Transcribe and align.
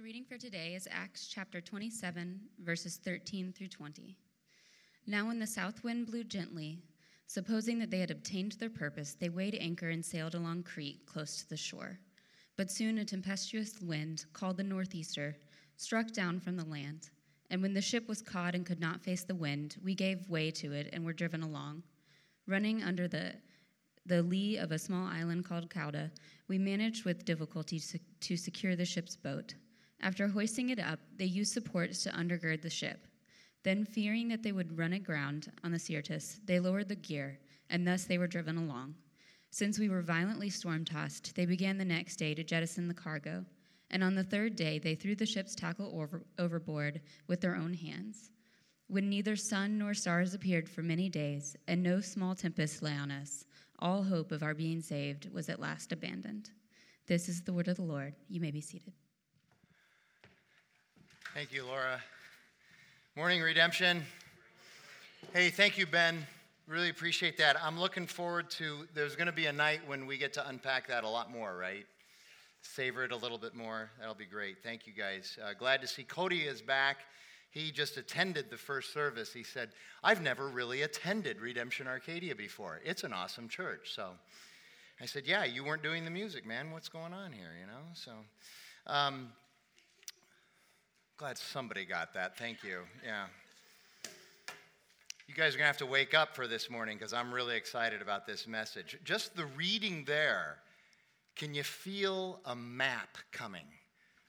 The 0.00 0.04
reading 0.04 0.24
for 0.24 0.38
today 0.38 0.74
is 0.74 0.88
Acts 0.90 1.26
chapter 1.26 1.60
27, 1.60 2.40
verses 2.64 2.98
13 3.04 3.52
through 3.52 3.68
20. 3.68 4.16
Now, 5.06 5.26
when 5.26 5.38
the 5.38 5.46
south 5.46 5.84
wind 5.84 6.06
blew 6.06 6.24
gently, 6.24 6.78
supposing 7.26 7.78
that 7.80 7.90
they 7.90 7.98
had 7.98 8.10
obtained 8.10 8.52
their 8.52 8.70
purpose, 8.70 9.12
they 9.12 9.28
weighed 9.28 9.58
anchor 9.60 9.90
and 9.90 10.02
sailed 10.02 10.34
along 10.34 10.62
Crete 10.62 11.04
close 11.04 11.36
to 11.36 11.48
the 11.50 11.56
shore. 11.58 11.98
But 12.56 12.70
soon 12.70 12.96
a 12.96 13.04
tempestuous 13.04 13.78
wind, 13.82 14.24
called 14.32 14.56
the 14.56 14.62
northeaster, 14.62 15.36
struck 15.76 16.12
down 16.12 16.40
from 16.40 16.56
the 16.56 16.64
land. 16.64 17.10
And 17.50 17.60
when 17.60 17.74
the 17.74 17.82
ship 17.82 18.08
was 18.08 18.22
caught 18.22 18.54
and 18.54 18.64
could 18.64 18.80
not 18.80 19.02
face 19.02 19.24
the 19.24 19.34
wind, 19.34 19.76
we 19.84 19.94
gave 19.94 20.30
way 20.30 20.50
to 20.52 20.72
it 20.72 20.88
and 20.94 21.04
were 21.04 21.12
driven 21.12 21.42
along. 21.42 21.82
Running 22.46 22.82
under 22.82 23.06
the, 23.06 23.34
the 24.06 24.22
lee 24.22 24.56
of 24.56 24.72
a 24.72 24.78
small 24.78 25.06
island 25.06 25.44
called 25.44 25.68
Cauda, 25.68 26.10
we 26.48 26.56
managed 26.56 27.04
with 27.04 27.26
difficulty 27.26 27.78
to, 27.78 27.98
to 28.20 28.38
secure 28.38 28.76
the 28.76 28.86
ship's 28.86 29.14
boat. 29.14 29.52
After 30.02 30.28
hoisting 30.28 30.70
it 30.70 30.78
up, 30.78 30.98
they 31.16 31.26
used 31.26 31.52
supports 31.52 32.02
to 32.02 32.10
undergird 32.10 32.62
the 32.62 32.70
ship. 32.70 33.06
Then, 33.62 33.84
fearing 33.84 34.28
that 34.28 34.42
they 34.42 34.52
would 34.52 34.78
run 34.78 34.94
aground 34.94 35.52
on 35.62 35.72
the 35.72 35.78
Syrtis, 35.78 36.40
they 36.46 36.58
lowered 36.58 36.88
the 36.88 36.94
gear, 36.96 37.38
and 37.68 37.86
thus 37.86 38.04
they 38.04 38.16
were 38.16 38.26
driven 38.26 38.56
along. 38.56 38.94
Since 39.50 39.78
we 39.78 39.88
were 39.88 40.00
violently 40.00 40.48
storm 40.48 40.84
tossed, 40.84 41.34
they 41.34 41.44
began 41.44 41.76
the 41.76 41.84
next 41.84 42.16
day 42.16 42.34
to 42.34 42.44
jettison 42.44 42.88
the 42.88 42.94
cargo. 42.94 43.44
And 43.90 44.02
on 44.02 44.14
the 44.14 44.24
third 44.24 44.56
day, 44.56 44.78
they 44.78 44.94
threw 44.94 45.14
the 45.14 45.26
ship's 45.26 45.54
tackle 45.54 45.92
over, 45.94 46.22
overboard 46.38 47.00
with 47.26 47.40
their 47.40 47.56
own 47.56 47.74
hands. 47.74 48.30
When 48.86 49.10
neither 49.10 49.36
sun 49.36 49.76
nor 49.76 49.92
stars 49.92 50.32
appeared 50.32 50.68
for 50.68 50.82
many 50.82 51.08
days, 51.08 51.56
and 51.68 51.82
no 51.82 52.00
small 52.00 52.34
tempest 52.34 52.82
lay 52.82 52.94
on 52.94 53.10
us, 53.10 53.44
all 53.78 54.02
hope 54.02 54.32
of 54.32 54.42
our 54.42 54.54
being 54.54 54.80
saved 54.80 55.30
was 55.32 55.48
at 55.48 55.60
last 55.60 55.92
abandoned. 55.92 56.50
This 57.06 57.28
is 57.28 57.42
the 57.42 57.52
word 57.52 57.68
of 57.68 57.76
the 57.76 57.82
Lord. 57.82 58.14
You 58.28 58.40
may 58.40 58.50
be 58.50 58.60
seated. 58.60 58.92
Thank 61.32 61.52
you, 61.52 61.64
Laura. 61.64 62.00
Morning, 63.14 63.40
Redemption. 63.40 64.02
Hey, 65.32 65.50
thank 65.50 65.78
you, 65.78 65.86
Ben. 65.86 66.26
Really 66.66 66.90
appreciate 66.90 67.38
that. 67.38 67.56
I'm 67.62 67.78
looking 67.78 68.08
forward 68.08 68.50
to, 68.52 68.88
there's 68.94 69.14
going 69.14 69.28
to 69.28 69.32
be 69.32 69.46
a 69.46 69.52
night 69.52 69.80
when 69.86 70.06
we 70.06 70.18
get 70.18 70.32
to 70.32 70.48
unpack 70.48 70.88
that 70.88 71.04
a 71.04 71.08
lot 71.08 71.30
more, 71.30 71.56
right? 71.56 71.86
Savor 72.62 73.04
it 73.04 73.12
a 73.12 73.16
little 73.16 73.38
bit 73.38 73.54
more. 73.54 73.90
That'll 74.00 74.16
be 74.16 74.26
great. 74.26 74.60
Thank 74.64 74.88
you, 74.88 74.92
guys. 74.92 75.38
Uh, 75.40 75.52
glad 75.56 75.80
to 75.82 75.86
see 75.86 76.02
Cody 76.02 76.40
is 76.40 76.60
back. 76.60 76.98
He 77.52 77.70
just 77.70 77.96
attended 77.96 78.50
the 78.50 78.56
first 78.56 78.92
service. 78.92 79.32
He 79.32 79.44
said, 79.44 79.68
I've 80.02 80.22
never 80.22 80.48
really 80.48 80.82
attended 80.82 81.40
Redemption 81.40 81.86
Arcadia 81.86 82.34
before. 82.34 82.80
It's 82.84 83.04
an 83.04 83.12
awesome 83.12 83.48
church. 83.48 83.92
So 83.94 84.10
I 85.00 85.06
said, 85.06 85.28
Yeah, 85.28 85.44
you 85.44 85.62
weren't 85.62 85.84
doing 85.84 86.04
the 86.04 86.10
music, 86.10 86.44
man. 86.44 86.72
What's 86.72 86.88
going 86.88 87.12
on 87.12 87.30
here, 87.30 87.52
you 87.60 87.68
know? 87.68 87.82
So, 87.94 88.12
um, 88.88 89.28
Glad 91.20 91.36
somebody 91.36 91.84
got 91.84 92.14
that. 92.14 92.38
Thank 92.38 92.64
you. 92.64 92.78
Yeah. 93.04 93.26
You 95.28 95.34
guys 95.34 95.54
are 95.54 95.58
going 95.58 95.64
to 95.64 95.66
have 95.66 95.76
to 95.76 95.84
wake 95.84 96.14
up 96.14 96.34
for 96.34 96.46
this 96.46 96.70
morning 96.70 96.96
because 96.96 97.12
I'm 97.12 97.30
really 97.30 97.56
excited 97.56 98.00
about 98.00 98.26
this 98.26 98.46
message. 98.46 98.98
Just 99.04 99.36
the 99.36 99.44
reading 99.44 100.04
there, 100.06 100.56
can 101.36 101.52
you 101.52 101.62
feel 101.62 102.40
a 102.46 102.56
map 102.56 103.18
coming? 103.32 103.66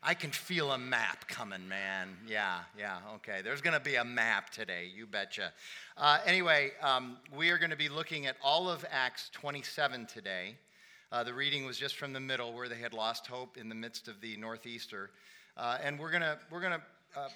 I 0.04 0.14
can 0.14 0.32
feel 0.32 0.74
a 0.74 0.78
map 0.78 1.30
coming, 1.30 1.66
man. 1.70 2.10
Yeah, 2.28 2.60
yeah, 2.78 2.98
okay. 3.16 3.40
There's 3.42 3.62
going 3.62 3.78
to 3.78 3.80
be 3.80 3.96
a 3.96 4.04
map 4.04 4.50
today, 4.50 4.92
you 4.94 5.08
betcha. 5.08 5.54
Uh, 5.96 6.20
anyway, 6.26 6.72
um, 6.82 7.20
we 7.34 7.52
are 7.52 7.58
going 7.58 7.70
to 7.70 7.78
be 7.78 7.88
looking 7.88 8.26
at 8.26 8.36
all 8.44 8.70
of 8.70 8.84
Acts 8.92 9.30
27 9.32 10.08
today. 10.08 10.56
Uh, 11.10 11.24
the 11.24 11.34
reading 11.34 11.66
was 11.66 11.78
just 11.78 11.96
from 11.96 12.12
the 12.12 12.20
middle 12.20 12.52
where 12.52 12.68
they 12.68 12.80
had 12.80 12.92
lost 12.92 13.28
hope 13.28 13.56
in 13.56 13.70
the 13.70 13.76
midst 13.76 14.10
of 14.10 14.20
the 14.20 14.36
Northeaster. 14.36 15.12
Uh, 15.58 15.78
and 15.84 16.00
we're 16.00 16.12
going 16.12 16.22
to 16.22 16.38
we're 16.50 16.62
gonna, 16.62 16.82
uh, 17.16 17.28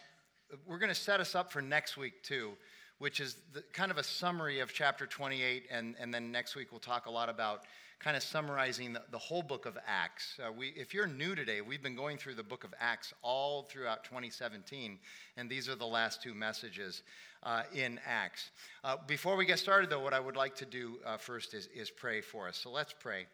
we're 0.67 0.79
gonna 0.79 0.95
set 0.95 1.19
us 1.19 1.35
up 1.35 1.51
for 1.51 1.61
next 1.61 1.97
week, 1.97 2.23
too, 2.23 2.51
which 2.99 3.19
is 3.19 3.35
the, 3.53 3.61
kind 3.73 3.91
of 3.91 3.97
a 3.97 4.03
summary 4.03 4.59
of 4.59 4.73
chapter 4.73 5.05
28. 5.05 5.65
And, 5.69 5.95
and 5.99 6.13
then 6.13 6.31
next 6.31 6.55
week, 6.55 6.71
we'll 6.71 6.79
talk 6.79 7.05
a 7.05 7.11
lot 7.11 7.29
about 7.29 7.61
kind 7.99 8.15
of 8.15 8.23
summarizing 8.23 8.93
the, 8.93 9.01
the 9.11 9.17
whole 9.17 9.41
book 9.41 9.65
of 9.65 9.77
Acts. 9.87 10.39
Uh, 10.39 10.51
we, 10.51 10.67
if 10.69 10.93
you're 10.93 11.07
new 11.07 11.35
today, 11.35 11.61
we've 11.61 11.81
been 11.81 11.95
going 11.95 12.17
through 12.17 12.35
the 12.35 12.43
book 12.43 12.63
of 12.63 12.73
Acts 12.79 13.13
all 13.21 13.63
throughout 13.63 14.03
2017, 14.03 14.99
and 15.37 15.49
these 15.49 15.67
are 15.69 15.75
the 15.75 15.85
last 15.85 16.21
two 16.21 16.33
messages 16.33 17.03
uh, 17.43 17.63
in 17.73 17.99
Acts. 18.05 18.51
Uh, 18.83 18.97
before 19.07 19.35
we 19.35 19.45
get 19.45 19.59
started, 19.59 19.89
though, 19.89 19.99
what 20.01 20.13
I 20.13 20.19
would 20.19 20.35
like 20.35 20.55
to 20.57 20.65
do 20.65 20.99
uh, 21.05 21.17
first 21.17 21.53
is, 21.53 21.67
is 21.73 21.89
pray 21.89 22.21
for 22.21 22.47
us. 22.47 22.57
So 22.57 22.71
let's 22.71 22.93
pray. 22.93 23.25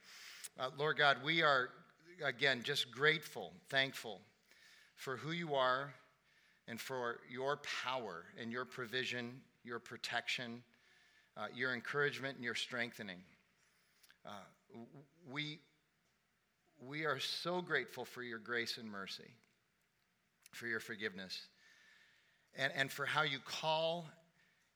Uh, 0.60 0.70
Lord 0.78 0.98
God, 0.98 1.18
we 1.24 1.42
are, 1.42 1.70
again, 2.24 2.62
just 2.64 2.92
grateful, 2.92 3.54
thankful 3.70 4.22
for 5.02 5.18
who 5.18 5.32
you 5.32 5.56
are 5.56 5.92
and 6.68 6.80
for 6.80 7.22
your 7.28 7.60
power 7.84 8.24
and 8.40 8.52
your 8.52 8.66
provision, 8.66 9.42
your 9.64 9.80
protection, 9.80 10.62
uh, 11.36 11.48
your 11.56 11.74
encouragement, 11.74 12.36
and 12.36 12.46
your 12.46 12.54
strengthening. 12.54 13.18
Uh, 14.24 14.30
we, 15.28 15.58
we 16.80 17.04
are 17.06 17.20
so 17.20 17.64
grateful 17.64 18.06
for 18.06 18.22
your 18.22 18.38
grace 18.38 18.78
and 18.78 18.88
mercy, 18.88 19.34
for 20.52 20.68
your 20.68 20.80
forgiveness, 20.80 21.48
and, 22.56 22.72
and 22.76 22.92
for 22.92 23.08
how 23.08 23.24
you 23.24 23.40
call 23.44 24.06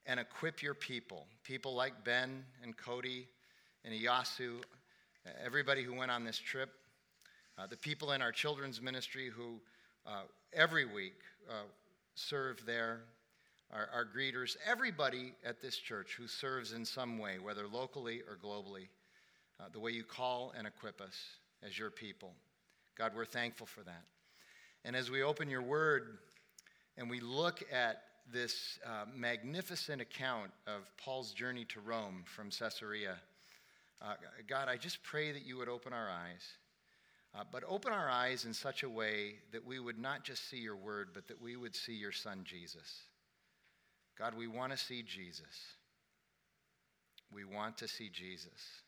and 0.07 0.19
equip 0.19 0.63
your 0.63 0.73
people. 0.73 1.27
People 1.43 1.75
like 1.75 2.03
Ben 2.03 2.43
and 2.63 2.75
Cody 2.75 3.27
and 3.83 3.93
Iyasu, 3.93 4.55
everybody 5.45 5.83
who 5.83 5.93
went 5.93 6.09
on 6.09 6.23
this 6.23 6.39
trip, 6.39 6.71
uh, 7.59 7.67
the 7.67 7.77
people 7.77 8.13
in 8.13 8.23
our 8.23 8.31
children's 8.31 8.81
ministry 8.81 9.29
who 9.29 9.59
every 10.53 10.85
week 10.85 11.19
uh, 11.49 11.63
serve 12.15 12.65
there, 12.65 13.01
our, 13.71 13.89
our, 13.93 14.05
greeters, 14.05 14.55
everybody 14.65 15.33
at 15.45 15.61
this 15.61 15.77
church 15.77 16.15
who 16.17 16.27
serves 16.27 16.71
in 16.71 16.85
some 16.85 17.17
way, 17.17 17.39
whether 17.39 17.67
locally 17.67 18.21
or 18.21 18.37
globally, 18.37 18.87
uh, 19.59 19.65
the 19.73 19.79
way 19.79 19.91
you 19.91 20.03
call 20.03 20.53
and 20.57 20.67
equip 20.67 21.01
us 21.01 21.15
as 21.65 21.77
your 21.77 21.89
people. 21.89 22.31
God, 22.97 23.11
we're 23.15 23.25
thankful 23.25 23.67
for 23.67 23.81
that. 23.81 24.03
And 24.83 24.95
as 24.95 25.09
we 25.09 25.23
open 25.23 25.49
your 25.49 25.61
word 25.61 26.19
and 26.97 27.09
we 27.09 27.19
look 27.19 27.63
at 27.73 28.03
this 28.31 28.79
uh, 28.85 29.05
magnificent 29.13 30.01
account 30.01 30.51
of 30.67 30.81
Paul's 30.97 31.31
journey 31.33 31.65
to 31.65 31.79
Rome 31.79 32.23
from 32.25 32.49
Caesarea, 32.49 33.15
uh, 34.01 34.13
God, 34.47 34.67
I 34.69 34.77
just 34.77 35.03
pray 35.03 35.31
that 35.31 35.45
you 35.45 35.57
would 35.57 35.69
open 35.69 35.91
our 35.91 36.09
eyes 36.09 36.43
uh, 37.37 37.43
but 37.51 37.63
open 37.67 37.91
our 37.91 38.09
eyes 38.09 38.45
in 38.45 38.53
such 38.53 38.83
a 38.83 38.89
way 38.89 39.35
that 39.51 39.65
we 39.65 39.79
would 39.79 39.99
not 39.99 40.23
just 40.23 40.49
see 40.49 40.57
your 40.57 40.75
word, 40.75 41.09
but 41.13 41.27
that 41.27 41.41
we 41.41 41.55
would 41.55 41.75
see 41.75 41.93
your 41.93 42.11
son, 42.11 42.41
Jesus. 42.45 43.01
God, 44.17 44.33
we 44.35 44.47
want 44.47 44.71
to 44.71 44.77
see 44.77 45.01
Jesus. 45.01 45.73
We 47.33 47.43
want 47.43 47.77
to 47.79 47.87
see 47.87 48.09
Jesus. 48.09 48.81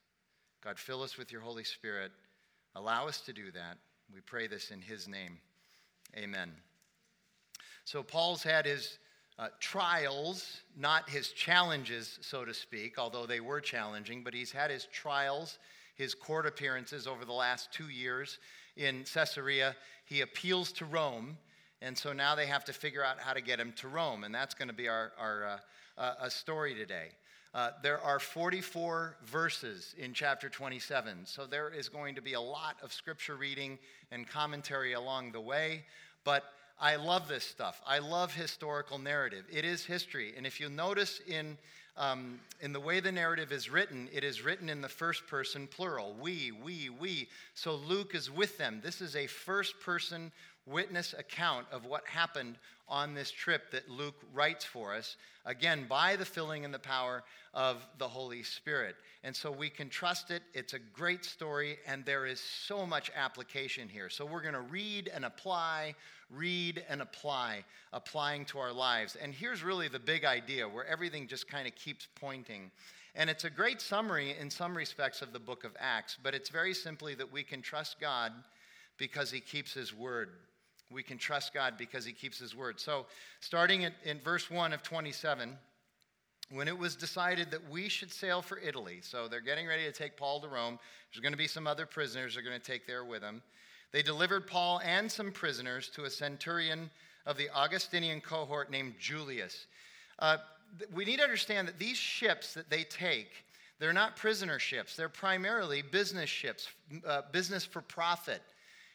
God, 0.64 0.80
fill 0.80 1.04
us 1.04 1.18
with 1.18 1.32
your 1.32 1.42
Holy 1.42 1.66
Spirit. 1.66 2.12
Allow 2.76 3.08
us 3.08 3.20
to 3.22 3.34
do 3.34 3.52
that. 3.52 3.78
We 4.14 4.22
pray 4.22 4.48
this 4.48 4.72
in 4.72 4.82
his 4.82 5.08
name. 5.08 5.40
Amen. 6.16 6.52
So, 7.84 8.02
Paul's 8.04 8.44
had 8.44 8.66
his 8.66 9.00
uh, 9.38 9.50
trials, 9.60 10.62
not 10.78 11.10
his 11.10 11.32
challenges, 11.34 12.18
so 12.22 12.46
to 12.46 12.54
speak, 12.54 12.98
although 12.98 13.26
they 13.26 13.42
were 13.42 13.60
challenging, 13.60 14.24
but 14.24 14.34
he's 14.34 14.52
had 14.52 14.72
his 14.72 14.86
trials 14.86 15.60
his 15.98 16.14
court 16.14 16.46
appearances 16.46 17.08
over 17.08 17.26
the 17.26 17.34
last 17.34 17.72
two 17.74 17.90
years 17.90 18.40
in 18.76 19.04
Caesarea. 19.14 19.76
He 20.06 20.22
appeals 20.22 20.72
to 20.74 20.86
Rome, 20.86 21.38
and 21.82 21.98
so 21.98 22.14
now 22.14 22.36
they 22.36 22.46
have 22.46 22.64
to 22.66 22.74
figure 22.74 23.04
out 23.04 23.20
how 23.20 23.34
to 23.34 23.42
get 23.42 23.60
him 23.60 23.74
to 23.78 23.88
Rome, 23.88 24.24
and 24.24 24.34
that's 24.34 24.54
going 24.54 24.68
to 24.68 24.74
be 24.74 24.88
our, 24.88 25.12
our 25.20 25.60
uh, 25.98 26.02
uh, 26.22 26.30
story 26.30 26.76
today. 26.76 27.10
Uh, 27.54 27.72
there 27.82 28.00
are 28.02 28.20
44 28.20 29.18
verses 29.26 29.96
in 29.98 30.14
chapter 30.14 30.50
27, 30.50 31.26
so 31.26 31.46
there 31.48 31.70
is 31.70 31.90
going 31.90 32.14
to 32.14 32.22
be 32.22 32.34
a 32.34 32.42
lot 32.42 32.76
of 32.84 32.94
scripture 32.94 33.36
reading 33.36 33.80
and 34.12 34.28
commentary 34.28 34.94
along 34.94 35.32
the 35.32 35.42
way, 35.42 35.84
but 36.24 36.54
I 36.80 36.98
love 36.98 37.28
this 37.28 37.44
stuff. 37.44 37.82
I 37.88 37.98
love 37.98 38.34
historical 38.34 39.00
narrative. 39.00 39.46
It 39.52 39.66
is 39.66 39.84
history. 39.84 40.34
And 40.38 40.46
if 40.46 40.60
you 40.60 40.70
notice 40.70 41.20
in 41.28 41.58
um, 41.98 42.40
in 42.62 42.74
the 42.74 42.80
way 42.80 43.00
the 43.00 43.12
narrative 43.12 43.52
is 43.52 43.70
written, 43.70 44.08
it 44.14 44.24
is 44.24 44.44
written 44.44 44.70
in 44.70 44.82
the 44.82 44.90
first 44.90 45.28
person 45.28 45.68
plural 45.68 46.16
we, 46.20 46.52
we, 46.64 46.90
we. 46.90 47.28
So 47.56 47.76
Luke 47.76 48.14
is 48.14 48.30
with 48.30 48.58
them. 48.58 48.82
This 48.84 49.02
is 49.02 49.16
a 49.16 49.28
first 49.28 49.80
person 49.80 50.32
witness 50.66 51.14
account 51.18 51.66
of 51.72 51.86
what 51.86 52.06
happened 52.06 52.58
on 52.90 53.14
this 53.14 53.32
trip 53.32 53.72
that 53.72 53.90
Luke 53.90 54.16
writes 54.34 54.64
for 54.64 54.94
us, 54.94 55.18
again, 55.46 55.86
by 55.90 56.16
the 56.16 56.26
filling 56.26 56.66
and 56.66 56.74
the 56.74 56.80
power 56.80 57.24
of 57.54 57.86
the 57.98 58.08
Holy 58.08 58.44
Spirit. 58.44 58.96
And 59.24 59.36
so 59.36 59.52
we 59.52 59.70
can 59.70 59.90
trust 59.90 60.32
it. 60.32 60.44
It's 60.54 60.74
a 60.74 60.80
great 60.80 61.26
story, 61.26 61.78
and 61.86 62.06
there 62.06 62.26
is 62.26 62.40
so 62.40 62.86
much 62.86 63.12
application 63.16 63.90
here. 63.90 64.10
So 64.10 64.26
we're 64.26 64.42
going 64.42 64.54
to 64.54 64.62
read 64.62 65.10
and 65.14 65.26
apply, 65.26 65.96
read 66.30 66.84
and 66.90 67.02
apply, 67.02 67.64
applying 67.94 68.46
to 68.46 68.60
our 68.60 68.74
lives. 68.74 69.16
And 69.22 69.34
here's 69.34 69.64
really 69.64 69.88
the 69.88 70.00
big 70.00 70.26
idea 70.26 70.68
where 70.68 70.86
everything 70.86 71.28
just 71.28 71.48
kind 71.48 71.68
of 71.68 71.76
keeps 71.76 72.08
pointing. 72.16 72.72
And 73.16 73.30
it's 73.30 73.46
a 73.46 73.50
great 73.50 73.82
summary 73.82 74.36
in 74.40 74.50
some 74.50 74.76
respects 74.76 75.22
of 75.22 75.34
the 75.34 75.40
book 75.40 75.64
of 75.64 75.72
Acts, 75.80 76.18
but 76.22 76.36
it's 76.36 76.50
very 76.50 76.74
simply 76.74 77.16
that 77.16 77.32
we 77.32 77.44
can 77.44 77.62
trust 77.62 78.00
God 78.00 78.32
because 78.98 79.32
he 79.32 79.40
keeps 79.40 79.74
his 79.74 79.94
word 79.94 80.30
We 80.90 81.04
can 81.04 81.18
trust 81.18 81.54
God 81.54 81.74
because 81.78 82.06
he 82.06 82.14
keeps 82.14 82.40
his 82.40 82.56
word. 82.56 82.80
So, 82.80 83.08
starting 83.42 83.82
in, 83.82 83.94
in 84.06 84.20
verse 84.20 84.50
1 84.50 84.72
of 84.72 84.84
27, 84.84 85.58
when 86.50 86.70
it 86.70 86.78
was 86.78 86.96
decided 86.96 87.52
that 87.52 87.70
we 87.70 87.90
should 87.90 88.12
sail 88.12 88.42
for 88.42 88.58
Italy, 88.58 89.00
so 89.02 89.28
they're 89.28 89.42
getting 89.42 89.68
ready 89.68 89.84
to 89.84 89.92
take 89.92 90.16
Paul 90.16 90.40
to 90.40 90.48
Rome. 90.48 90.80
There's 91.12 91.22
going 91.22 91.34
to 91.34 91.38
be 91.38 91.48
some 91.48 91.68
other 91.68 91.86
prisoners 91.86 92.36
they're 92.36 92.44
going 92.44 92.60
to 92.60 92.66
take 92.66 92.88
there 92.88 93.04
with 93.04 93.22
them. 93.22 93.42
They 93.92 94.02
delivered 94.02 94.48
Paul 94.48 94.82
and 94.84 95.12
some 95.12 95.32
prisoners 95.32 95.90
to 95.96 96.06
a 96.06 96.10
centurion 96.10 96.90
of 97.26 97.38
the 97.38 97.50
Augustinian 97.50 98.22
cohort 98.22 98.70
named 98.72 98.96
Julius. 99.00 99.68
Uh, 100.20 100.38
we 100.94 101.06
need 101.06 101.18
to 101.18 101.24
understand 101.24 101.68
that 101.68 101.80
these 101.80 101.98
ships 101.98 102.54
that 102.54 102.70
they 102.70 102.84
take, 102.84 103.46
they're 103.80 103.94
not 103.94 104.16
prisoner 104.16 104.60
ships. 104.60 104.96
They're 104.96 105.10
primarily 105.10 105.82
business 105.82 106.30
ships, 106.30 106.68
uh, 107.06 107.22
business 107.32 107.64
for 107.64 107.82
profit. 107.82 108.42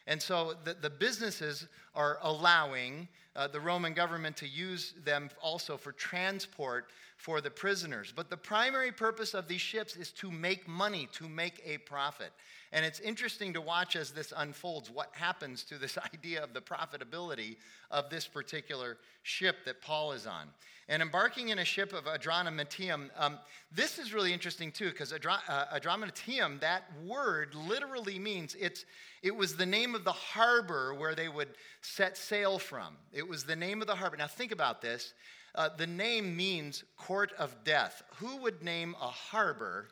And 0.06 0.20
so 0.20 0.54
the, 0.64 0.74
the 0.74 0.90
businesses 0.90 1.66
are 1.94 2.18
allowing 2.22 3.08
uh, 3.34 3.48
the 3.48 3.60
Roman 3.60 3.94
government 3.94 4.36
to 4.38 4.48
use 4.48 4.94
them 5.04 5.30
also 5.40 5.76
for 5.76 5.92
transport 5.92 6.86
for 7.16 7.40
the 7.40 7.50
prisoners. 7.50 8.12
But 8.14 8.30
the 8.30 8.36
primary 8.36 8.90
purpose 8.90 9.32
of 9.32 9.46
these 9.46 9.60
ships 9.60 9.96
is 9.96 10.10
to 10.12 10.30
make 10.30 10.66
money, 10.66 11.08
to 11.12 11.28
make 11.28 11.62
a 11.64 11.78
profit. 11.78 12.32
And 12.72 12.84
it's 12.84 13.00
interesting 13.00 13.52
to 13.52 13.60
watch 13.60 13.96
as 13.96 14.10
this 14.10 14.32
unfolds 14.36 14.90
what 14.90 15.10
happens 15.12 15.62
to 15.64 15.78
this 15.78 15.98
idea 16.14 16.42
of 16.42 16.52
the 16.52 16.60
profitability 16.60 17.56
of 17.90 18.10
this 18.10 18.26
particular 18.26 18.98
ship 19.22 19.56
that 19.66 19.80
Paul 19.80 20.12
is 20.12 20.26
on. 20.26 20.48
And 20.88 21.00
embarking 21.00 21.50
in 21.50 21.60
a 21.60 21.64
ship 21.64 21.92
of 21.92 22.04
Adramyttium, 22.04 23.10
um, 23.16 23.38
this 23.70 23.98
is 23.98 24.12
really 24.12 24.32
interesting 24.32 24.72
too, 24.72 24.90
because 24.90 25.12
Adra- 25.12 25.38
uh, 25.48 25.78
Adramyttium, 25.78 26.60
that 26.60 26.84
word 27.06 27.54
literally 27.54 28.18
means 28.18 28.56
it's, 28.58 28.84
it 29.22 29.34
was 29.34 29.56
the 29.56 29.64
name 29.64 29.94
of 29.94 30.02
the 30.02 30.12
harbor 30.12 30.92
where 30.92 31.14
they 31.14 31.28
would 31.28 31.48
set 31.82 32.16
sail 32.16 32.58
from. 32.58 32.96
It 33.12 33.28
was 33.28 33.44
the 33.44 33.56
name 33.56 33.80
of 33.80 33.86
the 33.86 33.94
harbor. 33.94 34.16
Now, 34.16 34.28
think 34.28 34.52
about 34.52 34.80
this. 34.80 35.12
Uh, 35.54 35.68
the 35.76 35.86
name 35.86 36.34
means 36.34 36.84
court 36.96 37.32
of 37.38 37.54
death. 37.64 38.02
Who 38.16 38.38
would 38.38 38.62
name 38.62 38.96
a 39.00 39.08
harbor? 39.08 39.88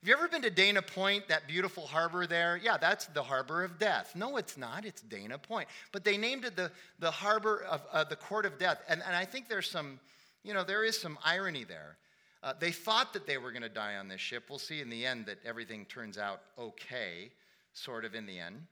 Have 0.00 0.08
you 0.08 0.14
ever 0.14 0.28
been 0.28 0.42
to 0.42 0.50
Dana 0.50 0.82
Point, 0.82 1.28
that 1.28 1.48
beautiful 1.48 1.86
harbor 1.86 2.26
there? 2.26 2.58
Yeah, 2.62 2.76
that's 2.76 3.06
the 3.06 3.22
harbor 3.22 3.64
of 3.64 3.78
death. 3.78 4.12
No, 4.14 4.36
it's 4.36 4.56
not. 4.56 4.84
It's 4.84 5.02
Dana 5.02 5.36
Point. 5.36 5.68
But 5.92 6.04
they 6.04 6.16
named 6.16 6.44
it 6.44 6.56
the, 6.56 6.70
the 7.00 7.10
harbor 7.10 7.64
of 7.68 7.82
uh, 7.92 8.04
the 8.04 8.16
court 8.16 8.46
of 8.46 8.58
death. 8.58 8.80
And, 8.88 9.02
and 9.06 9.14
I 9.16 9.24
think 9.24 9.48
there's 9.48 9.68
some, 9.68 10.00
you 10.44 10.54
know, 10.54 10.64
there 10.64 10.84
is 10.84 10.96
some 10.96 11.18
irony 11.24 11.64
there. 11.64 11.96
Uh, 12.42 12.52
they 12.58 12.70
thought 12.70 13.12
that 13.12 13.26
they 13.26 13.36
were 13.36 13.50
going 13.50 13.62
to 13.62 13.68
die 13.68 13.96
on 13.96 14.06
this 14.06 14.20
ship. 14.20 14.44
We'll 14.48 14.60
see 14.60 14.80
in 14.80 14.88
the 14.88 15.04
end 15.04 15.26
that 15.26 15.38
everything 15.44 15.84
turns 15.86 16.16
out 16.18 16.40
okay, 16.58 17.32
sort 17.72 18.04
of 18.04 18.14
in 18.14 18.26
the 18.26 18.38
end. 18.38 18.62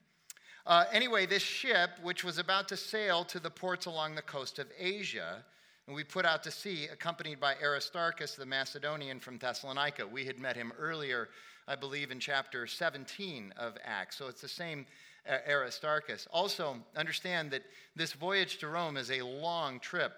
Uh, 0.67 0.85
anyway, 0.91 1.27
this 1.27 1.43
ship, 1.43 1.91
which 2.01 2.23
was 2.23 2.39
about 2.39 2.67
to 2.67 2.75
sail 2.75 3.23
to 3.23 3.39
the 3.39 3.51
ports 3.51 3.85
along 3.85 4.15
the 4.15 4.21
coast 4.21 4.57
of 4.57 4.65
Asia, 4.79 5.43
and 5.85 5.95
we 5.95 6.03
put 6.03 6.25
out 6.25 6.41
to 6.41 6.49
sea, 6.49 6.87
accompanied 6.91 7.39
by 7.39 7.53
Aristarchus 7.61 8.33
the 8.33 8.47
Macedonian 8.47 9.19
from 9.19 9.37
Thessalonica. 9.37 10.07
We 10.07 10.25
had 10.25 10.39
met 10.39 10.55
him 10.55 10.73
earlier, 10.79 11.29
I 11.67 11.75
believe, 11.75 12.09
in 12.09 12.19
chapter 12.19 12.65
17 12.65 13.53
of 13.57 13.77
Acts. 13.83 14.17
So 14.17 14.27
it's 14.27 14.41
the 14.41 14.47
same 14.47 14.87
uh, 15.29 15.37
Aristarchus. 15.47 16.27
Also, 16.31 16.77
understand 16.95 17.51
that 17.51 17.61
this 17.95 18.13
voyage 18.13 18.57
to 18.57 18.67
Rome 18.67 18.97
is 18.97 19.11
a 19.11 19.21
long 19.21 19.79
trip. 19.79 20.13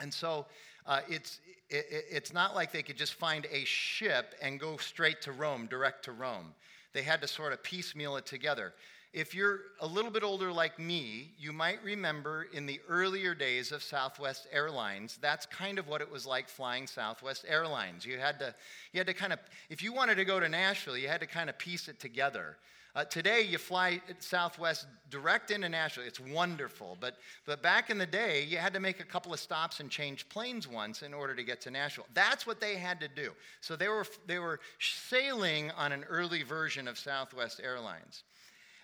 And 0.00 0.12
so 0.12 0.46
uh, 0.86 1.00
it's, 1.06 1.40
it, 1.68 1.84
it's 2.10 2.32
not 2.32 2.54
like 2.54 2.72
they 2.72 2.82
could 2.82 2.96
just 2.96 3.12
find 3.12 3.46
a 3.52 3.66
ship 3.66 4.34
and 4.40 4.58
go 4.58 4.78
straight 4.78 5.20
to 5.22 5.32
Rome, 5.32 5.66
direct 5.66 6.06
to 6.06 6.12
Rome. 6.12 6.54
They 6.94 7.02
had 7.02 7.20
to 7.20 7.28
sort 7.28 7.52
of 7.52 7.62
piecemeal 7.62 8.16
it 8.16 8.24
together. 8.24 8.72
If 9.12 9.34
you're 9.34 9.60
a 9.80 9.86
little 9.86 10.10
bit 10.10 10.22
older 10.22 10.52
like 10.52 10.78
me, 10.78 11.32
you 11.36 11.52
might 11.52 11.82
remember 11.82 12.46
in 12.52 12.64
the 12.64 12.80
earlier 12.88 13.34
days 13.34 13.72
of 13.72 13.82
Southwest 13.82 14.46
Airlines, 14.52 15.18
that's 15.20 15.46
kind 15.46 15.80
of 15.80 15.88
what 15.88 16.00
it 16.00 16.10
was 16.10 16.26
like 16.26 16.48
flying 16.48 16.86
Southwest 16.86 17.44
Airlines. 17.48 18.06
You 18.06 18.18
had 18.18 18.38
to, 18.38 18.54
you 18.92 18.98
had 18.98 19.08
to 19.08 19.14
kind 19.14 19.32
of, 19.32 19.40
if 19.68 19.82
you 19.82 19.92
wanted 19.92 20.14
to 20.14 20.24
go 20.24 20.38
to 20.38 20.48
Nashville, 20.48 20.96
you 20.96 21.08
had 21.08 21.20
to 21.20 21.26
kind 21.26 21.50
of 21.50 21.58
piece 21.58 21.88
it 21.88 21.98
together. 21.98 22.56
Uh, 22.94 23.04
today, 23.04 23.42
you 23.42 23.58
fly 23.58 24.00
Southwest 24.18 24.86
direct 25.10 25.50
into 25.50 25.68
Nashville. 25.68 26.04
It's 26.04 26.20
wonderful. 26.20 26.96
But, 27.00 27.16
but 27.46 27.62
back 27.62 27.90
in 27.90 27.98
the 27.98 28.06
day, 28.06 28.44
you 28.44 28.58
had 28.58 28.74
to 28.74 28.80
make 28.80 29.00
a 29.00 29.04
couple 29.04 29.32
of 29.32 29.40
stops 29.40 29.80
and 29.80 29.90
change 29.90 30.28
planes 30.28 30.68
once 30.68 31.02
in 31.02 31.14
order 31.14 31.34
to 31.34 31.42
get 31.42 31.60
to 31.62 31.70
Nashville. 31.70 32.06
That's 32.14 32.46
what 32.46 32.60
they 32.60 32.76
had 32.76 33.00
to 33.00 33.08
do. 33.08 33.32
So 33.60 33.74
they 33.74 33.88
were, 33.88 34.06
they 34.26 34.38
were 34.38 34.60
sailing 34.78 35.72
on 35.72 35.92
an 35.92 36.04
early 36.08 36.42
version 36.42 36.86
of 36.86 36.98
Southwest 36.98 37.60
Airlines. 37.62 38.24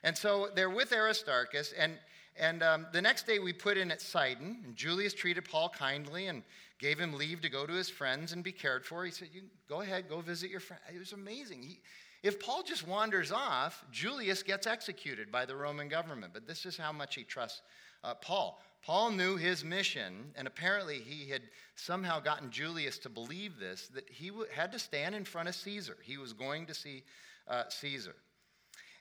And 0.02 0.16
so 0.16 0.48
they're 0.54 0.70
with 0.70 0.93
Aristarchus, 0.93 1.72
and, 1.78 1.98
and 2.38 2.62
um, 2.62 2.87
the 2.93 3.02
next 3.02 3.26
day 3.26 3.38
we 3.38 3.52
put 3.52 3.76
in 3.76 3.90
at 3.90 4.00
Sidon, 4.00 4.62
and 4.64 4.76
Julius 4.76 5.14
treated 5.14 5.44
Paul 5.44 5.69
kindly 5.69 6.26
and 6.26 6.43
gave 6.78 6.98
him 6.98 7.14
leave 7.14 7.40
to 7.40 7.48
go 7.48 7.66
to 7.66 7.72
his 7.72 7.88
friends 7.88 8.32
and 8.32 8.44
be 8.44 8.52
cared 8.52 8.84
for. 8.84 9.04
He 9.04 9.10
said, 9.10 9.28
you 9.32 9.43
Go 9.69 9.81
ahead, 9.81 10.08
go 10.08 10.20
visit 10.20 10.50
your 10.50 10.60
friend. 10.60 10.81
It 10.94 10.98
was 10.98 11.12
amazing. 11.12 11.62
He, 11.62 11.81
if 12.22 12.40
Paul 12.40 12.62
just 12.62 12.87
wanders 12.87 13.32
off, 13.32 13.84
Julius 13.93 14.43
gets 14.43 14.66
executed 14.66 15.31
by 15.31 15.46
the 15.46 15.56
Roman 15.56 15.88
government. 15.88 16.32
But 16.32 16.46
this 16.46 16.66
is 16.66 16.76
how 16.76 16.92
much 16.92 17.14
he 17.14 17.25
trusts 17.25 17.62
uh, 18.02 18.14
Paul. 18.14 18.60
Paul 18.82 19.10
knew 19.10 19.37
his 19.37 19.64
mission, 19.64 20.32
and 20.37 20.46
apparently 20.46 20.99
he 20.99 21.28
had 21.28 21.42
somehow 21.75 22.20
gotten 22.20 22.50
Julius 22.50 22.99
to 23.00 23.08
believe 23.08 23.58
this 23.58 23.88
that 23.94 24.08
he 24.08 24.28
w- 24.28 24.46
had 24.52 24.70
to 24.72 24.78
stand 24.78 25.14
in 25.14 25.25
front 25.25 25.49
of 25.49 25.54
Caesar. 25.54 25.96
He 26.02 26.16
was 26.16 26.32
going 26.32 26.66
to 26.66 26.75
see 26.75 27.02
uh, 27.49 27.64
Caesar. 27.69 28.14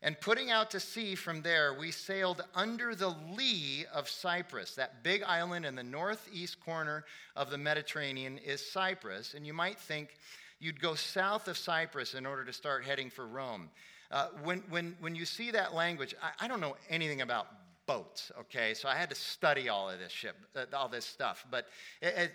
And 0.06 0.22
putting 0.22 0.52
out 0.52 0.70
to 0.70 0.80
sea 0.80 1.16
from 1.16 1.42
there, 1.42 1.74
we 1.74 1.90
sailed 1.90 2.44
under 2.54 2.94
the 2.94 3.16
lee 3.36 3.88
of 3.92 4.08
Cyprus. 4.08 4.76
That 4.76 5.02
big 5.02 5.24
island 5.24 5.66
in 5.66 5.76
the 5.76 5.82
northeast 5.82 6.64
corner 6.64 7.06
of 7.36 7.50
the 7.50 7.58
Mediterranean 7.58 8.38
is 8.38 8.64
Cyprus. 8.64 9.34
And 9.34 9.48
you 9.48 9.54
might 9.54 9.80
think 9.80 10.16
you'd 10.60 10.80
go 10.80 10.94
south 10.94 11.48
of 11.48 11.58
Cyprus 11.58 12.14
in 12.14 12.28
order 12.28 12.46
to 12.46 12.54
start 12.54 12.86
heading 12.86 13.10
for 13.10 13.26
Rome. 13.26 13.72
Uh, 14.12 14.28
when, 14.44 14.60
when, 14.70 14.96
when 15.00 15.16
you 15.16 15.26
see 15.26 15.50
that 15.50 15.74
language, 15.74 16.14
I, 16.22 16.46
I, 16.46 16.48
don't 16.48 16.62
know 16.62 16.76
anything 16.88 17.22
about 17.22 17.48
boats, 17.88 18.32
okay? 18.42 18.76
So 18.76 18.88
I 18.88 18.94
had 18.94 19.10
to 19.10 19.16
study 19.16 19.70
all 19.70 19.90
of 19.90 19.98
this 19.98 20.12
ship, 20.12 20.36
uh, 20.56 20.66
all 20.78 20.88
this 20.88 21.06
stuff. 21.06 21.48
But 21.50 21.66
it, 22.04 22.14
it, 22.16 22.32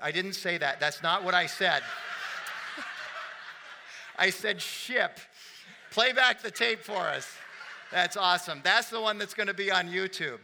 I 0.00 0.12
didn't 0.12 0.32
say 0.32 0.56
that. 0.56 0.80
That's 0.80 1.02
not 1.02 1.24
what 1.24 1.34
I 1.34 1.44
said. 1.44 1.82
I 4.18 4.30
said 4.30 4.62
ship. 4.62 5.20
Play 5.96 6.12
back 6.12 6.42
the 6.42 6.50
tape 6.50 6.82
for 6.82 6.98
us. 6.98 7.26
That's 7.90 8.18
awesome. 8.18 8.60
That's 8.62 8.90
the 8.90 9.00
one 9.00 9.16
that's 9.16 9.32
going 9.32 9.46
to 9.46 9.54
be 9.54 9.70
on 9.70 9.88
YouTube. 9.88 10.40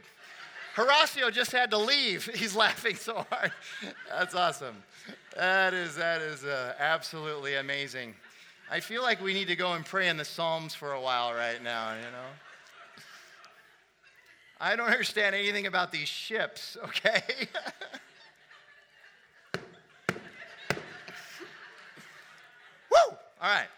Horacio 0.75 1.31
just 1.31 1.53
had 1.53 1.71
to 1.73 1.77
leave. 1.77 2.25
He's 2.35 2.57
laughing 2.57 2.97
so 2.97 3.27
hard. 3.29 3.53
That's 4.09 4.35
awesome. 4.35 4.83
That 5.37 5.75
is 5.75 5.95
that 5.97 6.23
is 6.23 6.45
uh, 6.45 6.73
absolutely 6.79 7.57
amazing. 7.57 8.15
I 8.71 8.81
feel 8.81 9.03
like 9.03 9.23
we 9.23 9.35
need 9.35 9.49
to 9.49 9.55
go 9.55 9.75
and 9.75 9.85
pray 9.85 10.09
in 10.09 10.17
the 10.17 10.25
Psalms 10.25 10.75
for 10.75 10.95
a 10.95 11.01
while 11.03 11.35
right 11.35 11.63
now. 11.63 11.97
You 11.97 12.01
know. 12.01 12.31
I 14.59 14.75
don't 14.75 14.89
understand 14.89 15.35
anything 15.35 15.67
about 15.67 15.93
these 15.93 16.09
ships. 16.09 16.79
Okay. 16.83 17.21
Woo! 22.91 22.99
All 22.99 23.19
right. 23.43 23.69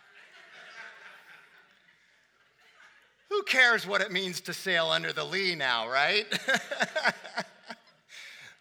Who 3.34 3.42
cares 3.42 3.84
what 3.84 4.00
it 4.00 4.12
means 4.12 4.40
to 4.42 4.52
sail 4.52 4.90
under 4.90 5.12
the 5.12 5.24
lee 5.24 5.56
now, 5.56 5.90
right? 5.90 6.24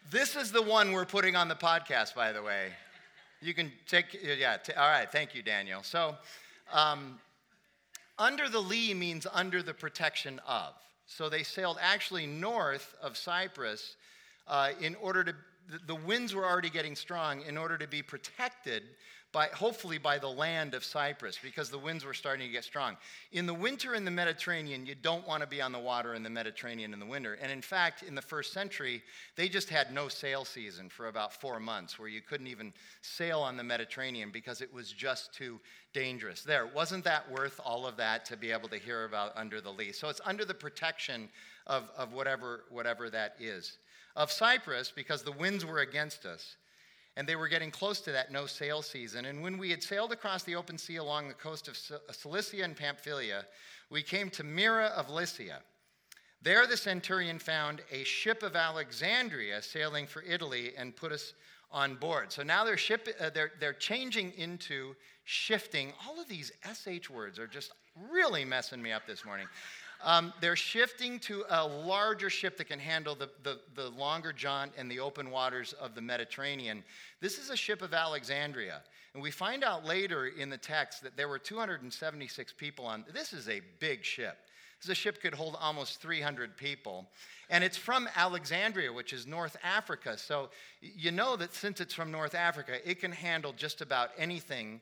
this 0.10 0.36
is 0.36 0.52
the 0.52 0.64
one 0.64 0.94
we're 0.94 1.06
putting 1.06 1.36
on 1.36 1.48
the 1.48 1.56
podcast, 1.56 2.16
by 2.16 2.32
the 2.32 2.42
way. 2.42 2.70
You 3.40 3.54
can 3.54 3.72
take, 3.86 4.20
yeah, 4.24 4.58
t- 4.58 4.74
all 4.74 4.90
right, 4.90 5.12
thank 5.12 5.36
you, 5.36 5.44
Daniel. 5.44 5.84
So, 5.84 6.16
um, 6.72 7.20
under 8.18 8.50
the 8.50 8.60
lee 8.60 8.96
means 8.96 9.28
under 9.32 9.62
the 9.62 9.76
protection 9.76 10.42
of. 10.48 10.74
So 11.06 11.30
they 11.30 11.44
sailed 11.44 11.78
actually 11.80 12.26
north 12.26 12.96
of 13.00 13.16
Cyprus 13.16 13.96
uh, 14.48 14.72
in 14.82 14.96
order 14.96 15.24
to, 15.24 15.36
the 15.86 15.96
winds 15.96 16.34
were 16.34 16.46
already 16.46 16.72
getting 16.72 16.96
strong 16.96 17.44
in 17.44 17.60
order 17.60 17.78
to 17.78 17.88
be 17.88 18.02
protected 18.02 18.82
by, 19.34 19.48
hopefully 19.48 19.98
by 19.98 20.20
the 20.20 20.30
land 20.30 20.76
of 20.76 20.86
Cyprus 20.86 21.40
because 21.42 21.72
the 21.72 21.78
winds 21.78 22.06
were 22.06 22.14
starting 22.14 22.46
to 22.46 22.52
get 22.54 22.64
strong. 22.64 22.96
In 23.32 23.48
the 23.48 23.54
winter 23.54 23.96
in 23.96 24.06
the 24.06 24.12
Mediterranean, 24.12 24.86
you 24.86 24.94
don't 24.94 25.28
want 25.28 25.42
to 25.42 25.48
be 25.48 25.60
on 25.60 25.72
the 25.72 25.80
water 25.80 26.14
in 26.14 26.22
the 26.22 26.30
Mediterranean 26.30 26.94
in 26.94 27.00
the 27.00 27.06
winter. 27.06 27.38
And 27.42 27.52
in 27.52 27.62
fact, 27.62 28.04
in 28.04 28.14
the 28.14 28.22
first 28.22 28.54
century, 28.54 29.02
they 29.36 29.50
just 29.50 29.70
had 29.70 29.92
no 29.92 30.08
sail 30.08 30.46
season 30.46 30.88
for 30.88 31.08
about 31.08 31.34
four 31.34 31.60
months 31.60 31.98
where 31.98 32.08
you 32.08 32.22
couldn't 32.22 32.48
even 32.48 32.72
sail 33.02 33.40
on 33.40 33.58
the 33.58 33.64
Mediterranean 33.64 34.30
because 34.32 34.62
it 34.62 34.72
was 34.72 34.92
just 34.92 35.34
too 35.34 35.60
dangerous. 35.94 36.44
There, 36.44 36.68
wasn't 36.68 37.04
that 37.06 37.30
worth 37.32 37.60
all 37.66 37.88
of 37.88 37.98
that 37.98 38.26
to 38.26 38.38
be 38.38 38.52
able 38.52 38.70
to 38.70 38.78
hear 38.78 39.06
about 39.06 39.36
under 39.36 39.62
the 39.62 39.72
lee? 39.72 39.94
So 39.94 40.10
it's 40.10 40.22
under 40.24 40.46
the 40.46 40.54
protection 40.54 41.28
of, 41.66 41.90
of 41.98 42.14
whatever, 42.14 42.66
whatever 42.70 43.10
that 43.10 43.36
is. 43.40 43.78
Of 44.16 44.32
Cyprus, 44.32 44.94
because 44.96 45.24
the 45.24 45.32
winds 45.32 45.66
were 45.66 45.80
against 45.80 46.28
us 46.28 46.56
and 47.16 47.28
they 47.28 47.36
were 47.36 47.48
getting 47.48 47.72
close 47.72 48.00
to 48.02 48.12
that 48.12 48.32
no 48.32 48.46
sail 48.46 48.82
season. 48.82 49.26
And 49.26 49.42
when 49.42 49.58
we 49.58 49.70
had 49.70 49.84
sailed 49.84 50.12
across 50.12 50.44
the 50.44 50.56
open 50.56 50.78
sea 50.78 50.96
along 50.96 51.28
the 51.28 51.34
coast 51.34 51.68
of 51.68 51.78
Cilicia 52.12 52.64
and 52.64 52.76
Pamphylia, 52.76 53.46
we 53.90 54.02
came 54.02 54.30
to 54.32 54.44
Myra 54.44 54.88
of 54.88 55.10
Lycia. 55.10 55.60
There, 56.42 56.68
the 56.68 56.76
centurion 56.76 57.40
found 57.40 57.82
a 57.92 58.04
ship 58.04 58.44
of 58.44 58.56
Alexandria 58.56 59.62
sailing 59.62 60.08
for 60.08 60.24
Italy 60.24 60.74
and 60.78 60.96
put 60.96 61.12
us 61.12 61.34
on 61.72 61.96
board. 61.96 62.32
So 62.32 62.44
now 62.44 62.64
they're, 62.66 62.78
ship, 62.78 63.08
uh, 63.20 63.30
they're, 63.30 63.52
they're 63.60 63.74
changing 63.74 64.34
into 64.38 64.96
shifting. 65.24 65.94
All 66.06 66.20
of 66.20 66.28
these 66.28 66.52
SH 66.64 67.10
words 67.10 67.40
are 67.40 67.48
just 67.48 67.72
really 68.12 68.44
messing 68.44 68.82
me 68.82 68.92
up 68.92 69.08
this 69.08 69.24
morning. 69.24 69.48
Um, 70.04 70.34
they're 70.42 70.58
shifting 70.58 71.18
to 71.20 71.46
a 71.50 71.66
larger 71.66 72.30
ship 72.30 72.58
that 72.58 72.66
can 72.66 72.80
handle 72.80 73.16
the, 73.16 73.30
the, 73.44 73.60
the, 73.74 73.90
longer 73.90 74.34
jaunt 74.34 74.74
and 74.78 74.92
the 74.92 75.00
open 75.00 75.32
waters 75.32 75.72
of 75.74 75.96
the 75.96 76.02
Mediterranean. 76.02 76.84
This 77.22 77.38
is 77.40 77.50
a 77.50 77.56
ship 77.56 77.82
of 77.82 77.94
Alexandria. 77.94 78.82
And 79.14 79.24
we 79.24 79.32
find 79.32 79.64
out 79.64 79.86
later 79.86 80.28
in 80.28 80.50
the 80.50 80.58
text 80.58 81.04
that 81.04 81.16
there 81.16 81.30
were 81.30 81.40
276 81.40 82.54
people 82.58 82.86
on. 82.86 83.06
This 83.14 83.32
is 83.32 83.48
a 83.48 83.62
big 83.80 84.04
ship. 84.04 84.38
The 84.86 84.94
ship 84.94 85.22
could 85.22 85.34
hold 85.34 85.56
almost 85.62 86.02
300 86.02 86.58
people. 86.58 87.06
And 87.50 87.64
it's 87.64 87.78
from 87.78 88.10
Alexandria, 88.18 88.92
which 88.92 89.14
is 89.14 89.26
North 89.26 89.56
Africa. 89.64 90.18
So 90.18 90.50
you 90.82 91.12
know 91.12 91.38
that 91.38 91.54
since 91.54 91.80
it's 91.80 91.94
from 91.94 92.12
North 92.12 92.36
Africa, 92.36 92.74
it 92.90 93.00
can 93.00 93.14
handle 93.14 93.54
just 93.54 93.80
about 93.80 94.10
anything, 94.18 94.82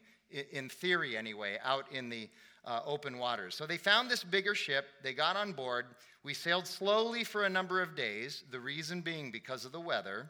in 0.51 0.69
theory 0.69 1.15
anyway, 1.15 1.59
out 1.63 1.85
in 1.91 2.09
the 2.09 2.29
uh, 2.65 2.81
open 2.85 3.17
waters. 3.17 3.55
So 3.55 3.65
they 3.65 3.77
found 3.77 4.09
this 4.09 4.23
bigger 4.23 4.55
ship. 4.55 4.85
They 5.03 5.13
got 5.13 5.35
on 5.35 5.53
board. 5.53 5.85
We 6.23 6.33
sailed 6.33 6.67
slowly 6.67 7.23
for 7.23 7.43
a 7.43 7.49
number 7.49 7.81
of 7.81 7.95
days, 7.95 8.43
the 8.51 8.59
reason 8.59 9.01
being 9.01 9.31
because 9.31 9.65
of 9.65 9.71
the 9.71 9.79
weather, 9.79 10.27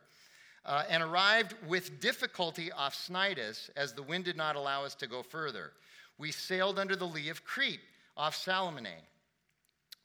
uh, 0.65 0.83
and 0.89 1.03
arrived 1.03 1.55
with 1.67 1.99
difficulty 1.99 2.71
off 2.71 2.95
Cnidus 2.95 3.69
as 3.75 3.93
the 3.93 4.03
wind 4.03 4.25
did 4.25 4.37
not 4.37 4.55
allow 4.55 4.85
us 4.85 4.95
to 4.95 5.07
go 5.07 5.21
further. 5.21 5.71
We 6.17 6.31
sailed 6.31 6.79
under 6.79 6.95
the 6.95 7.05
lee 7.07 7.29
of 7.29 7.43
Crete 7.43 7.81
off 8.15 8.35
Salaminae. 8.35 9.03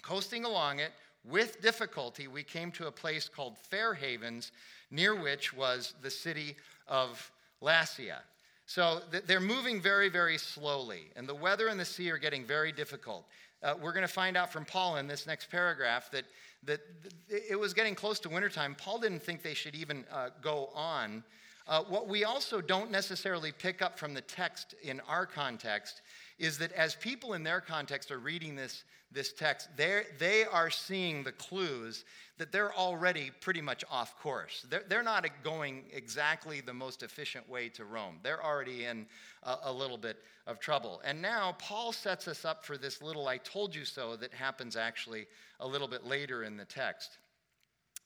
Coasting 0.02 0.45
along 0.45 0.80
it, 0.80 0.92
with 1.25 1.61
difficulty, 1.61 2.28
we 2.28 2.45
came 2.45 2.71
to 2.73 2.87
a 2.87 2.92
place 2.92 3.28
called 3.28 3.59
Fair 3.59 3.95
Havens, 3.95 4.52
near 4.90 5.14
which 5.14 5.52
was 5.52 5.95
the 6.00 6.11
city 6.11 6.56
of 6.87 7.30
Lasea. 7.61 8.18
So 8.66 9.00
they're 9.26 9.40
moving 9.40 9.80
very, 9.80 10.08
very 10.08 10.38
slowly, 10.38 11.11
and 11.14 11.28
the 11.28 11.35
weather 11.35 11.68
and 11.68 11.78
the 11.78 11.85
sea 11.85 12.11
are 12.11 12.18
getting 12.18 12.44
very 12.44 12.73
difficult. 12.73 13.25
Uh, 13.62 13.75
we're 13.80 13.92
going 13.92 14.06
to 14.06 14.12
find 14.12 14.37
out 14.37 14.52
from 14.52 14.64
Paul 14.64 14.96
in 14.96 15.06
this 15.06 15.26
next 15.26 15.50
paragraph 15.50 16.11
that, 16.11 16.25
that 16.64 16.80
it 17.28 17.58
was 17.58 17.73
getting 17.73 17.94
close 17.94 18.18
to 18.20 18.28
wintertime. 18.28 18.75
Paul 18.75 18.99
didn't 18.99 19.23
think 19.23 19.42
they 19.42 19.54
should 19.54 19.76
even 19.76 20.04
uh, 20.12 20.30
go 20.42 20.70
on. 20.75 21.23
Uh, 21.68 21.82
what 21.85 22.08
we 22.08 22.25
also 22.25 22.61
don't 22.61 22.90
necessarily 22.90 23.52
pick 23.52 23.82
up 23.82 23.99
from 23.99 24.14
the 24.14 24.20
text 24.20 24.75
in 24.82 25.00
our 25.08 25.26
context 25.26 26.02
is 26.38 26.59
that 26.59 26.73
as 26.73 26.95
people 26.95 27.33
in 27.33 27.43
their 27.43 27.61
context 27.61 28.11
are 28.11 28.19
reading 28.19 28.57
this, 28.57 28.85
this 29.11 29.33
text, 29.33 29.69
they 29.76 30.45
are 30.50 30.71
seeing 30.71 31.23
the 31.23 31.33
clues 31.33 32.05
that 32.38 32.52
they're 32.52 32.75
already 32.75 33.31
pretty 33.40 33.62
much 33.62 33.85
off 33.90 34.19
course. 34.21 34.66
They're, 34.69 34.83
they're 34.88 35.02
not 35.02 35.26
going 35.43 35.85
exactly 35.93 36.61
the 36.61 36.75
most 36.75 37.02
efficient 37.02 37.49
way 37.49 37.71
to 37.71 37.87
Rome. 37.87 38.19
They're 38.23 38.45
already 38.45 38.85
in 38.85 39.07
a, 39.43 39.57
a 39.64 39.73
little 39.73 39.97
bit 39.97 40.19
of 40.47 40.61
trouble. 40.61 41.00
And 41.05 41.23
now 41.23 41.57
Paul 41.59 41.93
sets 41.93 42.28
us 42.28 42.45
up 42.45 42.64
for 42.64 42.76
this 42.76 43.00
little 43.00 43.28
I 43.28 43.38
told 43.38 43.75
you 43.75 43.87
so 43.87 44.16
that 44.16 44.35
happens 44.35 44.76
actually 44.76 45.26
a 45.61 45.66
little 45.66 45.88
bit 45.88 46.05
later 46.05 46.43
in 46.45 46.59
the 46.59 46.66
text. 46.66 47.16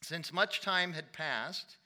Since 0.03 0.33
much 0.33 0.61
time 0.61 0.93
had 0.93 1.13
passed, 1.13 1.77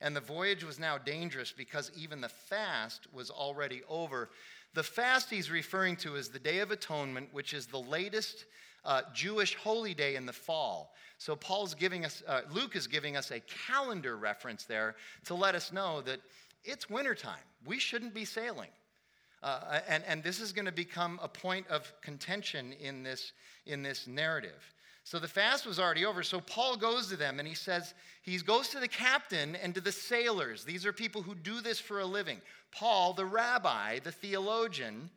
and 0.00 0.14
the 0.14 0.20
voyage 0.20 0.64
was 0.64 0.78
now 0.78 0.98
dangerous 0.98 1.52
because 1.52 1.90
even 1.96 2.20
the 2.20 2.28
fast 2.28 3.06
was 3.12 3.30
already 3.30 3.82
over. 3.88 4.28
The 4.74 4.82
fast 4.82 5.30
he's 5.30 5.50
referring 5.50 5.96
to 5.98 6.16
is 6.16 6.28
the 6.28 6.38
Day 6.40 6.58
of 6.58 6.72
Atonement, 6.72 7.28
which 7.32 7.54
is 7.54 7.66
the 7.66 7.78
latest 7.78 8.44
uh, 8.84 9.02
Jewish 9.14 9.54
holy 9.54 9.94
day 9.94 10.16
in 10.16 10.26
the 10.26 10.32
fall. 10.32 10.94
So 11.18 11.36
Paul's 11.36 11.74
giving 11.74 12.04
us, 12.04 12.22
uh, 12.26 12.42
Luke 12.50 12.74
is 12.74 12.88
giving 12.88 13.16
us 13.16 13.30
a 13.30 13.40
calendar 13.40 14.16
reference 14.16 14.64
there 14.64 14.96
to 15.26 15.34
let 15.34 15.54
us 15.54 15.72
know 15.72 16.02
that 16.02 16.20
it's 16.64 16.90
wintertime. 16.90 17.38
We 17.64 17.78
shouldn't 17.78 18.14
be 18.14 18.24
sailing. 18.24 18.70
Uh, 19.42 19.80
and, 19.86 20.02
and 20.08 20.22
this 20.22 20.40
is 20.40 20.52
going 20.52 20.64
to 20.64 20.72
become 20.72 21.20
a 21.22 21.28
point 21.28 21.68
of 21.68 21.92
contention 22.00 22.72
in 22.72 23.02
this, 23.02 23.32
in 23.66 23.82
this 23.82 24.06
narrative. 24.06 24.74
So 25.04 25.18
the 25.18 25.28
fast 25.28 25.66
was 25.66 25.78
already 25.78 26.06
over. 26.06 26.22
So 26.22 26.40
Paul 26.40 26.76
goes 26.76 27.08
to 27.08 27.16
them 27.16 27.38
and 27.38 27.46
he 27.46 27.54
says, 27.54 27.92
he 28.22 28.38
goes 28.38 28.68
to 28.68 28.80
the 28.80 28.88
captain 28.88 29.54
and 29.54 29.74
to 29.74 29.82
the 29.82 29.92
sailors. 29.92 30.64
These 30.64 30.86
are 30.86 30.94
people 30.94 31.20
who 31.20 31.34
do 31.34 31.60
this 31.60 31.78
for 31.78 32.00
a 32.00 32.06
living. 32.06 32.40
Paul, 32.72 33.12
the 33.12 33.26
rabbi, 33.26 33.98
the 33.98 34.10
theologian, 34.10 35.10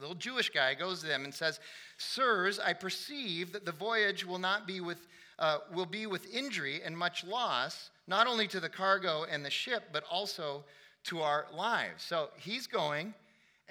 little 0.00 0.16
Jewish 0.16 0.50
guy, 0.50 0.74
goes 0.74 1.00
to 1.00 1.06
them 1.06 1.24
and 1.24 1.32
says, 1.32 1.60
Sirs, 1.98 2.58
I 2.58 2.72
perceive 2.72 3.52
that 3.52 3.64
the 3.64 3.72
voyage 3.72 4.26
will 4.26 4.40
not 4.40 4.66
be 4.66 4.80
with, 4.80 5.06
uh, 5.38 5.58
will 5.72 5.86
be 5.86 6.06
with 6.06 6.26
injury 6.34 6.80
and 6.84 6.98
much 6.98 7.22
loss, 7.22 7.90
not 8.08 8.26
only 8.26 8.48
to 8.48 8.58
the 8.58 8.68
cargo 8.68 9.24
and 9.30 9.44
the 9.44 9.50
ship, 9.50 9.84
but 9.92 10.02
also 10.10 10.64
to 11.04 11.20
our 11.20 11.46
lives. 11.54 12.02
So 12.02 12.30
he's 12.36 12.66
going 12.66 13.14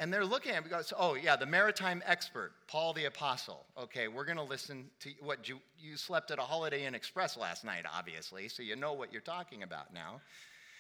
and 0.02 0.12
they're 0.12 0.26
looking 0.26 0.54
at 0.54 0.68
goes, 0.68 0.92
oh, 0.98 1.14
yeah, 1.14 1.36
the 1.36 1.46
maritime 1.46 2.02
expert, 2.08 2.54
Paul 2.68 2.92
the 2.92 3.06
Apostle. 3.06 3.68
Okay, 3.80 4.08
we're 4.08 4.26
going 4.26 4.38
to 4.38 4.44
listen 4.44 4.90
to 5.02 5.12
what 5.22 5.48
you, 5.48 5.60
you 5.80 5.96
slept 5.96 6.32
at 6.32 6.40
a 6.40 6.42
Holiday 6.42 6.88
Inn 6.88 6.96
Express 6.96 7.38
last 7.38 7.64
night, 7.64 7.86
obviously, 7.96 8.48
so 8.48 8.64
you 8.64 8.76
know 8.76 8.94
what 8.94 9.14
you're 9.14 9.22
talking 9.22 9.62
about 9.62 9.94
now. 9.94 10.20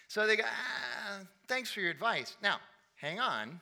So 0.08 0.26
they 0.26 0.38
go, 0.38 0.44
ah, 0.48 1.20
thanks 1.48 1.72
for 1.72 1.82
your 1.82 1.92
advice. 1.92 2.36
Now, 2.42 2.58
hang 2.96 3.20
on. 3.20 3.60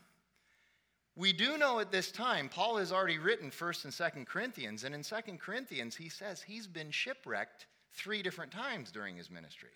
We 1.18 1.34
do 1.34 1.58
know 1.58 1.82
at 1.82 1.92
this 1.92 2.10
time, 2.10 2.48
Paul 2.48 2.78
has 2.78 2.94
already 2.94 3.18
written 3.18 3.52
1st 3.52 3.84
and 3.84 3.94
2nd 3.94 4.28
Corinthians, 4.28 4.86
and 4.86 4.96
in 4.96 5.02
2nd 5.02 5.40
Corinthians, 5.40 5.94
he 5.94 6.08
says 6.08 6.42
he's 6.42 6.68
been 6.68 6.90
shipwrecked 6.90 7.66
three 7.94 8.24
different 8.24 8.54
times 8.54 8.92
during 8.92 9.18
his 9.18 9.30
ministry. 9.30 9.76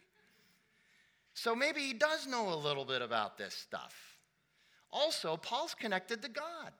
So 1.34 1.54
maybe 1.54 1.82
he 1.82 1.92
does 1.92 2.26
know 2.26 2.54
a 2.54 2.56
little 2.56 2.86
bit 2.86 3.02
about 3.02 3.38
this 3.38 3.54
stuff. 3.54 4.13
Also, 4.94 5.36
Paul's 5.36 5.74
connected 5.74 6.22
to 6.22 6.30
God. 6.30 6.72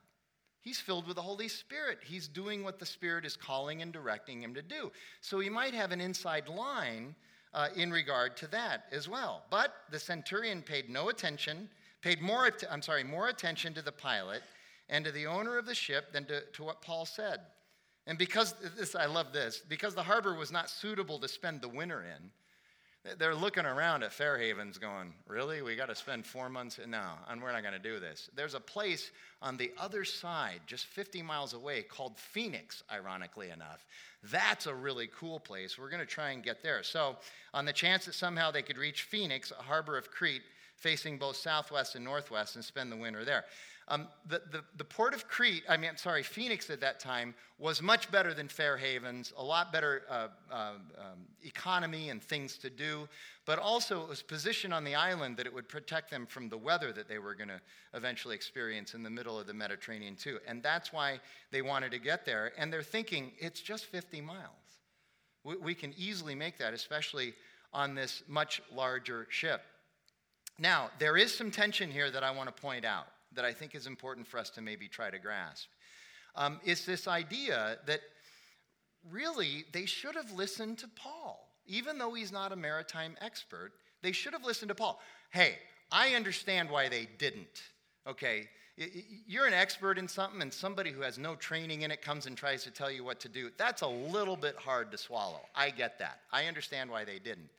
He's 0.62 0.80
filled 0.80 1.08
with 1.08 1.18
the 1.18 1.22
Holy 1.22 1.50
Spirit. 1.50 2.00
He's 2.06 2.30
doing 2.30 2.64
what 2.64 2.80
the 2.80 2.86
Spirit 2.86 3.26
is 3.26 3.36
calling 3.36 3.82
and 3.82 3.92
directing 3.92 4.42
him 4.42 4.54
to 4.54 4.62
do. 4.62 4.92
So 5.20 5.40
he 5.40 5.50
might 5.50 5.74
have 5.74 5.92
an 5.92 6.00
inside 6.00 6.48
line 6.48 7.16
uh, 7.54 7.68
in 7.76 7.92
regard 7.92 8.38
to 8.38 8.48
that 8.48 8.86
as 8.92 9.10
well. 9.10 9.44
But 9.50 9.74
the 9.92 10.00
centurion 10.00 10.62
paid 10.62 10.90
no 10.90 11.10
attention, 11.10 11.68
paid 12.02 12.22
more, 12.22 12.50
I'm 12.72 12.82
sorry, 12.82 13.04
more 13.04 13.28
attention 13.28 13.74
to 13.74 13.82
the 13.82 13.92
pilot 13.92 14.44
and 14.90 15.04
to 15.04 15.12
the 15.12 15.26
owner 15.26 15.58
of 15.58 15.66
the 15.66 15.76
ship 15.76 16.14
than 16.14 16.26
to, 16.26 16.42
to 16.54 16.64
what 16.64 16.82
Paul 16.82 17.06
said. 17.06 17.42
And 18.06 18.18
because 18.18 18.56
this, 18.78 18.96
I 18.96 19.06
love 19.06 19.34
this, 19.34 19.62
because 19.68 19.96
the 19.96 20.04
harbor 20.04 20.36
was 20.36 20.52
not 20.52 20.70
suitable 20.70 21.20
to 21.20 21.28
spend 21.28 21.62
the 21.62 21.70
winter 21.70 22.04
in, 22.04 22.30
they're 23.18 23.36
looking 23.36 23.66
around 23.66 24.04
at 24.04 24.14
Fair 24.14 24.38
Havens 24.38 24.78
going, 24.78 25.14
Really? 25.28 25.62
We 25.62 25.76
got 25.76 25.90
to 25.90 25.96
spend 25.96 26.26
four 26.26 26.50
months? 26.50 26.80
No, 26.88 27.04
and 27.30 27.42
we're 27.42 27.52
not 27.52 27.62
going 27.62 27.74
to 27.74 27.80
do 27.80 28.00
this. 28.00 28.30
There's 28.36 28.54
a 28.54 28.60
place 28.60 29.12
on 29.42 29.58
the 29.58 29.72
other 29.78 30.06
side, 30.06 30.62
just 30.66 30.86
50 30.86 31.22
miles 31.22 31.54
away, 31.54 31.82
called 31.82 32.18
Phoenix, 32.18 32.84
ironically 32.92 33.50
enough. 33.50 33.86
That's 34.32 34.68
a 34.68 34.74
really 34.74 35.10
cool 35.18 35.40
place. 35.40 35.78
We're 35.78 35.90
going 35.90 36.00
to 36.00 36.06
try 36.06 36.32
and 36.32 36.42
get 36.42 36.64
there. 36.64 36.82
So, 36.84 37.18
on 37.54 37.66
the 37.66 37.74
chance 37.74 38.06
that 38.06 38.16
somehow 38.16 38.52
they 38.52 38.62
could 38.62 38.78
reach 38.78 39.04
Phoenix, 39.04 39.52
a 39.52 39.62
harbor 39.62 39.98
of 39.98 40.10
Crete, 40.10 40.44
facing 40.78 41.18
both 41.18 41.36
southwest 41.36 41.96
and 41.96 42.06
northwest, 42.06 42.56
and 42.56 42.64
spend 42.64 42.92
the 42.92 42.98
winter 42.98 43.26
there. 43.26 43.44
Um, 43.90 44.08
the, 44.28 44.42
the, 44.52 44.64
the, 44.78 44.84
port 44.84 45.14
of 45.14 45.28
Crete, 45.28 45.64
I 45.68 45.76
mean, 45.76 45.90
I'm 45.90 45.98
sorry, 45.98 46.24
Phoenix 46.24 46.70
at 46.70 46.80
that 46.80 47.02
time 47.02 47.36
was 47.60 47.82
much 47.82 48.10
better 48.12 48.34
than 48.34 48.48
Fair 48.48 48.78
Havens, 48.78 49.34
a 49.38 49.44
lot 49.44 49.74
better 49.74 50.04
uh, 50.10 50.28
uh, 50.50 50.56
um, 50.98 51.20
economy 51.44 52.10
and 52.10 52.24
things 52.24 52.58
to 52.60 52.70
do, 52.70 53.10
but 53.46 53.60
also 53.60 54.02
it 54.02 54.08
was 54.08 54.22
positioned 54.22 54.74
on 54.74 54.86
the 54.86 54.96
island 54.96 55.36
that 55.36 55.46
it 55.46 55.54
would 55.54 55.68
protect 55.68 56.10
them 56.10 56.26
from 56.26 56.48
the 56.48 56.58
weather 56.58 56.94
that 56.94 57.10
they 57.10 57.20
were 57.20 57.36
going 57.36 57.50
to 57.50 57.60
eventually 57.94 58.36
experience 58.36 58.94
in 58.94 59.04
the 59.04 59.10
middle 59.10 59.38
of 59.38 59.48
the 59.48 59.54
Mediterranean, 59.54 60.16
too. 60.16 60.40
And 60.48 60.64
that's 60.64 60.94
why 60.94 61.20
they 61.52 61.62
wanted 61.62 61.92
to 61.92 62.00
get 62.00 62.26
there. 62.26 62.54
And 62.58 62.72
they're 62.72 62.84
thinking, 62.84 63.34
it's 63.38 63.60
just 63.60 63.86
50 63.86 64.22
miles. 64.22 64.48
We, 65.44 65.58
we 65.58 65.76
can 65.76 65.94
easily 65.98 66.36
make 66.36 66.58
that, 66.60 66.74
especially 66.74 67.34
on 67.74 67.96
this 67.96 68.24
much 68.30 68.62
larger 68.74 69.28
ship. 69.30 69.62
Now, 70.58 70.90
there 71.00 71.18
is 71.18 71.36
some 71.36 71.52
tension 71.52 71.92
here 71.92 72.10
that 72.12 72.24
I 72.24 72.32
want 72.32 72.56
to 72.56 72.62
point 72.62 72.86
out 72.86 73.08
that 73.36 73.46
I 73.46 73.54
think 73.54 73.76
is 73.76 73.88
important 73.88 74.28
for 74.28 74.38
us 74.38 74.50
to 74.52 74.62
maybe 74.62 74.88
try 74.88 75.10
to 75.10 75.20
grasp. 75.20 75.68
Um, 76.36 76.60
it's 76.64 76.86
this 76.86 77.08
idea 77.08 77.78
that 77.86 78.02
really 79.12 79.66
they 79.72 79.86
should 79.86 80.16
have 80.16 80.32
listened 80.32 80.78
to 80.80 80.88
Paul. 80.96 81.48
Even 81.66 81.98
though 81.98 82.14
he's 82.14 82.32
not 82.32 82.52
a 82.52 82.56
maritime 82.56 83.16
expert, 83.22 83.72
they 84.02 84.12
should 84.12 84.34
have 84.34 84.44
listened 84.44 84.70
to 84.70 84.76
Paul. 84.76 85.00
Hey, 85.30 85.58
I 85.92 86.16
understand 86.16 86.70
why 86.70 86.90
they 86.90 87.08
didn't. 87.18 87.62
Okay, 88.06 88.50
you're 89.28 89.46
an 89.46 89.54
expert 89.54 89.98
in 89.98 90.08
something, 90.08 90.42
and 90.42 90.52
somebody 90.52 90.92
who 90.92 91.02
has 91.02 91.18
no 91.18 91.36
training 91.36 91.84
in 91.84 91.92
it 91.92 92.02
comes 92.02 92.26
and 92.26 92.36
tries 92.36 92.64
to 92.64 92.72
tell 92.72 92.92
you 92.92 93.04
what 93.04 93.20
to 93.22 93.30
do. 93.30 93.50
That's 93.58 93.82
a 93.82 93.88
little 93.88 94.36
bit 94.36 94.56
hard 94.56 94.92
to 94.92 94.98
swallow. 94.98 95.42
I 95.56 95.70
get 95.70 96.00
that. 96.00 96.20
I 96.32 96.46
understand 96.46 96.90
why 96.90 97.06
they 97.06 97.20
didn't. 97.20 97.50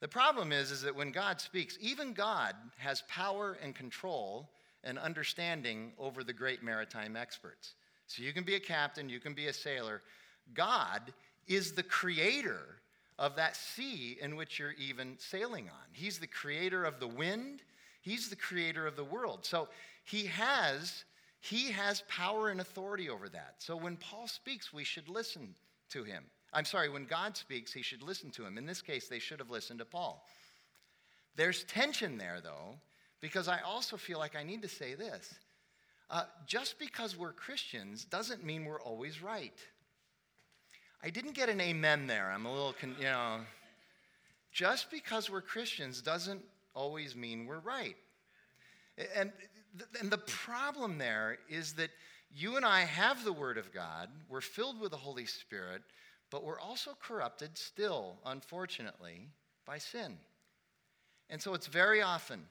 The 0.00 0.08
problem 0.08 0.50
is, 0.50 0.70
is 0.70 0.82
that 0.82 0.96
when 0.96 1.12
God 1.12 1.40
speaks, 1.40 1.78
even 1.80 2.12
God 2.12 2.54
has 2.78 3.02
power 3.08 3.58
and 3.62 3.74
control 3.74 4.50
and 4.84 4.98
understanding 4.98 5.92
over 5.98 6.24
the 6.24 6.32
great 6.32 6.62
maritime 6.62 7.16
experts. 7.16 7.74
So 8.06 8.22
you 8.22 8.32
can 8.32 8.44
be 8.44 8.54
a 8.54 8.60
captain, 8.60 9.08
you 9.08 9.20
can 9.20 9.34
be 9.34 9.46
a 9.46 9.52
sailor. 9.52 10.02
God 10.54 11.12
is 11.46 11.72
the 11.72 11.82
creator 11.82 12.80
of 13.18 13.36
that 13.36 13.56
sea 13.56 14.18
in 14.20 14.36
which 14.36 14.58
you're 14.58 14.72
even 14.72 15.16
sailing 15.18 15.68
on. 15.68 15.86
He's 15.92 16.18
the 16.18 16.26
creator 16.26 16.84
of 16.84 16.98
the 16.98 17.06
wind, 17.06 17.62
he's 18.00 18.28
the 18.28 18.36
creator 18.36 18.86
of 18.86 18.96
the 18.96 19.04
world. 19.04 19.44
So 19.44 19.68
he 20.04 20.26
has 20.26 21.04
he 21.40 21.70
has 21.70 22.02
power 22.02 22.50
and 22.50 22.60
authority 22.60 23.08
over 23.08 23.28
that. 23.30 23.54
So 23.58 23.74
when 23.74 23.96
Paul 23.96 24.28
speaks, 24.28 24.72
we 24.72 24.84
should 24.84 25.08
listen 25.08 25.54
to 25.90 26.04
him. 26.04 26.24
I'm 26.52 26.66
sorry, 26.66 26.90
when 26.90 27.06
God 27.06 27.36
speaks, 27.36 27.72
he 27.72 27.82
should 27.82 28.02
listen 28.02 28.30
to 28.32 28.44
him. 28.44 28.58
In 28.58 28.66
this 28.66 28.82
case, 28.82 29.08
they 29.08 29.18
should 29.18 29.38
have 29.38 29.50
listened 29.50 29.78
to 29.78 29.84
Paul. 29.84 30.24
There's 31.36 31.64
tension 31.64 32.18
there, 32.18 32.40
though, 32.42 32.74
because 33.20 33.48
I 33.48 33.60
also 33.60 33.96
feel 33.96 34.18
like 34.18 34.36
I 34.36 34.42
need 34.42 34.62
to 34.62 34.68
say 34.68 34.94
this. 34.94 35.34
Uh, 36.10 36.24
just 36.46 36.78
because 36.78 37.16
we're 37.16 37.32
Christians 37.32 38.04
doesn't 38.04 38.44
mean 38.44 38.64
we're 38.64 38.80
always 38.80 39.22
right. 39.22 39.56
I 41.02 41.10
didn't 41.10 41.34
get 41.34 41.48
an 41.48 41.60
amen 41.60 42.06
there. 42.06 42.30
I'm 42.30 42.46
a 42.46 42.52
little, 42.52 42.74
con- 42.78 42.96
you 42.98 43.04
know. 43.04 43.40
Just 44.52 44.90
because 44.90 45.30
we're 45.30 45.40
Christians 45.40 46.02
doesn't 46.02 46.42
always 46.74 47.14
mean 47.14 47.46
we're 47.46 47.60
right. 47.60 47.96
And, 49.16 49.32
and 50.00 50.10
the 50.10 50.18
problem 50.18 50.98
there 50.98 51.38
is 51.48 51.74
that 51.74 51.90
you 52.34 52.56
and 52.56 52.64
I 52.64 52.80
have 52.80 53.24
the 53.24 53.32
Word 53.32 53.58
of 53.58 53.72
God, 53.72 54.08
we're 54.28 54.40
filled 54.40 54.80
with 54.80 54.90
the 54.90 54.96
Holy 54.96 55.26
Spirit, 55.26 55.82
but 56.30 56.44
we're 56.44 56.60
also 56.60 56.96
corrupted 57.00 57.56
still, 57.56 58.16
unfortunately, 58.26 59.28
by 59.64 59.78
sin. 59.78 60.16
And 61.28 61.40
so 61.40 61.54
it's 61.54 61.66
very 61.66 62.02
often, 62.02 62.42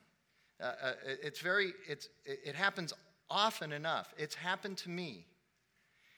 uh, 0.62 0.66
uh, 0.84 0.94
it's 1.24 1.40
very, 1.40 1.74
it's, 1.88 2.10
it 2.26 2.56
happens 2.56 2.94
often 3.30 3.72
enough. 3.72 4.14
It's 4.18 4.36
happened 4.36 4.78
to 4.80 4.90
me. 4.90 5.26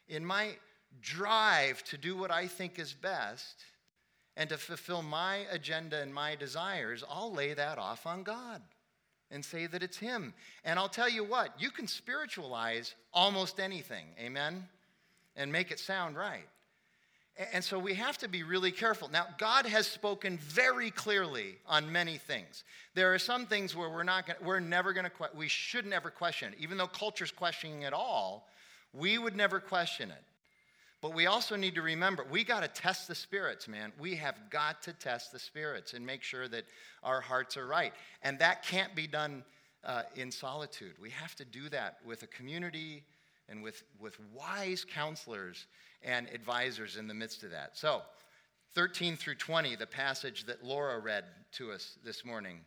In 0.08 0.26
my 0.26 0.50
drive 1.02 1.84
to 1.86 1.98
do 1.98 2.18
what 2.18 2.32
I 2.32 2.48
think 2.48 2.80
is 2.80 2.94
best 2.94 3.64
and 4.36 4.50
to 4.50 4.58
fulfill 4.58 5.02
my 5.02 5.46
agenda 5.52 6.02
and 6.02 6.14
my 6.14 6.36
desires, 6.36 7.04
I'll 7.10 7.32
lay 7.32 7.54
that 7.54 7.78
off 7.78 8.06
on 8.06 8.24
God 8.24 8.62
and 9.30 9.44
say 9.44 9.68
that 9.68 9.84
it's 9.84 9.98
Him. 9.98 10.34
And 10.66 10.78
I'll 10.78 10.90
tell 10.90 11.10
you 11.10 11.24
what, 11.24 11.54
you 11.60 11.72
can 11.72 11.88
spiritualize 11.88 12.96
almost 13.14 13.60
anything, 13.60 14.06
amen? 14.20 14.68
And 15.36 15.52
make 15.52 15.72
it 15.72 15.80
sound 15.80 16.18
right. 16.18 16.48
And 17.54 17.64
so 17.64 17.80
we 17.80 17.94
have 17.94 18.18
to 18.20 18.28
be 18.28 18.44
really 18.44 18.72
careful. 18.72 19.10
Now, 19.10 19.26
God 19.38 19.66
has 19.66 19.88
spoken 19.88 20.38
very 20.38 20.92
clearly 20.92 21.58
on 21.66 21.92
many 21.92 22.18
things. 22.18 22.64
There 22.94 23.14
are 23.14 23.20
some 23.20 23.46
things 23.46 23.76
where 23.76 23.90
we're 23.90 24.04
not 24.04 24.28
gonna, 24.28 24.40
we're 24.44 24.60
never 24.60 24.92
going 24.94 25.06
to 25.06 25.12
we 25.34 25.48
should 25.48 25.86
never 25.86 26.10
question 26.10 26.54
it. 26.54 26.60
Even 26.60 26.78
though 26.78 26.88
culture's 26.88 27.32
questioning 27.32 27.84
it 27.84 27.94
all, 27.94 28.48
we 28.94 29.18
would 29.18 29.36
never 29.36 29.60
question 29.60 30.12
it. 30.12 30.24
But 31.02 31.16
we 31.16 31.26
also 31.26 31.56
need 31.56 31.74
to 31.76 31.82
remember 31.82 32.26
we 32.30 32.44
got 32.44 32.62
to 32.62 32.68
test 32.68 33.08
the 33.08 33.16
spirits, 33.16 33.68
man. 33.68 33.92
We 33.98 34.16
have 34.16 34.36
got 34.50 34.84
to 34.84 34.94
test 34.94 35.32
the 35.32 35.40
spirits 35.40 35.94
and 35.94 36.06
make 36.06 36.22
sure 36.22 36.48
that 36.50 36.66
our 37.02 37.22
hearts 37.22 37.58
are 37.58 37.66
right. 37.66 37.94
And 38.22 38.38
that 38.40 38.64
can't 38.64 38.94
be 38.94 39.08
done 39.08 39.44
uh, 39.84 40.04
in 40.16 40.32
solitude. 40.32 40.94
We 41.02 41.10
have 41.12 41.36
to 41.36 41.46
do 41.46 41.70
that 41.70 41.98
with 42.06 42.22
a 42.24 42.28
community 42.28 43.04
and 43.50 43.64
with, 43.64 43.84
with 44.00 44.18
wise 44.34 44.86
counselors 44.86 45.66
and 46.04 46.28
advisors 46.34 46.98
in 46.98 47.08
the 47.08 47.14
midst 47.14 47.44
of 47.44 47.52
that. 47.52 47.78
So, 47.78 48.02
13 48.74 49.18
through 49.18 49.36
20, 49.36 49.76
the 49.76 49.86
passage 49.86 50.46
that 50.46 50.64
Laura 50.64 51.00
read 51.00 51.26
to 51.54 51.72
us 51.72 51.98
this 52.06 52.24
morning. 52.24 52.62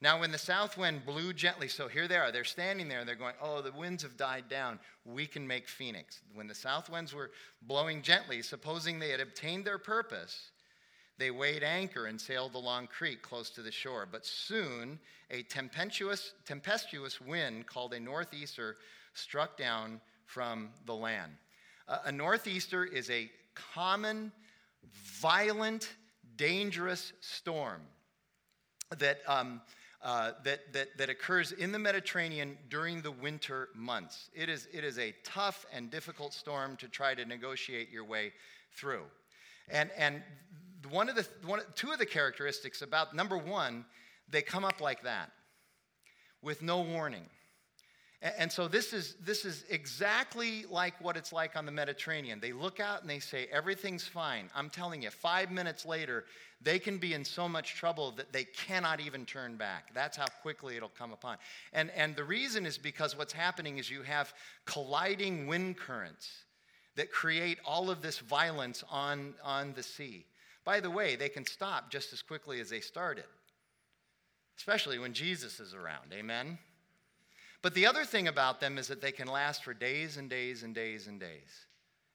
Now, 0.00 0.20
when 0.20 0.30
the 0.30 0.38
south 0.38 0.76
wind 0.76 1.04
blew 1.04 1.32
gently, 1.32 1.66
so 1.66 1.88
here 1.88 2.06
they 2.06 2.16
are, 2.16 2.30
they're 2.30 2.44
standing 2.44 2.86
there 2.86 3.04
they're 3.04 3.16
going, 3.16 3.34
Oh, 3.42 3.62
the 3.62 3.72
winds 3.72 4.02
have 4.04 4.16
died 4.16 4.48
down. 4.48 4.78
We 5.04 5.26
can 5.26 5.46
make 5.46 5.68
Phoenix. 5.68 6.20
When 6.34 6.46
the 6.46 6.54
south 6.54 6.88
winds 6.88 7.14
were 7.14 7.30
blowing 7.62 8.02
gently, 8.02 8.42
supposing 8.42 8.98
they 8.98 9.10
had 9.10 9.20
obtained 9.20 9.64
their 9.64 9.78
purpose, 9.78 10.50
they 11.18 11.32
weighed 11.32 11.64
anchor 11.64 12.06
and 12.06 12.20
sailed 12.20 12.54
along 12.54 12.86
Crete 12.86 13.22
close 13.22 13.50
to 13.50 13.62
the 13.62 13.72
shore. 13.72 14.06
But 14.10 14.24
soon 14.24 15.00
a 15.30 15.42
tempestuous, 15.42 16.32
tempestuous 16.46 17.20
wind 17.20 17.66
called 17.66 17.92
a 17.92 18.00
northeaster 18.00 18.76
struck 19.14 19.56
down 19.56 20.00
from 20.26 20.70
the 20.86 20.94
land. 20.94 21.32
A 22.04 22.12
northeaster 22.12 22.84
is 22.84 23.10
a 23.10 23.30
common, 23.74 24.32
violent, 25.20 25.88
dangerous 26.36 27.12
storm 27.20 27.80
that 28.98 29.20
um, 29.26 29.60
uh, 30.00 30.30
that, 30.44 30.72
that, 30.72 30.96
that 30.96 31.10
occurs 31.10 31.50
in 31.50 31.72
the 31.72 31.78
Mediterranean 31.78 32.56
during 32.70 33.02
the 33.02 33.10
winter 33.10 33.68
months. 33.74 34.30
It 34.32 34.48
is, 34.48 34.68
it 34.72 34.84
is 34.84 34.96
a 34.98 35.12
tough 35.24 35.66
and 35.72 35.90
difficult 35.90 36.32
storm 36.32 36.76
to 36.76 36.88
try 36.88 37.14
to 37.14 37.24
negotiate 37.24 37.90
your 37.90 38.04
way 38.04 38.32
through. 38.72 39.02
And, 39.68 39.90
and 39.98 40.22
one 40.88 41.08
of 41.08 41.16
the, 41.16 41.26
one, 41.44 41.62
two 41.74 41.90
of 41.90 41.98
the 41.98 42.06
characteristics 42.06 42.80
about 42.80 43.14
number 43.14 43.36
one, 43.36 43.84
they 44.30 44.40
come 44.40 44.64
up 44.64 44.80
like 44.80 45.02
that 45.02 45.32
with 46.42 46.62
no 46.62 46.80
warning. 46.80 47.26
And 48.20 48.50
so 48.50 48.66
this 48.66 48.92
is, 48.92 49.14
this 49.24 49.44
is 49.44 49.64
exactly 49.70 50.64
like 50.68 51.00
what 51.00 51.16
it's 51.16 51.32
like 51.32 51.54
on 51.54 51.64
the 51.64 51.70
Mediterranean. 51.72 52.40
They 52.40 52.52
look 52.52 52.80
out 52.80 53.00
and 53.00 53.08
they 53.08 53.20
say, 53.20 53.46
everything's 53.52 54.08
fine. 54.08 54.50
I'm 54.56 54.70
telling 54.70 55.02
you, 55.02 55.10
five 55.10 55.52
minutes 55.52 55.86
later, 55.86 56.24
they 56.60 56.80
can 56.80 56.98
be 56.98 57.14
in 57.14 57.24
so 57.24 57.48
much 57.48 57.76
trouble 57.76 58.10
that 58.12 58.32
they 58.32 58.42
cannot 58.42 58.98
even 58.98 59.24
turn 59.24 59.56
back. 59.56 59.94
That's 59.94 60.16
how 60.16 60.26
quickly 60.42 60.76
it'll 60.76 60.88
come 60.88 61.12
upon. 61.12 61.36
And, 61.72 61.92
and 61.92 62.16
the 62.16 62.24
reason 62.24 62.66
is 62.66 62.76
because 62.76 63.16
what's 63.16 63.32
happening 63.32 63.78
is 63.78 63.88
you 63.88 64.02
have 64.02 64.34
colliding 64.64 65.46
wind 65.46 65.76
currents 65.76 66.28
that 66.96 67.12
create 67.12 67.58
all 67.64 67.88
of 67.88 68.02
this 68.02 68.18
violence 68.18 68.82
on, 68.90 69.34
on 69.44 69.74
the 69.74 69.82
sea. 69.84 70.26
By 70.64 70.80
the 70.80 70.90
way, 70.90 71.14
they 71.14 71.28
can 71.28 71.46
stop 71.46 71.92
just 71.92 72.12
as 72.12 72.20
quickly 72.20 72.58
as 72.58 72.68
they 72.68 72.80
started, 72.80 73.24
especially 74.56 74.98
when 74.98 75.12
Jesus 75.12 75.60
is 75.60 75.72
around. 75.72 76.12
Amen? 76.12 76.58
But 77.62 77.74
the 77.74 77.86
other 77.86 78.04
thing 78.04 78.28
about 78.28 78.60
them 78.60 78.78
is 78.78 78.86
that 78.88 79.00
they 79.00 79.12
can 79.12 79.28
last 79.28 79.64
for 79.64 79.74
days 79.74 80.16
and 80.16 80.30
days 80.30 80.62
and 80.62 80.74
days 80.74 81.06
and 81.08 81.18
days. 81.18 81.66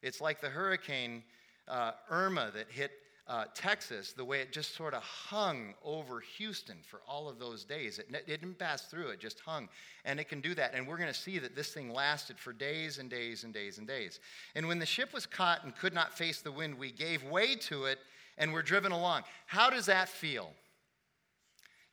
It's 0.02 0.20
like 0.20 0.40
the 0.40 0.48
hurricane 0.48 1.22
uh, 1.68 1.92
Irma 2.10 2.50
that 2.54 2.70
hit 2.70 2.92
uh, 3.26 3.44
Texas, 3.54 4.12
the 4.12 4.24
way 4.24 4.40
it 4.40 4.52
just 4.52 4.74
sort 4.74 4.92
of 4.92 5.02
hung 5.02 5.72
over 5.82 6.20
Houston 6.36 6.76
for 6.82 7.00
all 7.08 7.26
of 7.28 7.38
those 7.38 7.64
days. 7.64 7.98
It, 7.98 8.08
it, 8.12 8.26
didn't 8.26 8.58
pass 8.58 8.82
through, 8.82 9.08
it 9.08 9.20
just 9.20 9.40
hung. 9.40 9.68
And 10.04 10.20
it 10.20 10.28
can 10.28 10.42
do 10.42 10.54
that. 10.54 10.74
And 10.74 10.86
we're 10.86 10.98
going 10.98 11.12
to 11.12 11.18
see 11.18 11.38
that 11.38 11.56
this 11.56 11.72
thing 11.72 11.90
lasted 11.90 12.38
for 12.38 12.52
days 12.52 12.98
and 12.98 13.08
days 13.08 13.44
and 13.44 13.54
days 13.54 13.78
and 13.78 13.86
days. 13.86 14.20
And 14.54 14.68
when 14.68 14.78
the 14.78 14.86
ship 14.86 15.14
was 15.14 15.24
caught 15.24 15.64
and 15.64 15.74
could 15.74 15.94
not 15.94 16.12
face 16.12 16.42
the 16.42 16.52
wind, 16.52 16.78
we 16.78 16.92
gave 16.92 17.24
way 17.24 17.54
to 17.56 17.86
it 17.86 17.98
and 18.36 18.52
were 18.52 18.62
driven 18.62 18.92
along. 18.92 19.22
How 19.46 19.70
does 19.70 19.86
that 19.86 20.08
feel? 20.08 20.50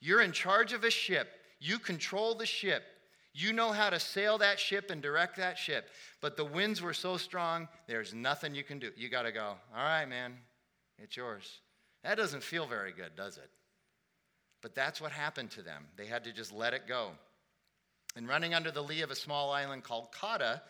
You're 0.01 0.21
in 0.21 0.33
charge 0.33 0.73
of 0.73 0.83
a 0.83 0.89
ship, 0.89 1.29
you 1.59 1.79
control 1.79 2.35
the 2.35 2.45
ship. 2.45 2.83
You 3.33 3.53
know 3.53 3.71
how 3.71 3.89
to 3.89 3.99
sail 3.99 4.37
that 4.39 4.59
ship 4.59 4.89
and 4.89 5.01
direct 5.01 5.37
that 5.37 5.57
ship, 5.57 5.89
but 6.19 6.35
the 6.35 6.45
winds 6.45 6.81
were 6.81 6.93
so 6.93 7.15
strong, 7.15 7.67
there's 7.87 8.13
nothing 8.13 8.53
you 8.53 8.63
can 8.63 8.77
do. 8.79 8.91
You 8.97 9.09
got 9.09 9.23
to 9.23 9.31
go, 9.31 9.55
all 9.75 9.83
right, 9.83 10.05
man, 10.05 10.33
it's 10.97 11.15
yours. 11.15 11.61
That 12.03 12.15
doesn't 12.17 12.43
feel 12.43 12.65
very 12.65 12.91
good, 12.91 13.15
does 13.15 13.37
it? 13.37 13.49
But 14.61 14.75
that's 14.75 14.99
what 14.99 15.11
happened 15.11 15.51
to 15.51 15.61
them. 15.61 15.85
They 15.95 16.05
had 16.05 16.23
to 16.25 16.33
just 16.33 16.51
let 16.51 16.73
it 16.73 16.87
go. 16.87 17.11
And 18.15 18.27
running 18.27 18.53
under 18.53 18.71
the 18.71 18.83
lee 18.83 19.01
of 19.01 19.11
a 19.11 19.15
small 19.15 19.51
island 19.51 19.83
called 19.83 20.09
Cauda, 20.11 20.61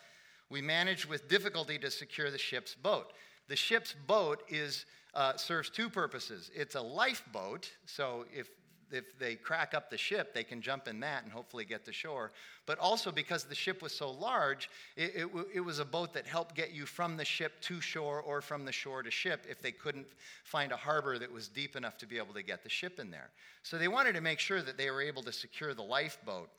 we 0.50 0.62
managed 0.62 1.06
with 1.06 1.28
difficulty 1.28 1.80
to 1.80 1.90
secure 1.90 2.30
the 2.30 2.38
ship's 2.38 2.76
boat. 2.76 3.14
The 3.48 3.56
ship's 3.56 3.96
boat 4.06 4.44
is, 4.50 4.86
uh, 5.16 5.36
serves 5.36 5.70
two 5.70 5.90
purposes. 5.90 6.52
It's 6.54 6.76
a 6.76 6.82
lifeboat, 6.82 7.72
so 7.86 8.26
if 8.32 8.50
if 8.94 9.18
they 9.20 9.36
crack 9.36 9.74
up 9.74 9.90
the 9.90 9.98
ship, 9.98 10.34
they 10.34 10.44
can 10.44 10.62
jump 10.62 10.88
in 10.88 11.00
that 11.02 11.24
and 11.24 11.32
hopefully 11.32 11.66
get 11.66 11.86
to 11.86 11.94
shore. 11.94 12.32
But 12.66 12.80
also 12.80 13.12
because 13.12 13.44
the 13.44 13.56
ship 13.56 13.82
was 13.82 13.94
so 13.94 14.12
large, 14.12 14.70
it, 14.96 15.14
it, 15.16 15.30
it, 15.56 15.60
was 15.60 15.80
a 15.80 15.86
boat 15.86 16.14
that 16.14 16.26
helped 16.26 16.56
get 16.56 16.72
you 16.72 16.86
from 16.86 17.18
the 17.18 17.26
ship 17.26 17.62
to 17.62 17.82
shore 17.82 18.22
or 18.22 18.42
from 18.42 18.66
the 18.66 18.72
shore 18.72 19.04
to 19.04 19.12
ship 19.12 19.46
if 19.50 19.62
they 19.62 19.72
couldn't 19.72 20.08
find 20.44 20.72
a 20.72 20.78
harbor 20.78 21.18
that 21.20 21.32
was 21.32 21.48
deep 21.48 21.76
enough 21.76 21.98
to 21.98 22.06
be 22.06 22.18
able 22.18 22.34
to 22.34 22.44
get 22.44 22.64
the 22.64 22.70
ship 22.70 23.00
in 23.00 23.12
there. 23.12 23.30
So 23.64 23.78
they 23.78 23.88
wanted 23.88 24.16
to 24.16 24.22
make 24.22 24.40
sure 24.40 24.62
that 24.62 24.78
they 24.78 24.90
were 24.92 25.02
able 25.02 25.24
to 25.24 25.32
secure 25.32 25.74
the 25.74 25.84
lifeboat. 25.84 26.50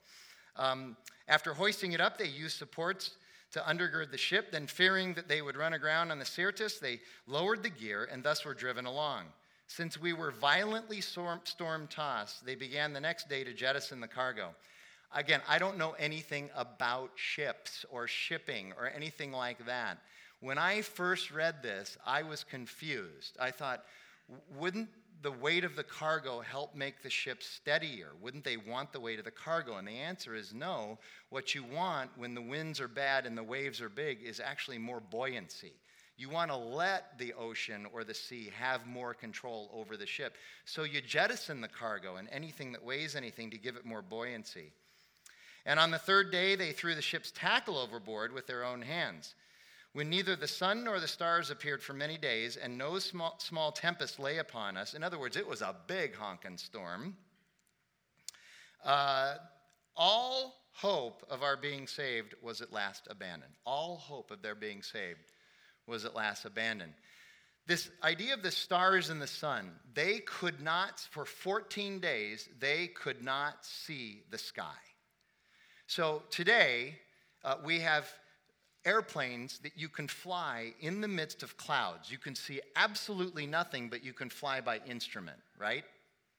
Um, 0.57 0.97
after 1.29 1.55
hoisting 1.55 1.93
it 1.93 2.01
up, 2.01 2.19
they 2.19 2.27
used 2.27 2.59
supports 2.59 3.13
to 3.53 3.61
undergird 3.61 4.11
the 4.11 4.19
ship. 4.19 4.51
Then, 4.51 4.67
fearing 4.67 5.15
that 5.15 5.29
they 5.29 5.43
would 5.43 5.57
run 5.57 5.73
aground 5.73 6.11
on 6.11 6.19
the 6.19 6.25
Syrtis, 6.25 6.79
they 6.79 7.01
lowered 7.27 7.63
the 7.63 7.71
gear 7.71 8.09
and 8.11 8.23
thus 8.23 8.45
were 8.45 8.55
driven 8.55 8.87
along. 8.87 9.25
Since 9.75 9.99
we 9.99 10.13
were 10.13 10.33
violently 10.33 11.01
storm 11.01 11.87
tossed, 11.89 12.45
they 12.45 12.55
began 12.55 12.93
the 12.93 13.01
next 13.01 13.31
day 13.31 13.43
to 13.43 13.55
jettison 13.55 14.01
the 14.01 14.07
cargo. 14.07 14.55
Again, 15.15 15.41
I 15.49 15.59
don't 15.59 15.79
know 15.79 15.93
anything 15.93 16.51
about 16.55 17.13
ships 17.15 17.87
or 17.89 18.07
shipping 18.07 18.75
or 18.79 18.91
anything 18.95 19.33
like 19.33 19.65
that. 19.65 19.97
When 20.41 20.59
I 20.59 20.83
first 20.83 21.31
read 21.31 21.63
this, 21.63 21.97
I 22.05 22.23
was 22.23 22.45
confused. 22.45 23.39
I 23.41 23.51
thought, 23.51 23.85
wouldn't 24.59 24.91
the 25.23 25.33
weight 25.33 25.65
of 25.65 25.75
the 25.75 25.85
cargo 25.85 26.41
help 26.41 26.75
make 26.75 27.03
the 27.03 27.09
ship 27.09 27.43
steadier? 27.43 28.11
Wouldn't 28.21 28.45
they 28.45 28.59
want 28.59 28.93
the 28.93 29.01
weight 29.01 29.21
of 29.21 29.25
the 29.25 29.31
cargo? 29.31 29.77
And 29.77 29.89
the 29.89 29.93
answer 29.93 30.35
is 30.35 30.53
no. 30.53 30.99
What 31.31 31.55
you 31.55 31.65
want 31.65 32.11
when 32.19 32.35
the 32.35 32.43
winds 32.43 32.79
are 32.79 32.89
bad 32.89 33.25
and 33.25 33.39
the 33.39 33.43
waves 33.43 33.81
are 33.81 33.89
big 33.89 34.23
is 34.23 34.39
actually 34.39 34.77
more 34.77 35.01
buoyancy 35.01 35.73
You 36.23 36.29
want 36.29 36.53
to 36.53 36.57
let 36.57 37.19
the 37.19 37.33
ocean 37.33 37.85
or 37.93 38.05
the 38.05 38.15
sea 38.15 38.53
have 38.57 38.87
more 38.87 39.13
control 39.13 39.69
over 39.75 39.97
the 39.97 40.07
ship. 40.07 40.37
So 40.65 40.85
you 40.85 41.01
jettison 41.01 41.61
the 41.61 41.67
cargo 41.67 42.15
and 42.15 42.29
anything 42.31 42.71
that 42.73 42.85
weighs 42.85 43.17
anything 43.17 43.51
to 43.51 43.59
give 43.59 43.75
it 43.75 43.85
more 43.85 44.03
buoyancy. 44.03 44.71
And 45.67 45.81
on 45.81 45.91
the 45.91 45.99
third 45.99 46.31
day, 46.31 46.55
they 46.55 46.71
threw 46.71 46.95
the 46.95 47.03
ship's 47.03 47.33
tackle 47.33 47.77
overboard 47.77 48.33
with 48.33 48.47
their 48.47 48.63
own 48.63 48.83
hands. 48.83 49.35
When 49.95 50.11
neither 50.11 50.37
the 50.37 50.47
sun 50.47 50.85
nor 50.85 51.01
the 51.01 51.09
stars 51.09 51.51
appeared 51.51 51.83
for 51.83 51.93
many 51.93 52.19
days, 52.19 52.57
and 52.57 52.79
no 52.79 53.01
small, 53.01 53.35
small 53.41 53.73
tempest 53.73 54.21
lay 54.21 54.39
upon 54.39 54.77
us, 54.77 54.95
in 54.95 55.03
other 55.03 55.19
words, 55.19 55.37
it 55.37 55.49
was 55.49 55.61
a 55.61 55.75
big 55.89 56.15
honking 56.15 56.57
storm, 56.57 57.17
uh, 58.85 59.35
all 59.97 60.55
hope 60.73 61.27
of 61.29 61.43
our 61.43 61.57
being 61.57 61.89
saved 61.89 62.37
was 62.41 62.61
at 62.61 62.73
last 62.73 63.09
abandoned. 63.11 63.55
All 63.67 63.97
hope 63.97 64.31
of 64.31 64.41
their 64.41 64.55
being 64.55 64.83
saved 64.83 65.19
was 65.87 66.05
at 66.05 66.15
last 66.15 66.45
abandoned. 66.45 66.93
This 67.67 67.91
idea 68.03 68.35
of 68.35 68.43
the 68.43 68.51
stars 68.51 69.09
and 69.09 69.23
the 69.23 69.27
sun, 69.27 69.71
they 69.95 70.19
could 70.21 70.61
not, 70.61 71.01
for 71.11 71.25
14 71.25 72.01
days, 72.01 72.49
they 72.59 72.89
could 72.89 73.23
not 73.23 73.65
see 73.65 74.23
the 74.31 74.39
sky. 74.39 74.75
So 75.87 76.23
today, 76.31 76.99
uh, 77.45 77.57
we 77.65 77.81
have 77.81 78.09
airplanes 78.85 79.59
that 79.61 79.73
you 79.77 79.89
can 79.89 80.09
fly 80.09 80.75
in 80.81 81.01
the 81.01 81.09
midst 81.09 81.43
of 81.43 81.57
clouds. 81.57 82.11
You 82.11 82.19
can 82.19 82.35
see 82.35 82.61
absolutely 82.75 83.47
nothing, 83.47 83.89
but 83.89 84.05
you 84.05 84.13
can 84.13 84.29
fly 84.29 84.61
by 84.61 84.81
instrument, 84.87 85.39
right? 85.59 85.85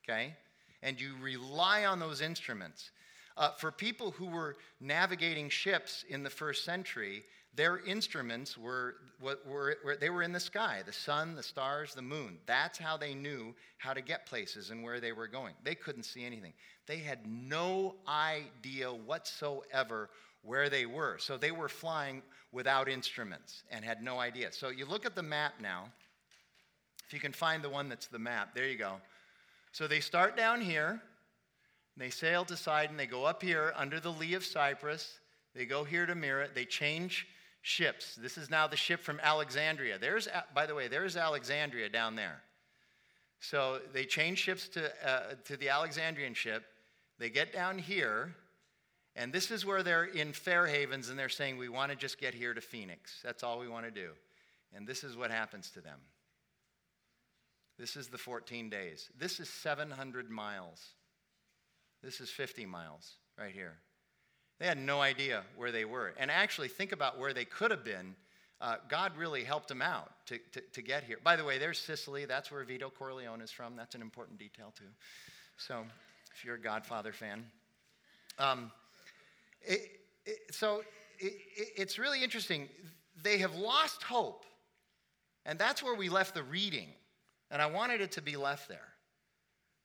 Okay? 0.03 0.35
And 0.81 0.99
you 0.99 1.13
rely 1.21 1.85
on 1.85 1.99
those 1.99 2.19
instruments. 2.19 2.91
Uh, 3.37 3.51
for 3.51 3.71
people 3.71 4.11
who 4.11 4.27
were 4.27 4.57
navigating 4.79 5.49
ships 5.49 6.03
in 6.09 6.23
the 6.23 6.29
first 6.29 6.65
century, 6.65 7.23
their 7.55 7.79
instruments 7.85 8.57
were, 8.57 8.95
were, 9.21 9.37
were, 9.83 9.95
they 9.95 10.09
were 10.09 10.23
in 10.23 10.31
the 10.31 10.39
sky 10.39 10.81
the 10.85 10.93
sun, 10.93 11.35
the 11.35 11.43
stars, 11.43 11.93
the 11.93 12.01
moon. 12.01 12.37
That's 12.45 12.79
how 12.79 12.97
they 12.97 13.13
knew 13.13 13.53
how 13.77 13.93
to 13.93 14.01
get 14.01 14.25
places 14.25 14.71
and 14.71 14.83
where 14.83 14.99
they 14.99 15.11
were 15.11 15.27
going. 15.27 15.53
They 15.63 15.75
couldn't 15.75 16.03
see 16.03 16.25
anything. 16.25 16.53
They 16.87 16.97
had 16.97 17.19
no 17.27 17.95
idea 18.07 18.91
whatsoever 18.91 20.09
where 20.41 20.69
they 20.69 20.85
were. 20.85 21.17
So 21.19 21.37
they 21.37 21.51
were 21.51 21.69
flying 21.69 22.21
without 22.51 22.89
instruments 22.89 23.63
and 23.71 23.85
had 23.85 24.03
no 24.03 24.19
idea. 24.19 24.51
So 24.51 24.69
you 24.69 24.85
look 24.85 25.05
at 25.05 25.15
the 25.15 25.23
map 25.23 25.53
now. 25.61 25.85
If 27.05 27.13
you 27.13 27.19
can 27.19 27.33
find 27.33 27.63
the 27.63 27.69
one 27.69 27.89
that's 27.89 28.07
the 28.07 28.19
map, 28.19 28.55
there 28.55 28.67
you 28.67 28.77
go. 28.77 28.95
So 29.71 29.87
they 29.87 29.99
start 29.99 30.35
down 30.37 30.61
here, 30.61 31.01
they 31.97 32.09
sail 32.09 32.45
to 32.45 32.55
Sidon, 32.55 32.97
they 32.97 33.07
go 33.07 33.25
up 33.25 33.41
here 33.41 33.73
under 33.75 33.99
the 33.99 34.11
lee 34.11 34.33
of 34.33 34.43
Cyprus, 34.43 35.19
they 35.55 35.65
go 35.65 35.83
here 35.83 36.05
to 36.05 36.15
Myra, 36.15 36.47
they 36.53 36.65
change 36.65 37.27
ships. 37.63 38.15
This 38.15 38.37
is 38.37 38.51
now 38.51 38.67
the 38.67 38.77
ship 38.77 38.99
from 38.99 39.19
Alexandria. 39.23 39.97
There's, 39.97 40.27
by 40.53 40.67
the 40.67 40.75
way, 40.75 40.87
there's 40.87 41.17
Alexandria 41.17 41.89
down 41.89 42.15
there. 42.15 42.41
So 43.39 43.79
they 43.93 44.05
change 44.05 44.37
ships 44.37 44.67
to, 44.69 44.91
uh, 45.05 45.33
to 45.45 45.57
the 45.57 45.69
Alexandrian 45.69 46.33
ship. 46.33 46.63
They 47.17 47.29
get 47.29 47.51
down 47.53 47.79
here, 47.79 48.35
and 49.15 49.33
this 49.33 49.49
is 49.49 49.65
where 49.65 49.81
they're 49.81 50.05
in 50.05 50.33
Fair 50.33 50.67
Havens 50.67 51.09
and 51.09 51.17
they're 51.17 51.29
saying, 51.29 51.57
We 51.57 51.69
want 51.69 51.89
to 51.91 51.97
just 51.97 52.19
get 52.19 52.33
here 52.33 52.53
to 52.53 52.61
Phoenix. 52.61 53.21
That's 53.23 53.43
all 53.43 53.59
we 53.59 53.67
want 53.67 53.85
to 53.85 53.91
do. 53.91 54.09
And 54.75 54.85
this 54.85 55.03
is 55.03 55.15
what 55.15 55.31
happens 55.31 55.71
to 55.71 55.81
them. 55.81 55.99
This 57.79 57.95
is 57.95 58.07
the 58.07 58.17
14 58.17 58.69
days. 58.69 59.09
This 59.17 59.39
is 59.39 59.49
700 59.49 60.29
miles. 60.29 60.81
This 62.03 62.19
is 62.19 62.29
50 62.29 62.65
miles 62.65 63.13
right 63.37 63.53
here. 63.53 63.77
They 64.63 64.69
had 64.69 64.77
no 64.77 65.01
idea 65.01 65.43
where 65.57 65.73
they 65.73 65.83
were. 65.83 66.13
And 66.17 66.31
actually, 66.31 66.69
think 66.69 66.93
about 66.93 67.19
where 67.19 67.33
they 67.33 67.43
could 67.43 67.69
have 67.69 67.83
been. 67.83 68.15
Uh, 68.61 68.77
God 68.87 69.11
really 69.17 69.43
helped 69.43 69.67
them 69.67 69.81
out 69.81 70.13
to, 70.27 70.37
to, 70.53 70.61
to, 70.61 70.81
get 70.81 71.03
here. 71.03 71.17
By 71.21 71.35
the 71.35 71.43
way, 71.43 71.57
there's 71.57 71.77
Sicily. 71.77 72.23
That's 72.23 72.49
where 72.49 72.63
Vito 72.63 72.89
Corleone 72.89 73.41
is 73.41 73.51
from. 73.51 73.75
That's 73.75 73.93
an 73.93 74.01
important 74.01 74.39
detail, 74.39 74.73
too. 74.73 74.85
So, 75.57 75.83
if 76.33 76.45
you're 76.45 76.55
a 76.55 76.61
Godfather 76.61 77.11
fan. 77.11 77.43
Um, 78.39 78.71
it, 79.63 79.99
it, 80.25 80.37
so 80.51 80.81
it, 81.19 81.33
it's 81.75 81.99
really 81.99 82.23
interesting. 82.23 82.69
They 83.21 83.39
have 83.39 83.55
lost 83.55 84.01
hope. 84.01 84.45
And 85.45 85.59
that's 85.59 85.83
where 85.83 85.95
we 85.95 86.07
left 86.07 86.35
the 86.35 86.43
reading. 86.43 86.87
And 87.51 87.61
I 87.61 87.65
wanted 87.65 87.99
it 87.99 88.13
to 88.13 88.21
be 88.21 88.37
left 88.37 88.69
there. 88.69 88.93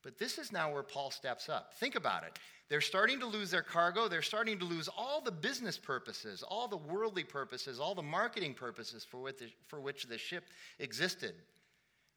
But 0.05 0.19
this 0.19 0.39
is 0.39 0.53
now 0.53 0.73
where 0.73 0.85
Paul 0.85 1.11
steps 1.11 1.49
up. 1.49 1.75
Think 1.75 1.97
about 1.97 2.23
it. 2.23 2.39
They're 2.69 2.81
starting 2.81 3.19
to 3.21 3.27
lose 3.27 3.51
their 3.51 3.63
cargo. 3.63 4.09
They're 4.09 4.21
starting 4.21 4.59
to 4.59 4.65
lose 4.65 4.89
all 4.89 5.21
the 5.21 5.31
business 5.31 5.79
purposes, 5.79 6.43
all 6.43 6.69
the 6.69 6.77
worldly 6.77 7.25
purposes, 7.25 7.81
all 7.81 7.95
the 7.95 8.03
marketing 8.03 8.55
purposes 8.55 9.05
for 9.05 9.19
which 9.19 9.39
the, 9.39 9.47
for 9.69 9.81
which 9.81 10.05
the 10.05 10.19
ship 10.19 10.45
existed. 10.79 11.35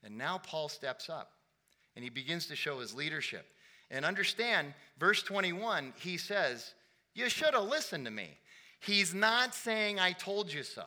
And 0.03 0.17
now 0.17 0.39
Paul 0.39 0.67
steps 0.67 1.09
up 1.09 1.31
and 1.95 2.03
he 2.03 2.09
begins 2.09 2.47
to 2.47 2.55
show 2.55 2.79
his 2.79 2.93
leadership. 2.93 3.45
And 3.89 4.03
understand, 4.05 4.73
verse 4.99 5.23
21, 5.23 5.93
he 5.97 6.17
says, 6.17 6.73
you 7.13 7.29
should 7.29 7.53
have 7.53 7.63
listened 7.63 8.05
to 8.05 8.11
me. 8.11 8.37
He's 8.79 9.13
not 9.13 9.53
saying, 9.53 9.99
I 9.99 10.13
told 10.13 10.51
you 10.51 10.63
so. 10.63 10.85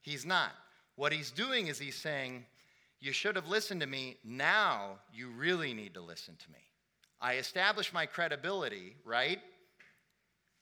He's 0.00 0.24
not. 0.24 0.52
What 0.96 1.12
he's 1.12 1.30
doing 1.30 1.68
is 1.68 1.78
he's 1.78 1.96
saying, 1.96 2.44
You 3.00 3.12
should 3.12 3.36
have 3.36 3.46
listened 3.46 3.80
to 3.82 3.86
me. 3.86 4.16
Now 4.24 4.98
you 5.12 5.28
really 5.28 5.74
need 5.74 5.94
to 5.94 6.00
listen 6.00 6.34
to 6.36 6.50
me. 6.50 6.58
I 7.20 7.34
established 7.34 7.92
my 7.92 8.06
credibility, 8.06 8.96
right? 9.04 9.40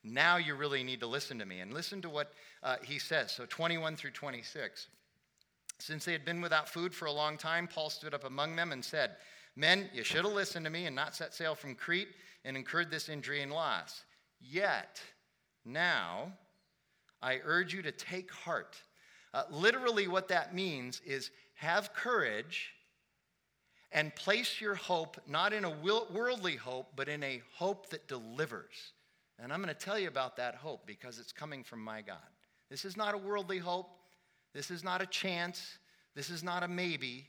Now 0.02 0.36
you 0.36 0.54
really 0.54 0.84
need 0.84 1.00
to 1.00 1.06
listen 1.06 1.38
to 1.38 1.46
me. 1.46 1.60
And 1.60 1.72
listen 1.72 2.00
to 2.02 2.08
what 2.08 2.32
uh, 2.62 2.76
he 2.82 2.98
says. 2.98 3.32
So 3.32 3.44
21 3.46 3.96
through 3.96 4.12
26. 4.12 4.88
Since 5.78 6.04
they 6.04 6.12
had 6.12 6.24
been 6.24 6.40
without 6.40 6.68
food 6.68 6.94
for 6.94 7.06
a 7.06 7.12
long 7.12 7.36
time, 7.36 7.66
Paul 7.66 7.90
stood 7.90 8.14
up 8.14 8.24
among 8.24 8.56
them 8.56 8.72
and 8.72 8.84
said, 8.84 9.16
Men, 9.56 9.88
you 9.92 10.04
should 10.04 10.24
have 10.24 10.34
listened 10.34 10.64
to 10.66 10.70
me 10.70 10.86
and 10.86 10.94
not 10.94 11.14
set 11.14 11.34
sail 11.34 11.54
from 11.54 11.74
Crete 11.74 12.08
and 12.44 12.56
incurred 12.56 12.90
this 12.90 13.08
injury 13.08 13.42
and 13.42 13.52
loss. 13.52 14.04
Yet, 14.40 15.00
now, 15.64 16.32
I 17.22 17.40
urge 17.42 17.74
you 17.74 17.82
to 17.82 17.92
take 17.92 18.30
heart. 18.30 18.76
Uh, 19.34 19.44
literally, 19.50 20.08
what 20.08 20.28
that 20.28 20.54
means 20.54 21.00
is 21.04 21.30
have 21.54 21.92
courage 21.94 22.72
and 23.92 24.14
place 24.14 24.60
your 24.60 24.74
hope 24.74 25.16
not 25.26 25.52
in 25.52 25.64
a 25.64 25.70
worldly 25.70 26.56
hope, 26.56 26.92
but 26.96 27.08
in 27.08 27.22
a 27.22 27.42
hope 27.54 27.90
that 27.90 28.08
delivers. 28.08 28.92
And 29.38 29.52
I'm 29.52 29.62
going 29.62 29.74
to 29.74 29.80
tell 29.80 29.98
you 29.98 30.08
about 30.08 30.36
that 30.36 30.54
hope 30.54 30.86
because 30.86 31.18
it's 31.18 31.32
coming 31.32 31.62
from 31.62 31.82
my 31.82 32.02
God. 32.02 32.16
This 32.70 32.84
is 32.84 32.96
not 32.96 33.14
a 33.14 33.18
worldly 33.18 33.58
hope. 33.58 33.90
This 34.54 34.70
is 34.70 34.82
not 34.82 35.02
a 35.02 35.06
chance. 35.06 35.78
This 36.14 36.30
is 36.30 36.42
not 36.42 36.62
a 36.62 36.68
maybe. 36.68 37.26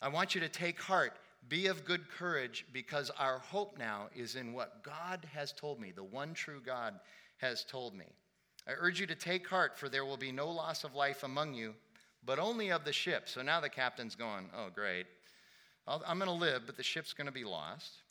I 0.00 0.08
want 0.08 0.34
you 0.34 0.40
to 0.42 0.48
take 0.48 0.80
heart. 0.80 1.14
Be 1.48 1.66
of 1.66 1.84
good 1.84 2.08
courage 2.08 2.66
because 2.72 3.10
our 3.18 3.38
hope 3.38 3.78
now 3.78 4.08
is 4.14 4.36
in 4.36 4.52
what 4.52 4.84
God 4.84 5.26
has 5.32 5.52
told 5.52 5.80
me, 5.80 5.90
the 5.90 6.04
one 6.04 6.34
true 6.34 6.60
God 6.64 7.00
has 7.38 7.64
told 7.64 7.94
me. 7.94 8.04
I 8.68 8.72
urge 8.78 9.00
you 9.00 9.06
to 9.06 9.14
take 9.16 9.48
heart, 9.48 9.76
for 9.76 9.88
there 9.88 10.04
will 10.04 10.16
be 10.16 10.30
no 10.30 10.48
loss 10.48 10.84
of 10.84 10.94
life 10.94 11.24
among 11.24 11.54
you, 11.54 11.74
but 12.24 12.38
only 12.38 12.70
of 12.70 12.84
the 12.84 12.92
ship. 12.92 13.28
So 13.28 13.42
now 13.42 13.60
the 13.60 13.68
captain's 13.68 14.14
going, 14.14 14.48
Oh, 14.56 14.68
great. 14.72 15.06
I 15.86 15.98
am 16.06 16.18
going 16.18 16.28
to 16.28 16.32
live, 16.32 16.62
but 16.66 16.76
the 16.76 16.82
ship's 16.82 17.12
going 17.12 17.26
to 17.26 17.32
be 17.32 17.44
lost. 17.44 18.02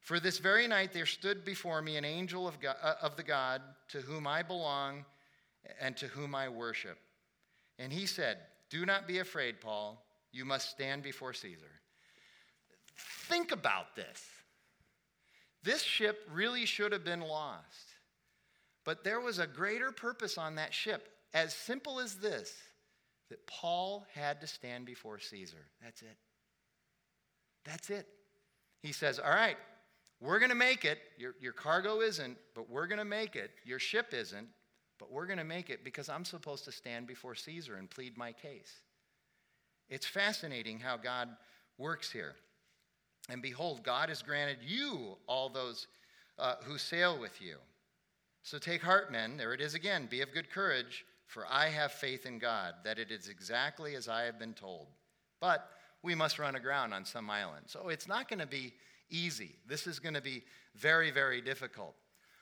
For 0.00 0.18
this 0.18 0.38
very 0.38 0.66
night 0.66 0.92
there 0.92 1.06
stood 1.06 1.44
before 1.44 1.82
me 1.82 1.96
an 1.96 2.04
angel 2.04 2.48
of, 2.48 2.60
God, 2.60 2.76
uh, 2.82 2.94
of 3.02 3.16
the 3.16 3.22
God 3.22 3.62
to 3.90 3.98
whom 3.98 4.26
I 4.26 4.42
belong 4.42 5.04
and 5.80 5.96
to 5.98 6.06
whom 6.06 6.34
I 6.34 6.48
worship. 6.48 6.98
And 7.78 7.92
he 7.92 8.06
said, 8.06 8.38
Do 8.70 8.86
not 8.86 9.06
be 9.06 9.18
afraid, 9.18 9.60
Paul. 9.60 10.02
You 10.32 10.44
must 10.44 10.70
stand 10.70 11.02
before 11.02 11.32
Caesar. 11.32 11.80
Think 13.28 13.52
about 13.52 13.96
this. 13.96 14.22
This 15.62 15.82
ship 15.82 16.28
really 16.32 16.64
should 16.64 16.92
have 16.92 17.04
been 17.04 17.20
lost. 17.20 17.94
But 18.84 19.04
there 19.04 19.20
was 19.20 19.38
a 19.38 19.46
greater 19.46 19.92
purpose 19.92 20.38
on 20.38 20.54
that 20.54 20.72
ship, 20.72 21.08
as 21.34 21.54
simple 21.54 22.00
as 22.00 22.16
this 22.16 22.54
that 23.28 23.46
Paul 23.46 24.06
had 24.14 24.40
to 24.40 24.46
stand 24.46 24.86
before 24.86 25.18
Caesar. 25.18 25.68
That's 25.82 26.02
it. 26.02 26.16
That's 27.70 27.90
it. 27.90 28.06
He 28.82 28.92
says, 28.92 29.20
All 29.20 29.30
right, 29.30 29.56
we're 30.20 30.40
going 30.40 30.50
to 30.50 30.56
make 30.56 30.84
it. 30.84 30.98
Your, 31.16 31.34
your 31.40 31.52
cargo 31.52 32.00
isn't, 32.00 32.36
but 32.54 32.68
we're 32.68 32.88
going 32.88 32.98
to 32.98 33.04
make 33.04 33.36
it. 33.36 33.52
Your 33.64 33.78
ship 33.78 34.12
isn't, 34.12 34.48
but 34.98 35.12
we're 35.12 35.26
going 35.26 35.38
to 35.38 35.44
make 35.44 35.70
it 35.70 35.84
because 35.84 36.08
I'm 36.08 36.24
supposed 36.24 36.64
to 36.64 36.72
stand 36.72 37.06
before 37.06 37.36
Caesar 37.36 37.76
and 37.76 37.88
plead 37.88 38.18
my 38.18 38.32
case. 38.32 38.72
It's 39.88 40.06
fascinating 40.06 40.80
how 40.80 40.96
God 40.96 41.28
works 41.78 42.10
here. 42.10 42.34
And 43.28 43.40
behold, 43.40 43.84
God 43.84 44.08
has 44.08 44.20
granted 44.20 44.58
you 44.66 45.16
all 45.28 45.48
those 45.48 45.86
uh, 46.38 46.56
who 46.64 46.76
sail 46.76 47.20
with 47.20 47.40
you. 47.40 47.56
So 48.42 48.58
take 48.58 48.82
heart, 48.82 49.12
men. 49.12 49.36
There 49.36 49.54
it 49.54 49.60
is 49.60 49.74
again. 49.74 50.08
Be 50.10 50.22
of 50.22 50.32
good 50.32 50.50
courage, 50.50 51.04
for 51.26 51.46
I 51.48 51.68
have 51.68 51.92
faith 51.92 52.26
in 52.26 52.40
God 52.40 52.74
that 52.84 52.98
it 52.98 53.12
is 53.12 53.28
exactly 53.28 53.94
as 53.94 54.08
I 54.08 54.22
have 54.22 54.38
been 54.40 54.54
told. 54.54 54.88
But 55.40 55.68
we 56.02 56.14
must 56.14 56.38
run 56.38 56.54
aground 56.54 56.94
on 56.94 57.04
some 57.04 57.28
island. 57.28 57.64
So 57.66 57.88
it's 57.88 58.08
not 58.08 58.28
going 58.28 58.38
to 58.40 58.46
be 58.46 58.72
easy. 59.10 59.56
This 59.68 59.86
is 59.86 59.98
going 59.98 60.14
to 60.14 60.22
be 60.22 60.42
very, 60.76 61.10
very 61.10 61.40
difficult. 61.40 61.94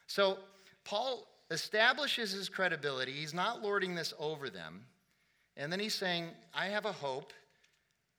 So 0.07 0.39
Paul 0.85 1.27
establishes 1.51 2.33
his 2.33 2.49
credibility. 2.49 3.13
He's 3.13 3.35
not 3.35 3.63
lording 3.63 3.95
this 3.95 4.15
over 4.19 4.51
them. 4.51 4.85
And 5.57 5.73
then 5.73 5.81
he's 5.81 5.95
saying, 5.95 6.29
I 6.55 6.67
have 6.67 6.85
a 6.85 6.93
hope 6.93 7.33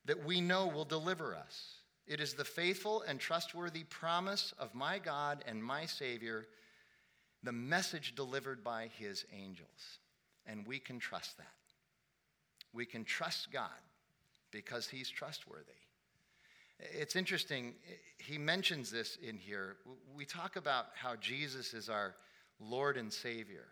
that 0.06 0.26
we 0.26 0.42
know 0.42 0.68
will 0.68 0.86
deliver 0.86 1.36
us. 1.36 1.76
It 2.08 2.20
is 2.20 2.34
the 2.34 2.44
faithful 2.44 3.04
and 3.04 3.20
trustworthy 3.20 3.84
promise 3.84 4.54
of 4.58 4.74
my 4.74 4.98
God 4.98 5.44
and 5.48 5.64
my 5.64 5.86
Savior, 5.86 6.48
the 7.44 7.52
message 7.52 8.16
delivered 8.16 8.64
by 8.64 8.90
his 8.98 9.26
angels. 9.32 10.00
And 10.46 10.66
we 10.66 10.80
can 10.80 11.00
trust 11.00 11.38
that. 11.38 11.46
We 12.74 12.86
can 12.86 13.06
trust 13.06 13.52
God 13.52 13.70
because 14.52 14.88
he's 14.88 15.10
trustworthy. 15.10 15.74
It's 16.80 17.16
interesting, 17.16 17.74
he 18.18 18.38
mentions 18.38 18.90
this 18.90 19.18
in 19.22 19.38
here. 19.38 19.78
We 20.16 20.26
talk 20.26 20.56
about 20.56 20.88
how 20.96 21.16
Jesus 21.18 21.74
is 21.74 21.90
our 21.90 22.16
Lord 22.60 22.98
and 22.98 23.12
Savior. 23.12 23.66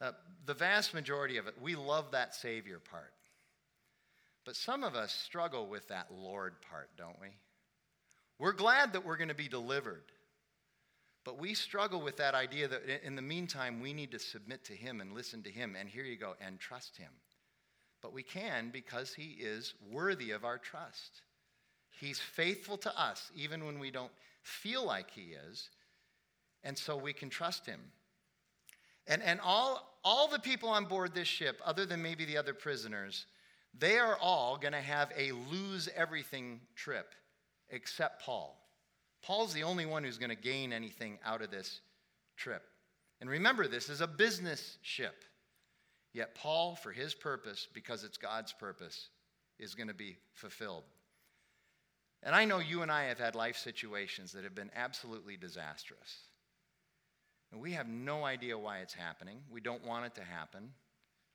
Uh, 0.00 0.12
the 0.46 0.54
vast 0.54 0.94
majority 0.94 1.36
of 1.36 1.46
it, 1.46 1.54
we 1.60 1.74
love 1.74 2.10
that 2.12 2.34
Savior 2.34 2.78
part. 2.78 3.12
But 4.44 4.56
some 4.56 4.84
of 4.84 4.94
us 4.94 5.12
struggle 5.12 5.66
with 5.66 5.88
that 5.88 6.06
Lord 6.10 6.54
part, 6.70 6.90
don't 6.96 7.20
we? 7.20 7.28
We're 8.38 8.52
glad 8.52 8.92
that 8.92 9.04
we're 9.04 9.16
going 9.16 9.28
to 9.28 9.34
be 9.34 9.48
delivered. 9.48 10.04
But 11.24 11.38
we 11.38 11.54
struggle 11.54 12.00
with 12.00 12.18
that 12.18 12.34
idea 12.34 12.68
that 12.68 13.04
in 13.04 13.16
the 13.16 13.22
meantime, 13.22 13.80
we 13.80 13.92
need 13.92 14.12
to 14.12 14.18
submit 14.18 14.64
to 14.66 14.74
Him 14.74 15.00
and 15.00 15.12
listen 15.12 15.42
to 15.42 15.50
Him. 15.50 15.74
And 15.78 15.88
here 15.88 16.04
you 16.04 16.16
go, 16.16 16.34
and 16.40 16.60
trust 16.60 16.96
Him. 16.96 17.10
But 18.02 18.12
we 18.12 18.22
can 18.22 18.70
because 18.70 19.14
He 19.14 19.36
is 19.40 19.74
worthy 19.90 20.30
of 20.30 20.44
our 20.44 20.58
trust. 20.58 21.22
He's 21.90 22.20
faithful 22.20 22.76
to 22.78 23.00
us 23.00 23.30
even 23.34 23.64
when 23.64 23.78
we 23.78 23.90
don't 23.90 24.12
feel 24.42 24.84
like 24.84 25.10
He 25.10 25.34
is. 25.48 25.70
And 26.62 26.76
so 26.76 26.96
we 26.96 27.12
can 27.12 27.30
trust 27.30 27.66
Him. 27.66 27.80
And, 29.06 29.22
and 29.22 29.40
all, 29.40 29.98
all 30.04 30.28
the 30.28 30.38
people 30.38 30.68
on 30.68 30.84
board 30.84 31.14
this 31.14 31.28
ship, 31.28 31.60
other 31.64 31.86
than 31.86 32.02
maybe 32.02 32.24
the 32.24 32.36
other 32.36 32.54
prisoners, 32.54 33.26
they 33.78 33.98
are 33.98 34.16
all 34.20 34.56
going 34.56 34.72
to 34.72 34.80
have 34.80 35.12
a 35.16 35.32
lose 35.32 35.88
everything 35.94 36.60
trip 36.74 37.14
except 37.70 38.22
Paul. 38.22 38.58
Paul's 39.22 39.52
the 39.52 39.64
only 39.64 39.86
one 39.86 40.04
who's 40.04 40.18
going 40.18 40.30
to 40.30 40.36
gain 40.36 40.72
anything 40.72 41.18
out 41.24 41.42
of 41.42 41.50
this 41.50 41.80
trip. 42.36 42.62
And 43.20 43.28
remember, 43.28 43.66
this 43.66 43.88
is 43.88 44.00
a 44.00 44.06
business 44.06 44.78
ship. 44.82 45.24
Yet, 46.16 46.34
Paul, 46.34 46.76
for 46.76 46.92
his 46.92 47.12
purpose, 47.12 47.68
because 47.74 48.02
it's 48.02 48.16
God's 48.16 48.50
purpose, 48.50 49.10
is 49.58 49.74
going 49.74 49.88
to 49.88 49.94
be 49.94 50.16
fulfilled. 50.32 50.84
And 52.22 52.34
I 52.34 52.46
know 52.46 52.58
you 52.58 52.80
and 52.80 52.90
I 52.90 53.04
have 53.04 53.18
had 53.18 53.34
life 53.34 53.58
situations 53.58 54.32
that 54.32 54.42
have 54.42 54.54
been 54.54 54.70
absolutely 54.74 55.36
disastrous. 55.36 56.16
And 57.52 57.60
we 57.60 57.72
have 57.72 57.86
no 57.86 58.24
idea 58.24 58.56
why 58.56 58.78
it's 58.78 58.94
happening. 58.94 59.40
We 59.50 59.60
don't 59.60 59.84
want 59.84 60.06
it 60.06 60.14
to 60.14 60.24
happen. 60.24 60.70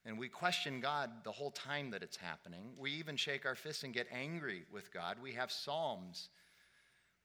And 0.04 0.17
we 0.17 0.30
question 0.30 0.82
God 0.82 1.12
the 1.24 1.32
whole 1.32 1.52
time 1.52 1.91
that 1.91 2.02
it's 2.02 2.17
happening. 2.17 2.72
We 2.76 2.89
even 2.94 3.17
shake 3.17 3.46
our 3.46 3.54
fists 3.54 3.84
and 3.84 3.94
get 3.94 4.08
angry 4.12 4.63
with 4.74 4.91
God. 4.91 5.17
We 5.22 5.34
have 5.34 5.52
Psalms 5.52 6.30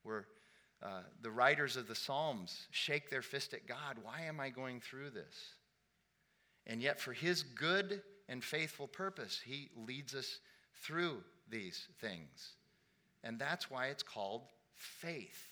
where 0.02 0.26
uh, 0.82 1.04
the 1.22 1.30
writers 1.30 1.78
of 1.78 1.88
the 1.88 1.94
Psalms 1.94 2.66
shake 2.70 3.08
their 3.08 3.22
fist 3.22 3.54
at 3.54 3.66
God. 3.66 3.96
Why 4.02 4.26
am 4.26 4.40
I 4.40 4.50
going 4.50 4.82
through 4.82 5.08
this? 5.08 5.55
And 6.66 6.82
yet, 6.82 7.00
for 7.00 7.12
His 7.12 7.42
good 7.42 8.02
and 8.28 8.42
faithful 8.42 8.88
purpose, 8.88 9.40
He 9.44 9.70
leads 9.76 10.14
us 10.14 10.40
through 10.82 11.22
these 11.48 11.88
things. 12.00 12.54
And 13.22 13.38
that's 13.38 13.70
why 13.70 13.86
it's 13.86 14.02
called 14.02 14.42
faith. 14.74 15.46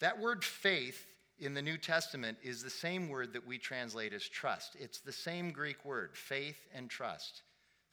That 0.00 0.20
word 0.20 0.44
faith 0.44 1.06
in 1.38 1.54
the 1.54 1.62
New 1.62 1.78
Testament 1.78 2.38
is 2.42 2.62
the 2.62 2.70
same 2.70 3.08
word 3.08 3.32
that 3.32 3.46
we 3.46 3.58
translate 3.58 4.12
as 4.12 4.28
trust. 4.28 4.76
It's 4.78 5.00
the 5.00 5.12
same 5.12 5.50
Greek 5.50 5.84
word, 5.84 6.16
faith 6.16 6.66
and 6.74 6.88
trust. 6.88 7.42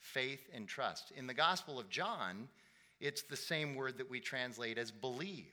Faith 0.00 0.48
and 0.54 0.68
trust. 0.68 1.12
In 1.16 1.26
the 1.26 1.34
Gospel 1.34 1.78
of 1.78 1.88
John, 1.88 2.48
it's 3.00 3.22
the 3.22 3.36
same 3.36 3.74
word 3.74 3.98
that 3.98 4.10
we 4.10 4.20
translate 4.20 4.78
as 4.78 4.90
believe. 4.90 5.52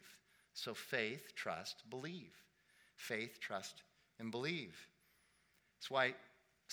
So 0.54 0.74
faith, 0.74 1.34
trust, 1.36 1.84
believe. 1.90 2.34
Faith, 2.96 3.40
trust, 3.40 3.84
and 4.20 4.32
believe. 4.32 4.88
That's 5.78 5.90
why 5.90 6.14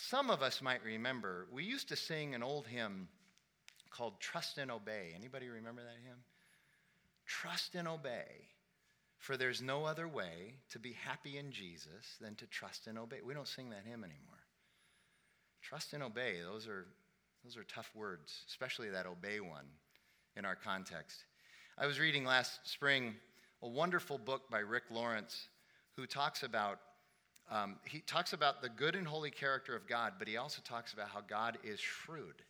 some 0.08 0.30
of 0.30 0.42
us 0.42 0.62
might 0.62 0.84
remember 0.84 1.46
we 1.52 1.64
used 1.64 1.88
to 1.88 1.96
sing 1.96 2.34
an 2.34 2.42
old 2.42 2.66
hymn 2.66 3.08
called 3.90 4.20
Trust 4.20 4.58
and 4.58 4.70
Obey. 4.70 5.12
Anybody 5.14 5.48
remember 5.48 5.82
that 5.82 5.98
hymn? 6.04 6.18
Trust 7.26 7.74
and 7.74 7.86
obey. 7.86 8.48
For 9.18 9.36
there's 9.36 9.60
no 9.60 9.84
other 9.84 10.08
way 10.08 10.54
to 10.70 10.78
be 10.78 10.92
happy 10.92 11.36
in 11.36 11.52
Jesus 11.52 12.16
than 12.20 12.34
to 12.36 12.46
trust 12.46 12.86
and 12.86 12.98
obey. 12.98 13.18
We 13.22 13.34
don't 13.34 13.46
sing 13.46 13.68
that 13.70 13.84
hymn 13.84 14.02
anymore. 14.02 14.40
Trust 15.60 15.92
and 15.92 16.02
obey, 16.02 16.36
those 16.42 16.66
are, 16.66 16.86
those 17.44 17.58
are 17.58 17.64
tough 17.64 17.90
words, 17.94 18.44
especially 18.48 18.88
that 18.88 19.06
obey 19.06 19.40
one 19.40 19.66
in 20.36 20.46
our 20.46 20.56
context. 20.56 21.24
I 21.76 21.86
was 21.86 22.00
reading 22.00 22.24
last 22.24 22.60
spring 22.64 23.14
a 23.62 23.68
wonderful 23.68 24.16
book 24.16 24.50
by 24.50 24.60
Rick 24.60 24.84
Lawrence 24.90 25.48
who 25.96 26.06
talks 26.06 26.42
about 26.42 26.78
um, 27.50 27.76
he 27.84 28.00
talks 28.00 28.32
about 28.32 28.62
the 28.62 28.68
good 28.68 28.94
and 28.94 29.06
holy 29.06 29.30
character 29.30 29.74
of 29.74 29.86
God, 29.88 30.14
but 30.18 30.28
he 30.28 30.36
also 30.36 30.62
talks 30.64 30.92
about 30.92 31.08
how 31.08 31.20
God 31.20 31.58
is 31.64 31.80
shrewd. 31.80 32.42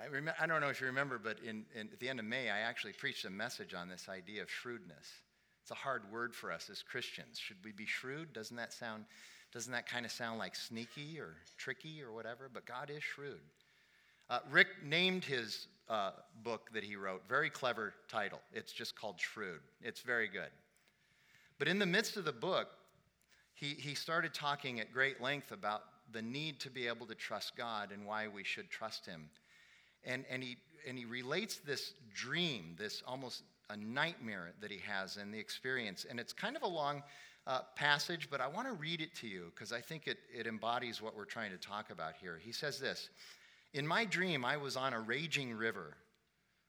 I, 0.00 0.06
rem- 0.08 0.30
I 0.40 0.46
don't 0.46 0.60
know 0.60 0.68
if 0.68 0.80
you 0.80 0.86
remember, 0.86 1.18
but 1.18 1.38
in, 1.40 1.64
in, 1.74 1.88
at 1.92 2.00
the 2.00 2.08
end 2.08 2.18
of 2.18 2.24
May, 2.24 2.48
I 2.48 2.60
actually 2.60 2.92
preached 2.92 3.24
a 3.24 3.30
message 3.30 3.74
on 3.74 3.88
this 3.88 4.08
idea 4.08 4.42
of 4.42 4.50
shrewdness. 4.50 5.08
It's 5.62 5.70
a 5.70 5.74
hard 5.74 6.10
word 6.10 6.34
for 6.34 6.50
us 6.50 6.70
as 6.70 6.82
Christians. 6.82 7.38
Should 7.38 7.58
we 7.64 7.72
be 7.72 7.86
shrewd? 7.86 8.32
Doesn't 8.32 8.56
that 8.56 8.72
sound, 8.72 9.04
doesn't 9.52 9.72
that 9.72 9.88
kind 9.88 10.06
of 10.06 10.12
sound 10.12 10.38
like 10.38 10.56
sneaky 10.56 11.18
or 11.18 11.36
tricky 11.58 12.02
or 12.02 12.12
whatever? 12.12 12.50
But 12.52 12.66
God 12.66 12.90
is 12.90 13.02
shrewd. 13.02 13.40
Uh, 14.30 14.38
Rick 14.50 14.68
named 14.84 15.24
his 15.24 15.66
uh, 15.88 16.12
book 16.42 16.70
that 16.72 16.84
he 16.84 16.96
wrote, 16.96 17.22
very 17.28 17.50
clever 17.50 17.92
title. 18.08 18.40
It's 18.52 18.72
just 18.72 18.96
called 18.96 19.20
Shrewd. 19.20 19.60
It's 19.82 20.00
very 20.00 20.28
good. 20.28 20.50
But 21.58 21.68
in 21.68 21.78
the 21.78 21.86
midst 21.86 22.16
of 22.16 22.24
the 22.24 22.32
book, 22.32 22.68
he, 23.54 23.68
he 23.68 23.94
started 23.94 24.34
talking 24.34 24.80
at 24.80 24.92
great 24.92 25.20
length 25.20 25.52
about 25.52 25.82
the 26.12 26.22
need 26.22 26.60
to 26.60 26.70
be 26.70 26.86
able 26.86 27.06
to 27.06 27.14
trust 27.14 27.56
God 27.56 27.90
and 27.92 28.06
why 28.06 28.28
we 28.28 28.44
should 28.44 28.70
trust 28.70 29.06
Him. 29.06 29.28
And, 30.04 30.24
and, 30.30 30.42
he, 30.42 30.56
and 30.86 30.98
he 30.98 31.04
relates 31.04 31.56
this 31.56 31.94
dream, 32.12 32.74
this 32.78 33.02
almost 33.06 33.42
a 33.70 33.76
nightmare 33.76 34.52
that 34.60 34.70
he 34.70 34.78
has 34.78 35.16
in 35.16 35.30
the 35.30 35.38
experience. 35.38 36.04
And 36.08 36.18
it's 36.18 36.32
kind 36.32 36.56
of 36.56 36.62
a 36.62 36.68
long 36.68 37.02
uh, 37.46 37.60
passage, 37.76 38.28
but 38.30 38.40
I 38.40 38.46
want 38.46 38.68
to 38.68 38.74
read 38.74 39.00
it 39.00 39.14
to 39.16 39.26
you 39.26 39.52
because 39.54 39.72
I 39.72 39.80
think 39.80 40.06
it, 40.06 40.18
it 40.32 40.46
embodies 40.46 41.00
what 41.00 41.16
we're 41.16 41.24
trying 41.24 41.50
to 41.52 41.56
talk 41.56 41.90
about 41.90 42.14
here. 42.20 42.38
He 42.40 42.52
says 42.52 42.78
this 42.78 43.08
In 43.74 43.86
my 43.86 44.04
dream, 44.04 44.44
I 44.44 44.56
was 44.56 44.76
on 44.76 44.92
a 44.92 45.00
raging 45.00 45.54
river. 45.54 45.96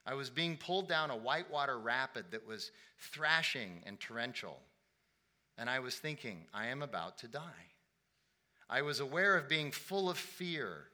I 0.06 0.15
was 0.15 0.30
being 0.30 0.58
pulled 0.58 0.89
down 0.89 1.12
a 1.12 1.15
whitewater 1.15 1.80
rapid 1.80 2.26
that 2.32 2.46
was 2.46 2.72
thrashing 3.00 3.82
and 3.86 4.00
torrential. 4.00 4.60
And 5.58 5.70
I 5.70 5.80
was 5.80 5.96
thinking, 5.96 6.46
I 6.54 6.68
am 6.68 6.82
about 6.82 7.18
to 7.20 7.28
die. 7.28 7.42
I 8.70 8.82
was 8.82 9.00
aware 9.00 9.36
of 9.38 9.48
being 9.48 9.72
full 9.72 10.10
of 10.10 10.18
fear. 10.18 10.86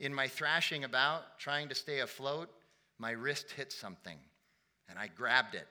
In 0.00 0.12
my 0.12 0.26
thrashing 0.26 0.82
about, 0.82 1.38
trying 1.38 1.68
to 1.68 1.74
stay 1.74 2.00
afloat, 2.00 2.50
my 2.98 3.12
wrist 3.12 3.52
hit 3.52 3.72
something 3.72 4.18
and 4.88 4.98
I 4.98 5.08
grabbed 5.08 5.54
it. 5.54 5.66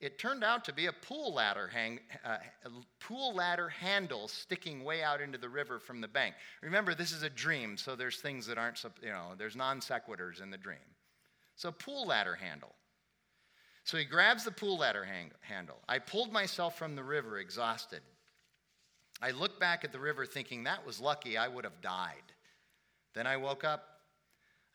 It 0.00 0.18
turned 0.18 0.42
out 0.42 0.64
to 0.64 0.72
be 0.72 0.86
a 0.86 0.92
pool 0.92 1.34
ladder, 1.34 1.68
hang, 1.68 2.00
uh, 2.24 2.38
pool 3.00 3.34
ladder 3.34 3.68
handle 3.68 4.28
sticking 4.28 4.82
way 4.82 5.02
out 5.02 5.20
into 5.20 5.36
the 5.36 5.48
river 5.48 5.78
from 5.78 6.00
the 6.00 6.08
bank. 6.08 6.34
Remember, 6.62 6.94
this 6.94 7.12
is 7.12 7.22
a 7.22 7.28
dream, 7.28 7.76
so 7.76 7.94
there's 7.94 8.16
things 8.16 8.46
that 8.46 8.56
aren't, 8.56 8.82
you 9.02 9.10
know, 9.10 9.32
there's 9.36 9.56
non 9.56 9.80
sequiturs 9.80 10.42
in 10.42 10.50
the 10.50 10.56
dream. 10.56 10.78
So, 11.54 11.70
pool 11.70 12.06
ladder 12.06 12.34
handle. 12.34 12.74
So 13.90 13.96
he 13.96 14.04
grabs 14.04 14.44
the 14.44 14.52
pool 14.52 14.78
ladder 14.78 15.02
hang- 15.02 15.32
handle. 15.40 15.76
I 15.88 15.98
pulled 15.98 16.32
myself 16.32 16.78
from 16.78 16.94
the 16.94 17.02
river 17.02 17.38
exhausted. 17.40 18.02
I 19.20 19.32
looked 19.32 19.58
back 19.58 19.82
at 19.82 19.90
the 19.90 19.98
river 19.98 20.24
thinking 20.24 20.62
that 20.62 20.86
was 20.86 21.00
lucky, 21.00 21.36
I 21.36 21.48
would 21.48 21.64
have 21.64 21.80
died. 21.80 22.22
Then 23.14 23.26
I 23.26 23.36
woke 23.36 23.64
up 23.64 24.02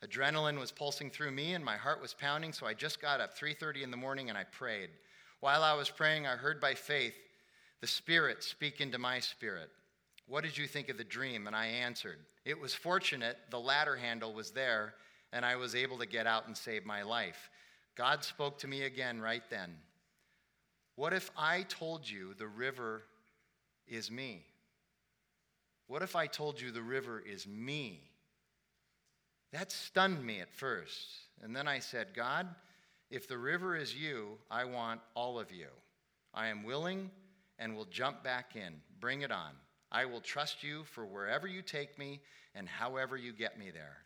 Adrenaline 0.04 0.58
was 0.58 0.70
pulsing 0.70 1.10
through 1.10 1.30
me 1.30 1.54
and 1.54 1.64
my 1.64 1.78
heart 1.78 2.02
was 2.02 2.12
pounding, 2.12 2.52
so 2.52 2.66
I 2.66 2.74
just 2.74 3.00
got 3.00 3.22
up 3.22 3.34
3:30 3.34 3.82
in 3.82 3.90
the 3.90 3.96
morning 3.96 4.28
and 4.28 4.36
I 4.36 4.44
prayed. 4.44 4.90
While 5.40 5.62
I 5.62 5.72
was 5.72 5.88
praying, 5.88 6.26
I 6.26 6.36
heard 6.36 6.60
by 6.60 6.74
faith 6.74 7.16
the 7.80 7.86
Spirit 7.86 8.44
speak 8.44 8.82
into 8.82 8.98
my 8.98 9.18
spirit. 9.20 9.70
What 10.26 10.44
did 10.44 10.58
you 10.58 10.66
think 10.66 10.90
of 10.90 10.98
the 10.98 11.04
dream? 11.04 11.46
And 11.46 11.56
I 11.56 11.68
answered, 11.68 12.18
It 12.44 12.60
was 12.60 12.74
fortunate 12.74 13.38
the 13.48 13.58
ladder 13.58 13.96
handle 13.96 14.34
was 14.34 14.50
there 14.50 14.92
and 15.32 15.42
I 15.42 15.56
was 15.56 15.74
able 15.74 15.96
to 16.00 16.06
get 16.06 16.26
out 16.26 16.48
and 16.48 16.54
save 16.54 16.84
my 16.84 17.00
life. 17.00 17.48
God 17.96 18.24
spoke 18.24 18.58
to 18.58 18.68
me 18.68 18.82
again 18.82 19.20
right 19.20 19.42
then. 19.50 19.74
What 20.96 21.12
if 21.12 21.30
I 21.36 21.62
told 21.62 22.08
you 22.08 22.34
the 22.34 22.46
river 22.46 23.02
is 23.86 24.10
me? 24.10 24.44
What 25.86 26.02
if 26.02 26.16
I 26.16 26.26
told 26.26 26.60
you 26.60 26.70
the 26.70 26.82
river 26.82 27.22
is 27.24 27.46
me? 27.46 28.00
That 29.52 29.72
stunned 29.72 30.24
me 30.24 30.40
at 30.40 30.52
first. 30.52 31.06
And 31.42 31.54
then 31.54 31.68
I 31.68 31.78
said, 31.78 32.08
God, 32.14 32.46
if 33.10 33.28
the 33.28 33.38
river 33.38 33.76
is 33.76 33.94
you, 33.94 34.38
I 34.50 34.64
want 34.64 35.00
all 35.14 35.38
of 35.38 35.52
you. 35.52 35.68
I 36.34 36.48
am 36.48 36.64
willing 36.64 37.10
and 37.58 37.76
will 37.76 37.84
jump 37.86 38.22
back 38.22 38.56
in. 38.56 38.74
Bring 39.00 39.22
it 39.22 39.30
on. 39.30 39.52
I 39.90 40.04
will 40.04 40.20
trust 40.20 40.62
you 40.62 40.84
for 40.84 41.06
wherever 41.06 41.46
you 41.46 41.62
take 41.62 41.98
me 41.98 42.20
and 42.54 42.68
however 42.68 43.16
you 43.16 43.32
get 43.32 43.58
me 43.58 43.70
there. 43.70 43.98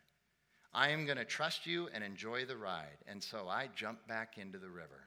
I 0.73 0.89
am 0.89 1.05
going 1.05 1.17
to 1.17 1.25
trust 1.25 1.65
you 1.65 1.89
and 1.93 2.03
enjoy 2.03 2.45
the 2.45 2.57
ride. 2.57 2.97
And 3.07 3.21
so 3.21 3.47
I 3.49 3.69
jump 3.75 4.07
back 4.07 4.37
into 4.37 4.57
the 4.57 4.69
river. 4.69 5.03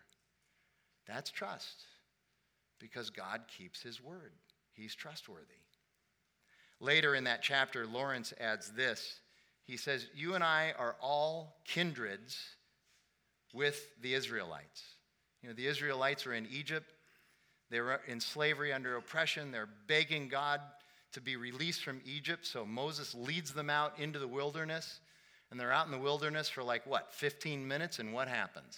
That's 1.06 1.30
trust 1.30 1.84
because 2.78 3.10
God 3.10 3.42
keeps 3.56 3.82
his 3.82 4.02
word, 4.02 4.32
he's 4.72 4.94
trustworthy. 4.94 5.44
Later 6.80 7.14
in 7.14 7.24
that 7.24 7.40
chapter, 7.40 7.86
Lawrence 7.86 8.34
adds 8.38 8.70
this. 8.72 9.20
He 9.64 9.76
says, 9.76 10.06
You 10.14 10.34
and 10.34 10.44
I 10.44 10.74
are 10.78 10.96
all 11.00 11.56
kindreds 11.64 12.38
with 13.54 13.88
the 14.02 14.12
Israelites. 14.12 14.82
You 15.42 15.48
know, 15.48 15.54
the 15.54 15.66
Israelites 15.66 16.26
are 16.26 16.34
in 16.34 16.46
Egypt, 16.50 16.92
they 17.70 17.80
were 17.80 18.00
in 18.06 18.20
slavery 18.20 18.72
under 18.72 18.96
oppression, 18.96 19.50
they're 19.50 19.68
begging 19.86 20.28
God 20.28 20.60
to 21.12 21.20
be 21.20 21.36
released 21.36 21.82
from 21.82 22.00
Egypt. 22.04 22.44
So 22.44 22.66
Moses 22.66 23.14
leads 23.14 23.52
them 23.52 23.70
out 23.70 23.98
into 23.98 24.18
the 24.18 24.28
wilderness, 24.28 25.00
and 25.54 25.60
they're 25.60 25.72
out 25.72 25.86
in 25.86 25.92
the 25.92 25.98
wilderness 25.98 26.48
for 26.48 26.64
like 26.64 26.84
what, 26.84 27.12
15 27.12 27.68
minutes, 27.68 28.00
and 28.00 28.12
what 28.12 28.26
happens? 28.26 28.76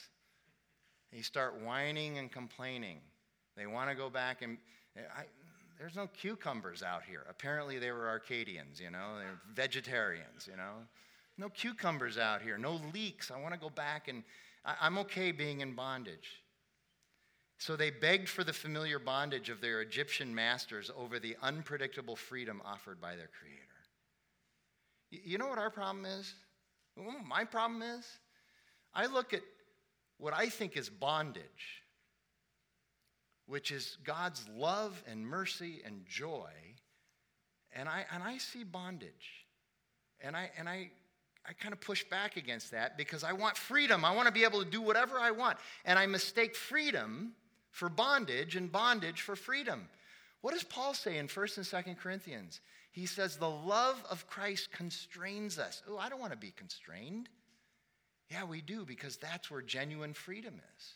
They 1.11 1.23
start 1.23 1.59
whining 1.65 2.19
and 2.19 2.31
complaining. 2.31 2.99
They 3.57 3.67
want 3.67 3.89
to 3.89 3.97
go 3.97 4.11
back 4.11 4.43
and 4.43 4.59
I, 4.95 5.23
there's 5.79 5.97
no 5.97 6.07
cucumbers 6.07 6.83
out 6.83 7.03
here. 7.03 7.25
Apparently, 7.31 7.79
they 7.79 7.93
were 7.93 8.09
Arcadians, 8.09 8.79
you 8.79 8.91
know, 8.91 9.17
they're 9.17 9.41
vegetarians, 9.55 10.47
you 10.47 10.59
know. 10.59 10.75
No 11.39 11.49
cucumbers 11.49 12.19
out 12.19 12.43
here, 12.43 12.59
no 12.59 12.79
leeks. 12.93 13.31
I 13.31 13.41
want 13.41 13.55
to 13.55 13.61
go 13.61 13.71
back 13.71 14.09
and 14.09 14.23
I, 14.63 14.75
I'm 14.83 14.99
okay 14.99 15.33
being 15.33 15.63
in 15.63 15.73
bondage. 15.73 16.43
So 17.57 17.75
they 17.75 17.89
begged 17.89 18.29
for 18.29 18.45
the 18.45 18.53
familiar 18.53 18.99
bondage 18.99 19.49
of 19.49 19.63
their 19.63 19.81
Egyptian 19.81 20.35
masters 20.35 20.91
over 20.95 21.19
the 21.19 21.39
unpredictable 21.41 22.17
freedom 22.17 22.61
offered 22.67 23.01
by 23.01 23.17
their 23.17 23.31
Creator. 23.41 23.63
You 25.11 25.39
know 25.39 25.47
what 25.47 25.57
our 25.57 25.71
problem 25.71 26.05
is? 26.05 26.35
My 26.97 27.45
problem 27.45 27.83
is? 27.83 28.07
I 28.95 29.07
look 29.07 29.35
at 29.35 29.43
what 30.19 30.33
I 30.33 30.49
think 30.49 30.77
is 30.77 30.89
bondage, 30.89 31.83
which 33.47 33.71
is 33.71 33.99
God's 34.05 34.49
love 34.49 35.03
and 35.07 35.27
mercy 35.27 35.83
and 35.85 36.07
joy, 36.07 36.51
and 37.75 37.89
I, 37.89 38.07
and 38.13 38.23
I 38.23 38.39
see 38.39 38.65
bondage. 38.65 39.47
And 40.21 40.35
I, 40.35 40.51
and 40.59 40.67
I, 40.67 40.91
I 41.47 41.53
kind 41.53 41.75
of 41.75 41.81
push 41.81 42.05
back 42.05 42.37
against 42.37 42.71
that 42.71 42.97
because 42.97 43.23
I 43.23 43.33
want 43.33 43.57
freedom. 43.57 44.05
I 44.05 44.15
want 44.15 44.27
to 44.29 44.33
be 44.33 44.45
able 44.45 44.65
to 44.65 44.71
do 44.71 44.81
whatever 44.81 45.19
I 45.19 45.31
want. 45.31 45.59
And 45.85 45.99
I 45.99 46.07
mistake 46.07 46.57
freedom 46.57 47.33
for 47.71 47.91
bondage 47.91 48.57
and 48.57 48.73
bondage 48.73 49.21
for 49.21 49.37
freedom. 49.37 49.89
What 50.41 50.55
does 50.55 50.65
Paul 50.65 50.95
say 50.95 51.19
in 51.19 51.29
1st 51.29 51.59
and 51.59 51.67
2nd 51.67 51.99
Corinthians? 51.99 52.61
He 52.97 53.05
says, 53.05 53.37
The 53.37 53.51
love 53.51 54.03
of 54.11 54.27
Christ 54.27 54.73
constrains 54.73 55.59
us. 55.59 55.83
Oh, 55.87 55.99
I 55.99 56.09
don't 56.09 56.19
want 56.19 56.33
to 56.33 56.39
be 56.39 56.51
constrained. 56.57 57.29
Yeah, 58.31 58.45
we 58.45 58.63
do, 58.63 58.87
because 58.87 59.19
that's 59.19 59.51
where 59.51 59.61
genuine 59.61 60.15
freedom 60.15 60.55
is. 60.79 60.95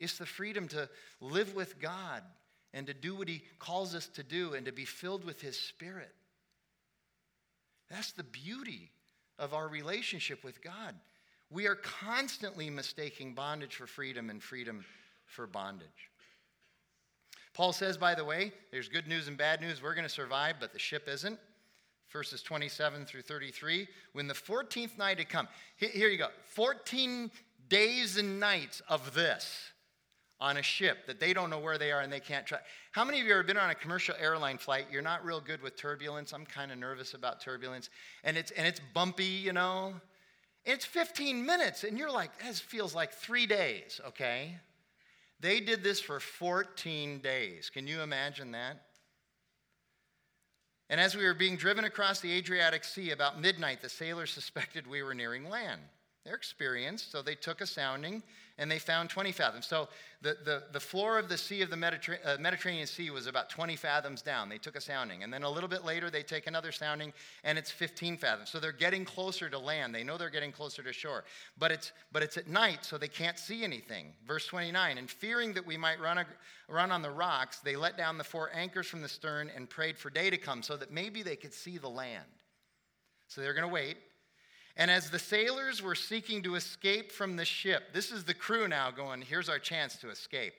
It's 0.00 0.18
the 0.18 0.26
freedom 0.26 0.66
to 0.68 0.88
live 1.20 1.54
with 1.54 1.80
God 1.80 2.24
and 2.74 2.88
to 2.88 2.92
do 2.92 3.14
what 3.14 3.28
He 3.28 3.44
calls 3.60 3.94
us 3.94 4.08
to 4.08 4.24
do 4.24 4.54
and 4.54 4.66
to 4.66 4.72
be 4.72 4.84
filled 4.84 5.24
with 5.24 5.40
His 5.40 5.56
Spirit. 5.56 6.12
That's 7.88 8.10
the 8.10 8.24
beauty 8.24 8.90
of 9.38 9.54
our 9.54 9.68
relationship 9.68 10.42
with 10.42 10.60
God. 10.60 10.92
We 11.50 11.68
are 11.68 11.76
constantly 11.76 12.68
mistaking 12.68 13.34
bondage 13.34 13.76
for 13.76 13.86
freedom 13.86 14.28
and 14.28 14.42
freedom 14.42 14.84
for 15.26 15.46
bondage. 15.46 16.10
Paul 17.56 17.72
says, 17.72 17.96
by 17.96 18.14
the 18.14 18.24
way, 18.24 18.52
there's 18.70 18.86
good 18.86 19.08
news 19.08 19.28
and 19.28 19.38
bad 19.38 19.62
news. 19.62 19.82
We're 19.82 19.94
going 19.94 20.06
to 20.06 20.12
survive, 20.12 20.56
but 20.60 20.74
the 20.74 20.78
ship 20.78 21.08
isn't 21.08 21.38
verses 22.12 22.42
27 22.42 23.06
through 23.06 23.22
33. 23.22 23.88
When 24.12 24.26
the 24.26 24.34
14th 24.34 24.98
night 24.98 25.16
had 25.16 25.30
come, 25.30 25.48
here 25.76 26.08
you 26.10 26.18
go 26.18 26.28
14 26.44 27.30
days 27.70 28.18
and 28.18 28.38
nights 28.38 28.82
of 28.90 29.14
this 29.14 29.72
on 30.38 30.58
a 30.58 30.62
ship 30.62 31.06
that 31.06 31.18
they 31.18 31.32
don't 31.32 31.48
know 31.48 31.58
where 31.58 31.78
they 31.78 31.92
are 31.92 32.02
and 32.02 32.12
they 32.12 32.20
can't 32.20 32.46
try. 32.46 32.58
How 32.92 33.06
many 33.06 33.22
of 33.22 33.26
you 33.26 33.34
have 33.34 33.46
been 33.46 33.56
on 33.56 33.70
a 33.70 33.74
commercial 33.74 34.14
airline 34.20 34.58
flight? 34.58 34.86
You're 34.92 35.00
not 35.00 35.24
real 35.24 35.40
good 35.40 35.62
with 35.62 35.76
turbulence. 35.76 36.34
I'm 36.34 36.44
kind 36.44 36.70
of 36.70 36.76
nervous 36.76 37.14
about 37.14 37.40
turbulence. 37.40 37.88
And 38.22 38.36
it's, 38.36 38.50
and 38.50 38.66
it's 38.66 38.80
bumpy, 38.92 39.24
you 39.24 39.54
know. 39.54 39.94
It's 40.66 40.84
15 40.84 41.46
minutes, 41.46 41.84
and 41.84 41.96
you're 41.96 42.10
like, 42.10 42.42
this 42.42 42.60
feels 42.60 42.94
like 42.94 43.12
three 43.12 43.46
days, 43.46 43.98
okay? 44.08 44.58
They 45.40 45.60
did 45.60 45.82
this 45.82 46.00
for 46.00 46.18
14 46.18 47.18
days. 47.20 47.70
Can 47.70 47.86
you 47.86 48.00
imagine 48.00 48.52
that? 48.52 48.82
And 50.88 51.00
as 51.00 51.16
we 51.16 51.24
were 51.24 51.34
being 51.34 51.56
driven 51.56 51.84
across 51.84 52.20
the 52.20 52.32
Adriatic 52.32 52.84
Sea 52.84 53.10
about 53.10 53.40
midnight, 53.40 53.82
the 53.82 53.88
sailors 53.88 54.30
suspected 54.30 54.86
we 54.86 55.02
were 55.02 55.14
nearing 55.14 55.48
land. 55.48 55.80
They're 56.24 56.34
experienced, 56.34 57.10
so 57.10 57.22
they 57.22 57.34
took 57.34 57.60
a 57.60 57.66
sounding 57.66 58.22
and 58.58 58.70
they 58.70 58.78
found 58.78 59.10
20 59.10 59.32
fathoms. 59.32 59.66
So 59.66 59.88
the, 60.22 60.36
the, 60.44 60.62
the 60.72 60.80
floor 60.80 61.18
of 61.18 61.28
the 61.28 61.36
sea 61.36 61.60
of 61.60 61.68
the 61.68 61.76
Mediterranean, 61.76 62.26
uh, 62.26 62.36
Mediterranean 62.40 62.86
Sea 62.86 63.10
was 63.10 63.26
about 63.26 63.50
20 63.50 63.76
fathoms 63.76 64.22
down. 64.22 64.48
They 64.48 64.56
took 64.56 64.76
a 64.76 64.80
sounding. 64.80 65.22
And 65.22 65.32
then 65.32 65.42
a 65.42 65.50
little 65.50 65.68
bit 65.68 65.84
later, 65.84 66.08
they 66.08 66.22
take 66.22 66.46
another 66.46 66.72
sounding, 66.72 67.12
and 67.44 67.58
it's 67.58 67.70
15 67.70 68.16
fathoms. 68.16 68.48
So 68.48 68.58
they're 68.58 68.72
getting 68.72 69.04
closer 69.04 69.50
to 69.50 69.58
land. 69.58 69.94
They 69.94 70.04
know 70.04 70.16
they're 70.16 70.30
getting 70.30 70.52
closer 70.52 70.82
to 70.82 70.92
shore. 70.92 71.24
But 71.58 71.70
it's, 71.70 71.92
but 72.12 72.22
it's 72.22 72.38
at 72.38 72.48
night, 72.48 72.84
so 72.84 72.96
they 72.96 73.08
can't 73.08 73.38
see 73.38 73.62
anything. 73.62 74.14
Verse 74.26 74.46
29 74.46 74.96
And 74.96 75.10
fearing 75.10 75.52
that 75.52 75.66
we 75.66 75.76
might 75.76 76.00
run, 76.00 76.18
a, 76.18 76.26
run 76.68 76.90
on 76.90 77.02
the 77.02 77.10
rocks, 77.10 77.58
they 77.58 77.76
let 77.76 77.98
down 77.98 78.16
the 78.16 78.24
four 78.24 78.50
anchors 78.54 78.86
from 78.86 79.02
the 79.02 79.08
stern 79.08 79.50
and 79.54 79.68
prayed 79.68 79.98
for 79.98 80.08
day 80.08 80.30
to 80.30 80.38
come 80.38 80.62
so 80.62 80.76
that 80.78 80.90
maybe 80.90 81.22
they 81.22 81.36
could 81.36 81.52
see 81.52 81.76
the 81.76 81.90
land. 81.90 82.24
So 83.28 83.42
they're 83.42 83.54
going 83.54 83.68
to 83.68 83.72
wait. 83.72 83.98
And 84.76 84.90
as 84.90 85.10
the 85.10 85.18
sailors 85.18 85.82
were 85.82 85.94
seeking 85.94 86.42
to 86.42 86.54
escape 86.54 87.10
from 87.10 87.36
the 87.36 87.44
ship, 87.44 87.94
this 87.94 88.10
is 88.10 88.24
the 88.24 88.34
crew 88.34 88.68
now 88.68 88.90
going, 88.90 89.22
here's 89.22 89.48
our 89.48 89.58
chance 89.58 89.96
to 89.98 90.10
escape. 90.10 90.52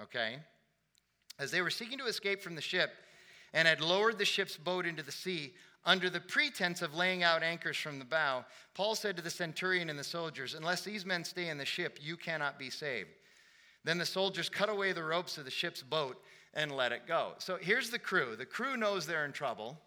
Okay? 0.00 0.38
As 1.38 1.50
they 1.50 1.60
were 1.60 1.70
seeking 1.70 1.98
to 1.98 2.06
escape 2.06 2.40
from 2.40 2.54
the 2.54 2.62
ship 2.62 2.92
and 3.52 3.68
had 3.68 3.82
lowered 3.82 4.18
the 4.18 4.24
ship's 4.24 4.56
boat 4.56 4.86
into 4.86 5.02
the 5.02 5.12
sea, 5.12 5.52
under 5.84 6.08
the 6.08 6.20
pretense 6.20 6.80
of 6.80 6.94
laying 6.94 7.22
out 7.22 7.42
anchors 7.42 7.76
from 7.76 7.98
the 7.98 8.04
bow, 8.04 8.44
Paul 8.74 8.94
said 8.94 9.16
to 9.16 9.22
the 9.22 9.30
centurion 9.30 9.90
and 9.90 9.98
the 9.98 10.04
soldiers, 10.04 10.54
Unless 10.54 10.82
these 10.82 11.04
men 11.04 11.24
stay 11.24 11.48
in 11.48 11.58
the 11.58 11.64
ship, 11.66 11.98
you 12.00 12.16
cannot 12.16 12.58
be 12.58 12.70
saved. 12.70 13.10
Then 13.84 13.98
the 13.98 14.06
soldiers 14.06 14.48
cut 14.48 14.70
away 14.70 14.92
the 14.92 15.02
ropes 15.02 15.36
of 15.36 15.44
the 15.44 15.50
ship's 15.50 15.82
boat 15.82 16.22
and 16.54 16.72
let 16.72 16.92
it 16.92 17.06
go. 17.06 17.32
So 17.38 17.58
here's 17.60 17.90
the 17.90 17.98
crew. 17.98 18.36
The 18.36 18.46
crew 18.46 18.76
knows 18.76 19.06
they're 19.06 19.24
in 19.24 19.32
trouble. 19.32 19.78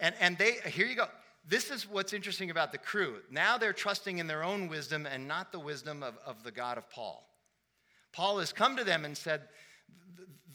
And, 0.00 0.14
and 0.18 0.38
they, 0.38 0.52
here 0.64 0.86
you 0.86 0.96
go 0.96 1.08
this 1.48 1.70
is 1.70 1.88
what's 1.88 2.12
interesting 2.12 2.50
about 2.50 2.72
the 2.72 2.78
crew. 2.78 3.16
Now 3.30 3.56
they're 3.56 3.72
trusting 3.72 4.18
in 4.18 4.26
their 4.26 4.44
own 4.44 4.68
wisdom 4.68 5.06
and 5.06 5.26
not 5.26 5.50
the 5.50 5.58
wisdom 5.58 6.02
of, 6.02 6.18
of 6.26 6.42
the 6.44 6.50
God 6.50 6.76
of 6.76 6.88
Paul. 6.90 7.26
Paul 8.12 8.38
has 8.38 8.52
come 8.52 8.76
to 8.76 8.84
them 8.84 9.04
and 9.04 9.16
said, 9.16 9.42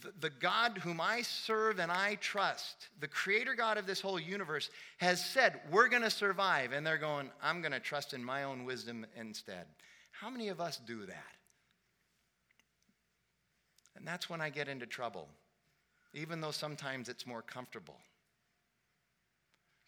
the, 0.04 0.14
the 0.20 0.30
God 0.30 0.78
whom 0.80 1.02
I 1.02 1.22
serve 1.22 1.80
and 1.80 1.92
I 1.92 2.16
trust, 2.16 2.90
the 3.00 3.08
creator 3.08 3.56
God 3.56 3.78
of 3.78 3.86
this 3.86 4.02
whole 4.02 4.20
universe, 4.20 4.70
has 4.98 5.24
said, 5.24 5.60
We're 5.72 5.88
going 5.88 6.04
to 6.04 6.10
survive. 6.10 6.74
And 6.74 6.86
they're 6.86 6.98
going, 6.98 7.32
I'm 7.42 7.62
going 7.62 7.72
to 7.72 7.80
trust 7.80 8.14
in 8.14 8.24
my 8.24 8.44
own 8.44 8.66
wisdom 8.66 9.06
instead. 9.16 9.66
How 10.12 10.30
many 10.30 10.50
of 10.50 10.60
us 10.60 10.80
do 10.86 11.06
that? 11.06 11.34
And 13.96 14.08
that's 14.08 14.30
when 14.30 14.42
I 14.42 14.50
get 14.50 14.68
into 14.68 14.86
trouble, 14.86 15.28
even 16.14 16.42
though 16.42 16.52
sometimes 16.52 17.10
it's 17.10 17.26
more 17.26 17.42
comfortable. 17.42 17.98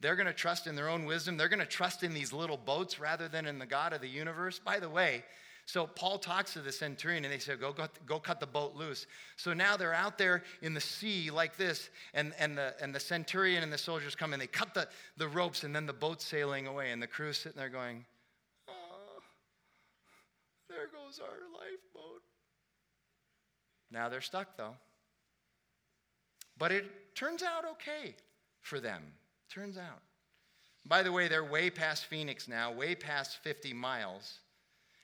They're 0.05 0.15
going 0.15 0.27
to 0.27 0.33
trust 0.33 0.67
in 0.67 0.75
their 0.75 0.87
own 0.87 1.05
wisdom. 1.05 1.35
They're 1.35 1.49
going 1.49 1.57
to 1.57 1.65
trust 1.65 2.03
in 2.03 2.13
these 2.13 2.31
little 2.31 2.57
boats 2.57 2.99
rather 2.99 3.27
than 3.27 3.47
in 3.47 3.57
the 3.57 3.65
God 3.65 3.91
of 3.91 4.01
the 4.01 4.07
universe. 4.07 4.59
By 4.59 4.79
the 4.79 4.87
way, 4.87 5.23
so 5.65 5.87
Paul 5.87 6.19
talks 6.19 6.53
to 6.53 6.59
the 6.59 6.71
centurion 6.71 7.25
and 7.25 7.33
they 7.33 7.39
say, 7.39 7.55
go, 7.55 7.73
go, 7.73 7.87
go 8.05 8.19
cut 8.19 8.39
the 8.39 8.45
boat 8.45 8.75
loose. 8.75 9.07
So 9.35 9.51
now 9.51 9.75
they're 9.75 9.95
out 9.95 10.19
there 10.19 10.43
in 10.61 10.75
the 10.75 10.79
sea 10.79 11.31
like 11.31 11.57
this, 11.57 11.89
and, 12.13 12.35
and, 12.37 12.55
the, 12.55 12.75
and 12.79 12.93
the 12.93 12.99
centurion 12.99 13.63
and 13.63 13.73
the 13.73 13.79
soldiers 13.79 14.13
come 14.13 14.33
and 14.33 14.39
they 14.39 14.45
cut 14.45 14.75
the, 14.75 14.87
the 15.17 15.27
ropes, 15.27 15.63
and 15.63 15.75
then 15.75 15.87
the 15.87 15.93
boat's 15.93 16.23
sailing 16.23 16.67
away, 16.67 16.91
and 16.91 17.01
the 17.01 17.07
crew's 17.07 17.39
sitting 17.39 17.57
there 17.57 17.69
going, 17.69 18.05
oh, 18.69 19.23
there 20.69 20.85
goes 20.85 21.19
our 21.19 21.49
lifeboat. 21.51 22.21
Now 23.89 24.09
they're 24.09 24.21
stuck 24.21 24.55
though. 24.55 24.75
But 26.59 26.71
it 26.71 27.15
turns 27.15 27.41
out 27.41 27.65
okay 27.65 28.13
for 28.61 28.79
them. 28.79 29.01
Turns 29.53 29.77
out. 29.77 30.01
By 30.85 31.01
the 31.01 31.11
way, 31.11 31.27
they're 31.27 31.43
way 31.43 31.69
past 31.69 32.05
Phoenix 32.05 32.47
now, 32.47 32.71
way 32.71 32.95
past 32.95 33.37
50 33.43 33.73
miles. 33.73 34.39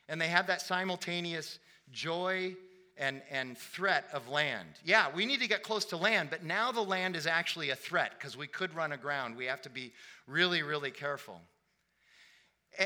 And 0.07 0.19
they 0.19 0.27
have 0.27 0.47
that 0.47 0.61
simultaneous 0.61 1.59
joy 1.91 2.55
and, 2.97 3.21
and 3.31 3.57
threat 3.57 4.07
of 4.13 4.29
land. 4.29 4.69
Yeah, 4.85 5.07
we 5.13 5.25
need 5.25 5.39
to 5.39 5.47
get 5.47 5.63
close 5.63 5.85
to 5.85 5.97
land, 5.97 6.29
but 6.29 6.43
now 6.43 6.71
the 6.71 6.81
land 6.81 7.15
is 7.15 7.25
actually 7.25 7.71
a 7.71 7.75
threat 7.75 8.11
because 8.17 8.37
we 8.37 8.47
could 8.47 8.75
run 8.75 8.91
aground. 8.91 9.35
We 9.35 9.45
have 9.45 9.61
to 9.63 9.69
be 9.69 9.91
really, 10.27 10.61
really 10.61 10.91
careful. 10.91 11.41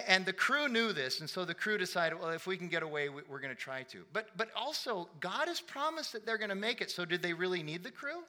And 0.08 0.26
the 0.26 0.34
crew 0.34 0.68
knew 0.68 0.94
this, 0.94 1.20
and 1.20 1.30
so 1.30 1.46
the 1.46 1.54
crew 1.54 1.78
decided, 1.78 2.20
well, 2.20 2.30
if 2.30 2.48
we 2.48 2.58
can 2.58 2.70
get 2.70 2.82
away, 2.82 3.10
we're 3.10 3.40
going 3.40 3.54
to 3.54 3.62
try 3.62 3.84
to. 3.84 4.04
But, 4.14 4.30
but 4.36 4.50
also, 4.56 5.10
God 5.20 5.48
has 5.48 5.62
promised 5.62 6.14
that 6.14 6.26
they're 6.26 6.40
going 6.40 6.50
to 6.50 6.56
make 6.56 6.82
it, 6.82 6.90
so 6.90 7.06
did 7.06 7.22
they 7.22 7.34
really 7.34 7.62
need 7.62 7.84
the 7.84 7.92
crew? 7.92 8.24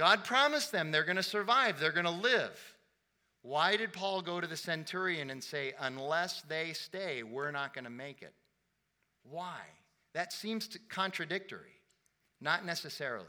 God 0.00 0.24
promised 0.24 0.72
them 0.72 0.90
they're 0.90 1.04
going 1.04 1.16
to 1.16 1.22
survive, 1.22 1.78
they're 1.78 1.92
going 1.92 2.06
to 2.06 2.10
live. 2.10 2.58
Why 3.42 3.76
did 3.76 3.92
Paul 3.92 4.22
go 4.22 4.40
to 4.40 4.46
the 4.46 4.56
centurion 4.56 5.28
and 5.28 5.44
say, 5.44 5.74
unless 5.78 6.40
they 6.48 6.72
stay, 6.72 7.22
we're 7.22 7.50
not 7.50 7.74
going 7.74 7.84
to 7.84 7.90
make 7.90 8.22
it? 8.22 8.32
Why? 9.28 9.58
That 10.14 10.32
seems 10.32 10.70
contradictory. 10.88 11.74
Not 12.40 12.64
necessarily. 12.64 13.26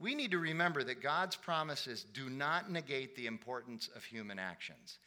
We 0.00 0.16
need 0.16 0.32
to 0.32 0.40
remember 0.40 0.82
that 0.82 1.04
God's 1.04 1.36
promises 1.36 2.04
do 2.12 2.28
not 2.28 2.68
negate 2.68 3.14
the 3.14 3.28
importance 3.28 3.88
of 3.94 4.02
human 4.02 4.40
actions. 4.40 4.98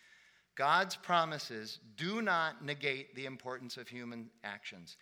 God's 0.55 0.95
promises 0.95 1.79
do 1.97 2.21
not 2.21 2.63
negate 2.63 3.13
the 3.15 3.25
importance 3.25 3.75
of 3.75 3.89
human 3.89 4.29
actions. 4.45 4.95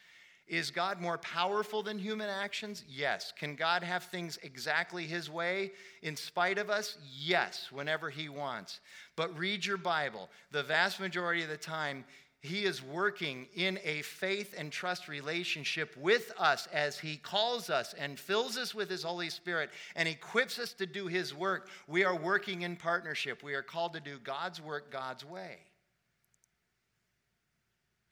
Is 0.47 0.71
God 0.71 0.99
more 0.99 1.17
powerful 1.17 1.83
than 1.83 1.97
human 1.97 2.29
actions? 2.29 2.83
Yes. 2.87 3.31
Can 3.37 3.55
God 3.55 3.81
have 3.81 4.03
things 4.03 4.37
exactly 4.43 5.05
His 5.05 5.29
way 5.29 5.71
in 6.01 6.17
spite 6.17 6.57
of 6.57 6.69
us? 6.69 6.97
Yes, 7.17 7.69
whenever 7.71 8.09
He 8.09 8.27
wants. 8.27 8.81
But 9.15 9.37
read 9.37 9.65
your 9.65 9.77
Bible. 9.77 10.29
The 10.51 10.63
vast 10.63 10.99
majority 10.99 11.43
of 11.43 11.49
the 11.49 11.55
time, 11.55 12.03
He 12.41 12.65
is 12.65 12.83
working 12.83 13.47
in 13.55 13.79
a 13.85 14.01
faith 14.01 14.53
and 14.57 14.69
trust 14.69 15.07
relationship 15.07 15.95
with 15.95 16.33
us 16.37 16.67
as 16.73 16.99
He 16.99 17.15
calls 17.15 17.69
us 17.69 17.93
and 17.93 18.19
fills 18.19 18.57
us 18.57 18.75
with 18.75 18.89
His 18.89 19.03
Holy 19.03 19.29
Spirit 19.29 19.69
and 19.95 20.09
equips 20.09 20.59
us 20.59 20.73
to 20.73 20.85
do 20.85 21.07
His 21.07 21.33
work. 21.33 21.69
We 21.87 22.03
are 22.03 22.17
working 22.17 22.63
in 22.63 22.75
partnership. 22.75 23.43
We 23.43 23.53
are 23.53 23.63
called 23.63 23.93
to 23.93 24.01
do 24.01 24.19
God's 24.19 24.61
work 24.61 24.91
God's 24.91 25.23
way. 25.23 25.59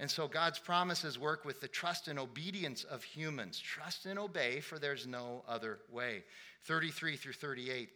And 0.01 0.09
so 0.09 0.27
God's 0.27 0.57
promises 0.57 1.19
work 1.19 1.45
with 1.45 1.61
the 1.61 1.67
trust 1.67 2.07
and 2.07 2.17
obedience 2.17 2.83
of 2.85 3.03
humans. 3.03 3.59
Trust 3.59 4.07
and 4.07 4.17
obey, 4.17 4.59
for 4.59 4.79
there's 4.79 5.05
no 5.05 5.43
other 5.47 5.77
way. 5.91 6.23
33 6.63 7.15
through 7.15 7.33
38. 7.33 7.87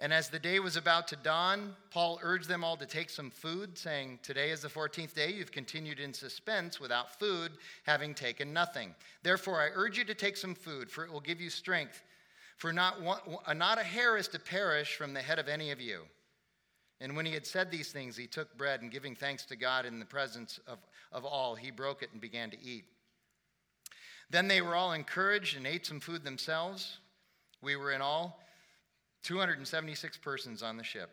And 0.00 0.12
as 0.12 0.28
the 0.28 0.40
day 0.40 0.58
was 0.58 0.76
about 0.76 1.06
to 1.08 1.16
dawn, 1.16 1.76
Paul 1.92 2.18
urged 2.24 2.48
them 2.48 2.64
all 2.64 2.76
to 2.76 2.86
take 2.86 3.08
some 3.08 3.30
food, 3.30 3.78
saying, 3.78 4.18
Today 4.24 4.50
is 4.50 4.62
the 4.62 4.68
14th 4.68 5.14
day. 5.14 5.32
You've 5.32 5.52
continued 5.52 6.00
in 6.00 6.12
suspense 6.12 6.80
without 6.80 7.20
food, 7.20 7.52
having 7.84 8.12
taken 8.12 8.52
nothing. 8.52 8.96
Therefore, 9.22 9.60
I 9.60 9.70
urge 9.72 9.96
you 9.96 10.04
to 10.06 10.14
take 10.14 10.36
some 10.36 10.56
food, 10.56 10.90
for 10.90 11.04
it 11.04 11.12
will 11.12 11.20
give 11.20 11.40
you 11.40 11.50
strength. 11.50 12.02
For 12.56 12.72
not, 12.72 13.00
one, 13.00 13.20
uh, 13.46 13.54
not 13.54 13.78
a 13.78 13.84
hair 13.84 14.16
is 14.16 14.26
to 14.28 14.40
perish 14.40 14.96
from 14.96 15.14
the 15.14 15.22
head 15.22 15.38
of 15.38 15.46
any 15.46 15.70
of 15.70 15.80
you. 15.80 16.02
And 17.00 17.16
when 17.16 17.26
he 17.26 17.32
had 17.32 17.46
said 17.46 17.70
these 17.70 17.92
things, 17.92 18.16
he 18.16 18.26
took 18.26 18.56
bread 18.58 18.82
and 18.82 18.90
giving 18.90 19.14
thanks 19.14 19.44
to 19.46 19.56
God 19.56 19.86
in 19.86 20.00
the 20.00 20.04
presence 20.04 20.58
of, 20.66 20.78
of 21.12 21.24
all, 21.24 21.54
he 21.54 21.70
broke 21.70 22.02
it 22.02 22.10
and 22.12 22.20
began 22.20 22.50
to 22.50 22.60
eat. 22.60 22.84
Then 24.30 24.48
they 24.48 24.60
were 24.60 24.74
all 24.74 24.92
encouraged 24.92 25.56
and 25.56 25.66
ate 25.66 25.86
some 25.86 26.00
food 26.00 26.24
themselves. 26.24 26.98
We 27.62 27.76
were 27.76 27.92
in 27.92 28.02
all 28.02 28.40
276 29.22 30.18
persons 30.18 30.62
on 30.62 30.76
the 30.76 30.84
ship. 30.84 31.10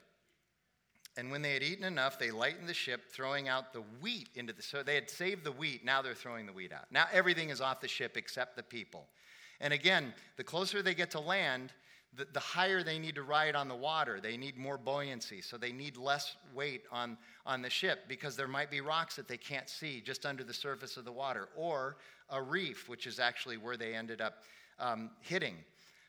And 1.18 1.32
when 1.32 1.42
they 1.42 1.54
had 1.54 1.64
eaten 1.64 1.86
enough, 1.86 2.20
they 2.20 2.32
lightened 2.32 2.68
the 2.68 2.74
ship, 2.74 3.10
throwing 3.10 3.48
out 3.48 3.72
the 3.72 3.84
wheat 4.02 4.28
into 4.36 4.52
the. 4.52 4.62
So 4.62 4.84
they 4.84 4.96
had 4.96 5.10
saved 5.10 5.46
the 5.46 5.52
wheat, 5.52 5.86
now 5.86 6.02
they're 6.02 6.14
throwing 6.14 6.46
the 6.46 6.52
wheat 6.52 6.74
out. 6.74 6.92
Now 6.92 7.06
everything 7.14 7.50
is 7.50 7.62
off 7.62 7.80
the 7.80 7.88
ship 7.88 8.18
except 8.18 8.58
the 8.58 8.64
people. 8.64 9.08
And 9.62 9.72
again, 9.74 10.14
the 10.36 10.44
closer 10.44 10.82
they 10.82 10.94
get 10.94 11.12
to 11.12 11.22
land, 11.22 11.72
the, 12.18 12.28
the 12.34 12.40
higher 12.40 12.84
they 12.84 13.00
need 13.00 13.16
to 13.16 13.24
ride 13.24 13.56
on 13.56 13.68
the 13.68 13.76
water. 13.76 14.20
They 14.22 14.38
need 14.38 14.58
more 14.58 14.78
buoyancy, 14.78 15.42
so 15.42 15.58
they 15.58 15.72
need 15.72 15.98
less 15.98 16.36
weight 16.54 16.84
on, 16.92 17.18
on 17.46 17.62
the 17.62 17.70
ship 17.70 18.06
because 18.08 18.36
there 18.36 18.48
might 18.48 18.72
be 18.72 18.82
rocks 18.82 19.16
that 19.16 19.28
they 19.28 19.38
can't 19.38 19.70
see 19.70 20.02
just 20.02 20.26
under 20.26 20.44
the 20.44 20.54
surface 20.54 20.98
of 20.98 21.06
the 21.06 21.12
water, 21.12 21.50
or 21.56 21.98
a 22.30 22.42
reef, 22.42 22.90
which 22.90 23.08
is 23.08 23.20
actually 23.20 23.58
where 23.58 23.78
they 23.78 23.94
ended 23.94 24.22
up 24.22 24.44
um, 24.80 25.12
hitting. 25.22 25.56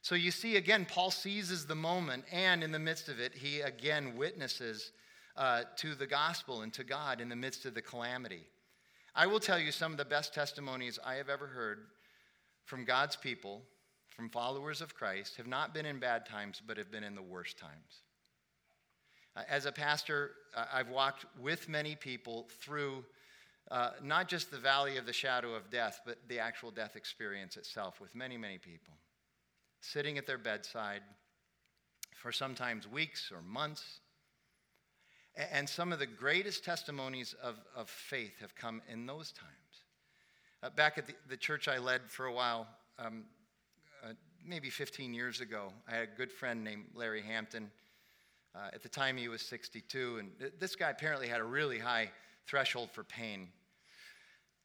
So 0.03 0.15
you 0.15 0.31
see, 0.31 0.57
again, 0.57 0.87
Paul 0.89 1.11
seizes 1.11 1.67
the 1.67 1.75
moment, 1.75 2.25
and 2.31 2.63
in 2.63 2.71
the 2.71 2.79
midst 2.79 3.09
of 3.09 3.19
it, 3.19 3.35
he 3.35 3.61
again 3.61 4.17
witnesses 4.17 4.93
uh, 5.37 5.63
to 5.77 5.95
the 5.95 6.07
gospel 6.07 6.63
and 6.63 6.73
to 6.75 6.85
God 6.85 7.21
in 7.21 7.29
the 7.29 7.37
midst 7.37 7.67
of 7.67 7.75
the 7.75 7.83
calamity. 7.83 8.47
I 9.15 9.27
will 9.27 9.41
tell 9.41 9.59
you 9.59 9.73
some 9.73 9.93
of 9.93 9.99
the 9.99 10.05
best 10.05 10.33
testimonies 10.33 10.99
I 11.05 11.15
have 11.15 11.29
ever 11.29 11.47
heard 11.47 11.87
from 12.65 12.85
God's 12.85 13.17
people 13.17 13.63
from 14.17 14.31
followers 14.31 14.81
of 14.81 14.95
Christ 14.95 15.37
have 15.37 15.47
not 15.47 15.75
been 15.75 15.85
in 15.85 16.01
bad 16.01 16.25
times, 16.25 16.63
but 16.67 16.79
have 16.79 16.91
been 16.91 17.05
in 17.05 17.15
the 17.15 17.23
worst 17.23 17.59
times. 17.59 18.03
Uh, 19.37 19.43
as 19.47 19.67
a 19.67 19.73
pastor, 19.73 20.31
uh, 20.57 20.65
I've 20.73 20.89
walked 20.89 21.27
with 21.39 21.69
many 21.69 21.95
people 21.95 22.49
through 22.63 23.05
uh, 23.71 23.91
not 24.03 24.29
just 24.29 24.51
the 24.51 24.59
valley 24.59 24.97
of 24.97 25.05
the 25.05 25.13
shadow 25.13 25.55
of 25.55 25.71
death, 25.71 26.01
but 26.07 26.17
the 26.29 26.39
actual 26.39 26.71
death 26.71 26.97
experience 26.97 27.59
itself 27.59 28.01
with 28.01 28.15
many, 28.15 28.39
many 28.39 28.57
people. 28.57 28.95
Sitting 29.83 30.17
at 30.17 30.27
their 30.27 30.39
bedside 30.39 31.03
for 32.15 32.33
sometimes 32.33 32.89
weeks 32.89 33.31
or 33.31 33.43
months. 33.43 34.01
And 35.53 35.69
some 35.69 35.93
of 35.93 35.99
the 35.99 36.07
greatest 36.07 36.65
testimonies 36.65 37.35
of, 37.43 37.57
of 37.75 37.91
faith 37.91 38.41
have 38.41 38.55
come 38.55 38.81
in 38.91 39.05
those 39.05 39.33
times. 39.33 39.53
Uh, 40.63 40.71
back 40.71 40.97
at 40.97 41.07
the, 41.07 41.15
the, 41.29 41.37
church 41.37 41.69
I 41.69 41.77
led 41.77 42.01
for 42.09 42.25
a 42.25 42.33
while, 42.33 42.67
um, 42.99 43.25
maybe 44.47 44.71
15 44.71 45.13
years 45.13 45.41
ago, 45.41 45.73
I 45.89 45.97
had 45.97 46.03
a 46.03 46.17
good 46.17 46.33
friend 46.33 46.63
named 46.63 46.85
Larry 46.95 47.23
Hampton. 47.23 47.71
Uh, 48.55 48.69
at 48.73 48.83
the 48.83 48.89
time, 48.89 49.17
he 49.17 49.29
was 49.29 49.43
62, 49.43 50.19
and 50.19 50.31
th- 50.39 50.53
this 50.59 50.77
guy 50.77 50.91
apparently 50.91 51.29
had 51.29 51.41
a 51.41 51.45
really 51.45 51.79
high 51.79 52.11
threshold 52.47 52.91
for 52.93 53.05
pain. 53.05 53.49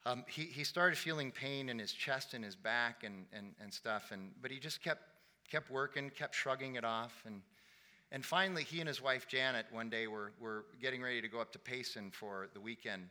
Um, 0.06 0.24
he, 0.28 0.44
he 0.44 0.64
started 0.64 0.98
feeling 0.98 1.32
pain 1.32 1.68
in 1.70 1.78
his 1.78 1.92
chest 1.92 2.34
and 2.34 2.44
his 2.44 2.56
back 2.56 3.04
and, 3.04 3.26
and, 3.34 3.54
and 3.62 3.74
stuff, 3.74 4.12
and, 4.12 4.32
but 4.42 4.50
he 4.50 4.60
just 4.60 4.82
kept, 4.82 5.02
kept 5.50 5.70
working, 5.70 6.10
kept 6.10 6.36
shrugging 6.36 6.76
it 6.76 6.86
off. 6.86 7.22
And, 7.26 7.42
and 8.12 8.26
finally, 8.26 8.64
he 8.64 8.80
and 8.80 8.88
his 8.88 9.02
wife 9.02 9.28
Janet 9.28 9.66
one 9.72 9.90
day 9.90 10.08
were, 10.08 10.32
were 10.40 10.66
getting 10.82 11.02
ready 11.02 11.22
to 11.22 11.28
go 11.28 11.40
up 11.40 11.52
to 11.54 11.60
Payson 11.60 12.12
for 12.12 12.50
the 12.54 12.60
weekend, 12.60 13.10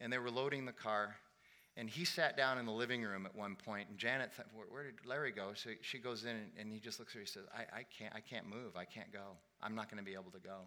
and 0.00 0.12
they 0.12 0.18
were 0.18 0.30
loading 0.30 0.64
the 0.64 0.72
car. 0.72 1.16
And 1.78 1.88
he 1.88 2.04
sat 2.04 2.36
down 2.36 2.58
in 2.58 2.66
the 2.66 2.72
living 2.72 3.02
room 3.02 3.24
at 3.24 3.36
one 3.36 3.54
point, 3.54 3.88
and 3.88 3.96
Janet 3.96 4.34
thought, 4.34 4.46
where, 4.52 4.66
where, 4.68 4.82
did 4.82 5.06
Larry 5.06 5.30
go? 5.30 5.52
So 5.54 5.70
she 5.80 5.98
goes 5.98 6.24
in, 6.24 6.30
and, 6.30 6.50
and 6.58 6.72
he 6.72 6.80
just 6.80 6.98
looks 6.98 7.12
at 7.12 7.14
her. 7.14 7.20
He 7.20 7.26
says, 7.26 7.44
I, 7.54 7.78
I, 7.78 7.82
can't, 7.96 8.12
I 8.12 8.18
can't 8.18 8.48
move. 8.48 8.76
I 8.76 8.84
can't 8.84 9.12
go. 9.12 9.36
I'm 9.62 9.76
not 9.76 9.88
going 9.88 9.98
to 9.98 10.04
be 10.04 10.14
able 10.14 10.32
to 10.32 10.40
go. 10.40 10.62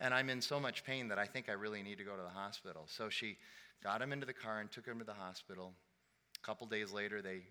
And 0.00 0.14
I'm 0.14 0.30
in 0.30 0.40
so 0.40 0.58
much 0.58 0.84
pain 0.84 1.08
that 1.08 1.18
I 1.18 1.26
think 1.26 1.50
I 1.50 1.52
really 1.52 1.82
need 1.82 1.98
to 1.98 2.04
go 2.04 2.16
to 2.16 2.22
the 2.22 2.30
hospital. 2.30 2.84
So 2.86 3.10
she 3.10 3.36
got 3.84 4.00
him 4.00 4.10
into 4.10 4.24
the 4.24 4.32
car 4.32 4.60
and 4.60 4.72
took 4.72 4.86
him 4.86 4.98
to 5.00 5.04
the 5.04 5.12
hospital. 5.12 5.74
A 6.42 6.46
couple 6.46 6.66
days 6.66 6.92
later, 6.92 7.20
they 7.20 7.42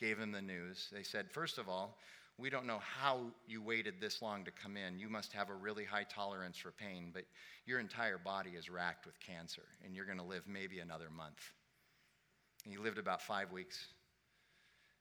gave 0.00 0.18
him 0.18 0.32
the 0.32 0.42
news. 0.42 0.88
They 0.92 1.04
said, 1.04 1.30
first 1.30 1.56
of 1.56 1.68
all, 1.68 1.98
we 2.36 2.50
don't 2.50 2.66
know 2.66 2.80
how 2.80 3.20
you 3.46 3.62
waited 3.62 3.94
this 4.00 4.22
long 4.22 4.44
to 4.44 4.50
come 4.50 4.76
in. 4.76 4.98
You 4.98 5.08
must 5.08 5.32
have 5.34 5.50
a 5.50 5.54
really 5.54 5.84
high 5.84 6.04
tolerance 6.04 6.56
for 6.56 6.72
pain, 6.72 7.10
but 7.14 7.24
your 7.64 7.78
entire 7.78 8.18
body 8.18 8.50
is 8.58 8.68
racked 8.68 9.06
with 9.06 9.20
cancer, 9.20 9.66
and 9.84 9.94
you're 9.94 10.04
going 10.04 10.18
to 10.18 10.24
live 10.24 10.42
maybe 10.48 10.80
another 10.80 11.10
month. 11.16 11.52
He 12.70 12.76
lived 12.76 12.98
about 12.98 13.22
five 13.22 13.52
weeks. 13.52 13.88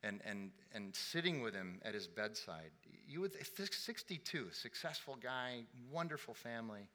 And, 0.03 0.21
and, 0.25 0.51
and 0.73 0.95
sitting 0.95 1.41
with 1.41 1.53
him 1.53 1.79
at 1.83 1.93
his 1.93 2.07
bedside, 2.07 2.71
you 3.07 3.21
would, 3.21 3.33
62, 3.33 4.47
successful 4.51 5.17
guy, 5.21 5.63
wonderful 5.91 6.33
family, 6.33 6.87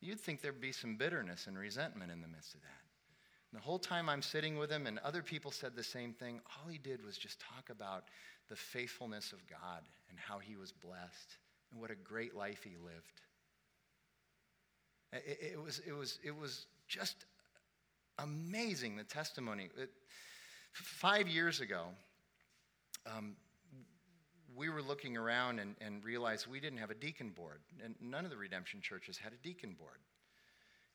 you'd 0.00 0.20
think 0.20 0.40
there'd 0.40 0.60
be 0.60 0.72
some 0.72 0.96
bitterness 0.96 1.46
and 1.48 1.58
resentment 1.58 2.12
in 2.12 2.20
the 2.20 2.28
midst 2.28 2.54
of 2.54 2.60
that. 2.60 2.80
And 3.50 3.60
the 3.60 3.64
whole 3.64 3.80
time 3.80 4.08
I'm 4.08 4.22
sitting 4.22 4.56
with 4.58 4.70
him, 4.70 4.86
and 4.86 4.98
other 5.00 5.22
people 5.22 5.50
said 5.50 5.74
the 5.74 5.82
same 5.82 6.12
thing, 6.12 6.40
all 6.46 6.70
he 6.70 6.78
did 6.78 7.04
was 7.04 7.18
just 7.18 7.40
talk 7.40 7.68
about 7.68 8.04
the 8.48 8.56
faithfulness 8.56 9.32
of 9.32 9.44
God 9.48 9.82
and 10.08 10.18
how 10.18 10.38
he 10.38 10.56
was 10.56 10.72
blessed 10.72 11.36
and 11.72 11.80
what 11.80 11.90
a 11.90 11.96
great 11.96 12.34
life 12.34 12.62
he 12.62 12.76
lived. 12.76 13.20
It, 15.12 15.52
it 15.52 15.62
was, 15.62 15.80
it, 15.86 15.92
was, 15.92 16.18
it 16.22 16.36
was 16.36 16.66
just 16.86 17.24
amazing 18.22 18.96
the 18.96 19.04
testimony. 19.04 19.68
It, 19.76 19.90
five 20.72 21.28
years 21.28 21.60
ago, 21.60 21.86
um, 23.06 23.36
we 24.56 24.68
were 24.68 24.82
looking 24.82 25.16
around 25.16 25.58
and, 25.58 25.74
and 25.80 26.04
realized 26.04 26.46
we 26.46 26.60
didn't 26.60 26.78
have 26.78 26.90
a 26.90 26.94
deacon 26.94 27.30
board, 27.30 27.60
and 27.82 27.94
none 28.00 28.24
of 28.24 28.30
the 28.30 28.36
redemption 28.36 28.80
churches 28.80 29.16
had 29.16 29.32
a 29.32 29.36
deacon 29.36 29.74
board. 29.78 29.98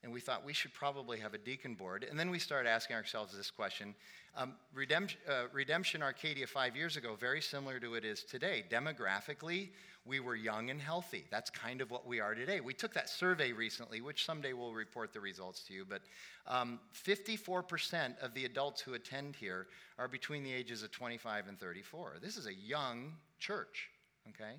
And 0.02 0.12
we 0.12 0.20
thought 0.20 0.44
we 0.44 0.52
should 0.52 0.72
probably 0.72 1.18
have 1.18 1.34
a 1.34 1.38
deacon 1.38 1.74
board. 1.74 2.06
And 2.08 2.18
then 2.18 2.30
we 2.30 2.38
started 2.38 2.68
asking 2.68 2.96
ourselves 2.96 3.36
this 3.36 3.50
question 3.50 3.94
um, 4.36 4.52
Redemption, 4.74 5.18
uh, 5.28 5.44
Redemption 5.52 6.02
Arcadia 6.02 6.46
five 6.46 6.76
years 6.76 6.96
ago, 6.96 7.16
very 7.18 7.40
similar 7.40 7.80
to 7.80 7.94
it 7.94 8.04
is 8.04 8.22
today. 8.22 8.64
Demographically, 8.70 9.70
we 10.04 10.20
were 10.20 10.36
young 10.36 10.70
and 10.70 10.80
healthy. 10.80 11.24
That's 11.30 11.50
kind 11.50 11.80
of 11.80 11.90
what 11.90 12.06
we 12.06 12.20
are 12.20 12.34
today. 12.34 12.60
We 12.60 12.74
took 12.74 12.94
that 12.94 13.08
survey 13.08 13.52
recently, 13.52 14.00
which 14.00 14.24
someday 14.24 14.52
we'll 14.52 14.74
report 14.74 15.12
the 15.12 15.20
results 15.20 15.64
to 15.64 15.74
you, 15.74 15.86
but 15.88 16.02
um, 16.46 16.78
54% 16.94 18.18
of 18.22 18.34
the 18.34 18.44
adults 18.44 18.80
who 18.80 18.94
attend 18.94 19.34
here 19.34 19.66
are 19.98 20.06
between 20.06 20.44
the 20.44 20.52
ages 20.52 20.82
of 20.82 20.92
25 20.92 21.48
and 21.48 21.58
34. 21.58 22.16
This 22.22 22.36
is 22.36 22.46
a 22.46 22.54
young 22.54 23.14
church, 23.38 23.88
okay? 24.28 24.56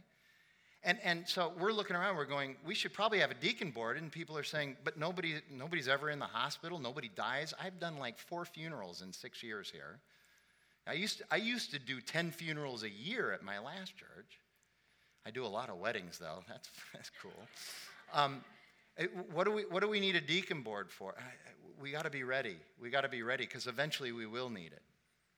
And, 0.88 1.00
and 1.04 1.28
so 1.28 1.52
we're 1.60 1.74
looking 1.74 1.98
around, 1.98 2.16
we're 2.16 2.24
going, 2.24 2.56
we 2.66 2.74
should 2.74 2.94
probably 2.94 3.20
have 3.20 3.30
a 3.30 3.34
deacon 3.34 3.72
board. 3.72 3.98
And 3.98 4.10
people 4.10 4.38
are 4.38 4.44
saying, 4.44 4.78
but 4.86 4.98
nobody, 4.98 5.34
nobody's 5.52 5.90
ever 5.90 6.10
in 6.10 6.18
the 6.18 6.26
hospital, 6.26 6.80
nobody 6.80 7.10
dies. 7.14 7.54
I've 7.62 7.78
done 7.78 8.00
like 8.00 8.18
four 8.18 8.46
funerals 8.46 9.02
in 9.02 9.12
six 9.12 9.44
years 9.44 9.70
here. 9.70 10.00
I 10.88 10.94
used 10.94 11.18
to, 11.18 11.26
I 11.30 11.36
used 11.36 11.72
to 11.72 11.80
do 11.80 12.00
10 12.00 12.32
funerals 12.32 12.84
a 12.84 12.90
year 12.90 13.34
at 13.34 13.44
my 13.44 13.60
last 13.60 13.98
church. 13.98 14.40
I 15.26 15.30
do 15.30 15.46
a 15.46 15.48
lot 15.48 15.70
of 15.70 15.78
weddings, 15.78 16.20
though. 16.20 16.40
That's, 16.48 16.70
that's 16.94 17.12
cool. 17.22 17.34
Um, 18.14 18.42
what, 19.34 19.44
do 19.44 19.52
we, 19.52 19.64
what 19.64 19.82
do 19.82 19.90
we 19.90 20.00
need 20.00 20.16
a 20.16 20.22
deacon 20.22 20.62
board 20.62 20.90
for? 20.90 21.14
We 21.82 21.92
got 21.92 22.06
to 22.06 22.10
be 22.10 22.24
ready. 22.24 22.56
We 22.82 22.90
got 22.90 23.02
to 23.02 23.10
be 23.10 23.24
ready 23.24 23.44
because 23.44 23.68
eventually 23.68 24.14
we 24.14 24.26
will 24.26 24.50
need 24.50 24.72
it. 24.72 24.84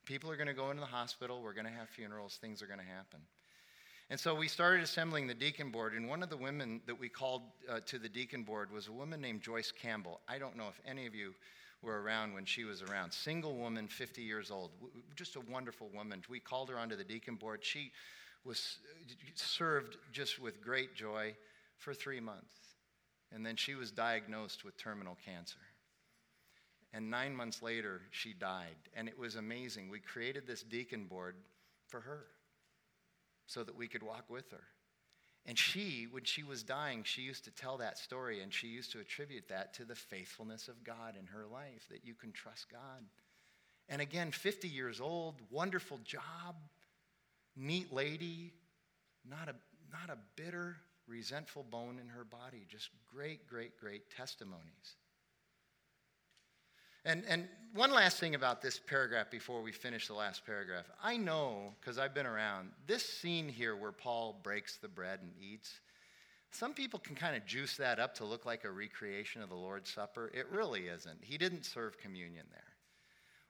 People 0.05 0.29
are 0.29 0.37
going 0.37 0.47
to 0.47 0.53
go 0.53 0.69
into 0.69 0.81
the 0.81 0.85
hospital. 0.85 1.41
We're 1.41 1.53
going 1.53 1.65
to 1.65 1.71
have 1.71 1.89
funerals. 1.89 2.37
Things 2.39 2.61
are 2.61 2.67
going 2.67 2.79
to 2.79 2.85
happen. 2.85 3.21
And 4.11 4.19
so 4.19 4.33
we 4.33 4.47
started 4.47 4.81
assembling 4.83 5.27
the 5.27 5.35
deacon 5.35 5.69
board, 5.69 5.93
and 5.93 6.09
one 6.09 6.23
of 6.23 6.29
the 6.29 6.37
women 6.37 6.81
that 6.87 6.99
we 6.99 7.09
called 7.09 7.43
uh, 7.69 7.79
to 7.85 7.99
the 7.99 8.09
deacon 8.09 8.41
board 8.41 8.71
was 8.71 8.87
a 8.87 8.91
woman 8.91 9.21
named 9.21 9.41
Joyce 9.41 9.71
Campbell. 9.71 10.19
I 10.27 10.39
don't 10.39 10.57
know 10.57 10.67
if 10.67 10.79
any 10.83 11.05
of 11.05 11.13
you 11.13 11.35
were 11.83 12.01
around 12.01 12.33
when 12.33 12.43
she 12.43 12.63
was 12.63 12.81
around. 12.81 13.13
Single 13.13 13.55
woman, 13.55 13.87
50 13.87 14.23
years 14.23 14.49
old, 14.49 14.71
just 15.15 15.35
a 15.35 15.41
wonderful 15.41 15.89
woman. 15.93 16.23
We 16.27 16.39
called 16.39 16.69
her 16.69 16.79
onto 16.79 16.95
the 16.95 17.03
deacon 17.03 17.35
board. 17.35 17.63
She 17.63 17.91
was 18.43 18.79
served 19.35 19.97
just 20.11 20.39
with 20.39 20.59
great 20.59 20.95
joy 20.95 21.35
for 21.77 21.93
three 21.93 22.19
months. 22.19 22.55
And 23.31 23.45
then 23.45 23.55
she 23.55 23.75
was 23.75 23.91
diagnosed 23.91 24.65
with 24.65 24.75
terminal 24.75 25.17
cancer. 25.23 25.59
And 26.93 27.11
nine 27.11 27.35
months 27.35 27.61
later, 27.61 28.01
she 28.09 28.33
died. 28.33 28.75
And 28.95 29.07
it 29.07 29.19
was 29.19 29.35
amazing. 29.35 29.87
We 29.87 29.99
created 29.99 30.47
this 30.47 30.63
deacon 30.63 31.05
board 31.05 31.35
for 31.87 31.99
her 31.99 32.25
so 33.49 33.63
that 33.63 33.75
we 33.75 33.87
could 33.87 34.03
walk 34.03 34.29
with 34.29 34.51
her. 34.51 34.63
And 35.45 35.57
she, 35.57 36.07
when 36.11 36.23
she 36.23 36.43
was 36.43 36.61
dying, 36.61 37.03
she 37.03 37.23
used 37.23 37.45
to 37.45 37.51
tell 37.51 37.77
that 37.77 37.97
story 37.97 38.41
and 38.41 38.53
she 38.53 38.67
used 38.67 38.91
to 38.91 38.99
attribute 38.99 39.47
that 39.49 39.73
to 39.75 39.85
the 39.85 39.95
faithfulness 39.95 40.67
of 40.67 40.83
God 40.83 41.15
in 41.19 41.25
her 41.25 41.47
life, 41.51 41.87
that 41.89 42.05
you 42.05 42.13
can 42.13 42.31
trust 42.31 42.69
God. 42.69 43.03
And 43.87 44.01
again, 44.01 44.31
50 44.31 44.67
years 44.67 45.01
old, 45.01 45.35
wonderful 45.49 45.99
job, 46.03 46.55
neat 47.55 47.91
lady, 47.91 48.53
not 49.27 49.49
a, 49.49 49.55
not 49.91 50.15
a 50.15 50.17
bitter, 50.35 50.77
resentful 51.07 51.63
bone 51.63 51.97
in 51.99 52.07
her 52.09 52.23
body, 52.23 52.67
just 52.69 52.89
great, 53.11 53.47
great, 53.47 53.79
great 53.79 54.11
testimonies. 54.15 54.95
And, 57.09 57.23
and 57.27 57.47
one 57.73 57.91
last 57.91 58.19
thing 58.19 58.35
about 58.35 58.61
this 58.61 58.77
paragraph 58.77 59.31
before 59.31 59.63
we 59.63 59.71
finish 59.71 60.05
the 60.05 60.13
last 60.13 60.45
paragraph. 60.45 60.85
I 61.03 61.17
know, 61.17 61.73
because 61.81 61.97
I've 61.97 62.13
been 62.13 62.27
around, 62.27 62.69
this 62.85 63.03
scene 63.03 63.49
here 63.49 63.75
where 63.75 63.91
Paul 63.91 64.39
breaks 64.43 64.77
the 64.77 64.89
bread 64.89 65.19
and 65.23 65.31
eats, 65.41 65.79
some 66.51 66.75
people 66.75 66.99
can 66.99 67.15
kind 67.15 67.35
of 67.35 67.47
juice 67.47 67.77
that 67.77 67.99
up 67.99 68.13
to 68.15 68.25
look 68.25 68.45
like 68.45 68.63
a 68.63 68.69
recreation 68.69 69.41
of 69.41 69.49
the 69.49 69.55
Lord's 69.55 69.89
Supper. 69.89 70.29
It 70.35 70.45
really 70.51 70.81
isn't. 70.81 71.17
He 71.21 71.39
didn't 71.39 71.65
serve 71.65 71.97
communion 71.97 72.45
there. 72.51 72.61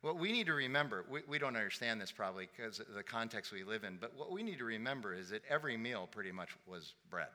What 0.03 0.17
we 0.17 0.31
need 0.31 0.45
to 0.45 0.53
remember, 0.53 1.03
we, 1.11 1.19
we 1.27 1.37
don't 1.37 1.57
understand 1.57 1.99
this 1.99 2.13
probably 2.13 2.47
because 2.55 2.79
of 2.79 2.93
the 2.93 3.03
context 3.03 3.51
we 3.51 3.65
live 3.65 3.83
in, 3.83 3.97
but 3.99 4.13
what 4.15 4.31
we 4.31 4.41
need 4.41 4.59
to 4.59 4.65
remember 4.65 5.13
is 5.13 5.31
that 5.31 5.41
every 5.49 5.75
meal 5.75 6.07
pretty 6.09 6.31
much 6.31 6.49
was 6.65 6.93
bread. 7.09 7.27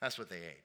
That's 0.00 0.18
what 0.18 0.30
they 0.30 0.36
ate. 0.36 0.64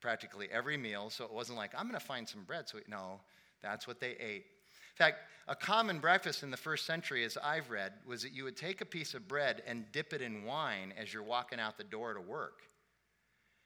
Practically 0.00 0.48
every 0.50 0.78
meal. 0.78 1.10
So 1.10 1.24
it 1.24 1.32
wasn't 1.32 1.58
like, 1.58 1.72
I'm 1.76 1.86
going 1.86 2.00
to 2.00 2.06
find 2.06 2.26
some 2.26 2.44
bread. 2.44 2.66
So, 2.66 2.78
we, 2.78 2.84
no, 2.88 3.20
that's 3.62 3.86
what 3.86 4.00
they 4.00 4.16
ate. 4.18 4.44
In 4.44 4.96
fact, 4.96 5.18
a 5.48 5.56
common 5.56 5.98
breakfast 5.98 6.42
in 6.42 6.50
the 6.50 6.56
first 6.56 6.86
century, 6.86 7.24
as 7.24 7.36
I've 7.42 7.70
read, 7.70 7.92
was 8.06 8.22
that 8.22 8.32
you 8.32 8.44
would 8.44 8.56
take 8.56 8.80
a 8.80 8.86
piece 8.86 9.14
of 9.14 9.26
bread 9.26 9.62
and 9.66 9.84
dip 9.92 10.12
it 10.12 10.20
in 10.20 10.44
wine 10.44 10.92
as 10.96 11.12
you're 11.12 11.22
walking 11.22 11.58
out 11.58 11.78
the 11.78 11.84
door 11.84 12.14
to 12.14 12.20
work. 12.20 12.60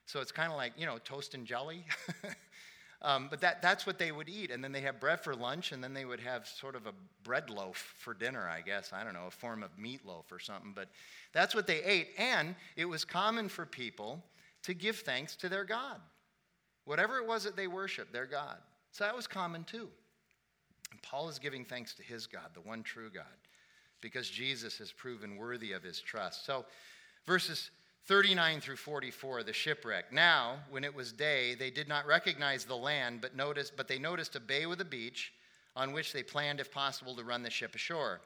So 0.07 0.20
it's 0.20 0.32
kind 0.32 0.53
of 0.53 0.57
like, 0.57 0.72
you 0.76 0.86
know, 0.86 0.99
toast 0.99 1.34
and 1.34 1.47
jelly. 1.47 1.84
Um, 3.03 3.28
but 3.30 3.40
that, 3.42 3.61
that's 3.61 3.86
what 3.86 3.99
they 3.99 4.11
would 4.11 4.28
eat. 4.28 4.51
And 4.51 4.64
then 4.64 4.72
they 4.72 4.80
have 4.80 5.01
bread 5.01 5.20
for 5.20 5.34
lunch, 5.34 5.72
and 5.72 5.82
then 5.82 5.92
they 5.92 6.05
would 6.05 6.20
have 6.20 6.47
sort 6.47 6.74
of 6.74 6.86
a 6.86 6.92
bread 7.22 7.51
loaf 7.51 7.94
for 7.99 8.14
dinner, 8.14 8.49
I 8.49 8.62
guess. 8.62 8.92
I 8.92 9.05
don't 9.05 9.14
know, 9.14 9.26
a 9.26 9.30
form 9.30 9.62
of 9.62 9.70
meatloaf 9.76 10.32
or 10.32 10.38
something. 10.38 10.72
But 10.74 10.88
that's 11.32 11.55
what 11.55 11.66
they 11.66 11.82
ate. 11.82 12.09
And 12.18 12.55
it 12.74 12.86
was 12.86 13.05
common 13.05 13.49
for 13.49 13.66
people 13.66 14.24
to 14.62 14.74
give 14.74 14.97
thanks 14.97 15.36
to 15.36 15.49
their 15.49 15.64
God. 15.64 16.01
Whatever 16.84 17.18
it 17.18 17.26
was 17.26 17.44
that 17.44 17.57
they 17.57 17.66
worshiped, 17.66 18.12
their 18.12 18.26
God. 18.26 18.57
So 18.97 19.05
that 19.05 19.14
was 19.14 19.26
common 19.26 19.64
too. 19.64 19.90
And 20.90 21.03
Paul 21.03 21.28
is 21.28 21.38
giving 21.38 21.66
thanks 21.66 21.92
to 21.97 22.03
his 22.03 22.26
God, 22.26 22.49
the 22.55 22.62
one 22.62 22.82
true 22.82 23.11
God, 23.12 23.24
because 24.01 24.30
Jesus 24.30 24.78
has 24.78 24.90
proven 24.90 25.36
worthy 25.36 25.72
of 25.72 25.82
his 25.82 26.01
trust. 26.01 26.47
So, 26.47 26.64
verses 27.26 27.70
39 28.07 28.62
through 28.62 28.76
44, 28.76 29.42
the 29.42 29.53
shipwreck. 29.53 30.14
Now, 30.14 30.61
when 30.70 30.82
it 30.82 30.94
was 30.94 31.12
day, 31.12 31.55
they 31.55 31.70
did 31.70 31.88
not 31.88 32.07
recognize 32.07 32.64
the 32.64 32.74
land, 32.74 33.20
but, 33.20 33.36
noticed, 33.36 33.76
but 33.76 33.86
they 33.86 33.99
noticed 33.99 34.34
a 34.34 34.40
bay 34.40 34.64
with 34.64 34.80
a 34.80 34.84
beach 34.86 35.34
on 35.74 35.92
which 35.92 36.14
they 36.14 36.22
planned, 36.22 36.59
if 36.59 36.72
possible, 36.72 37.14
to 37.16 37.22
run 37.24 37.42
the 37.42 37.51
ship 37.51 37.74
ashore. 37.74 38.22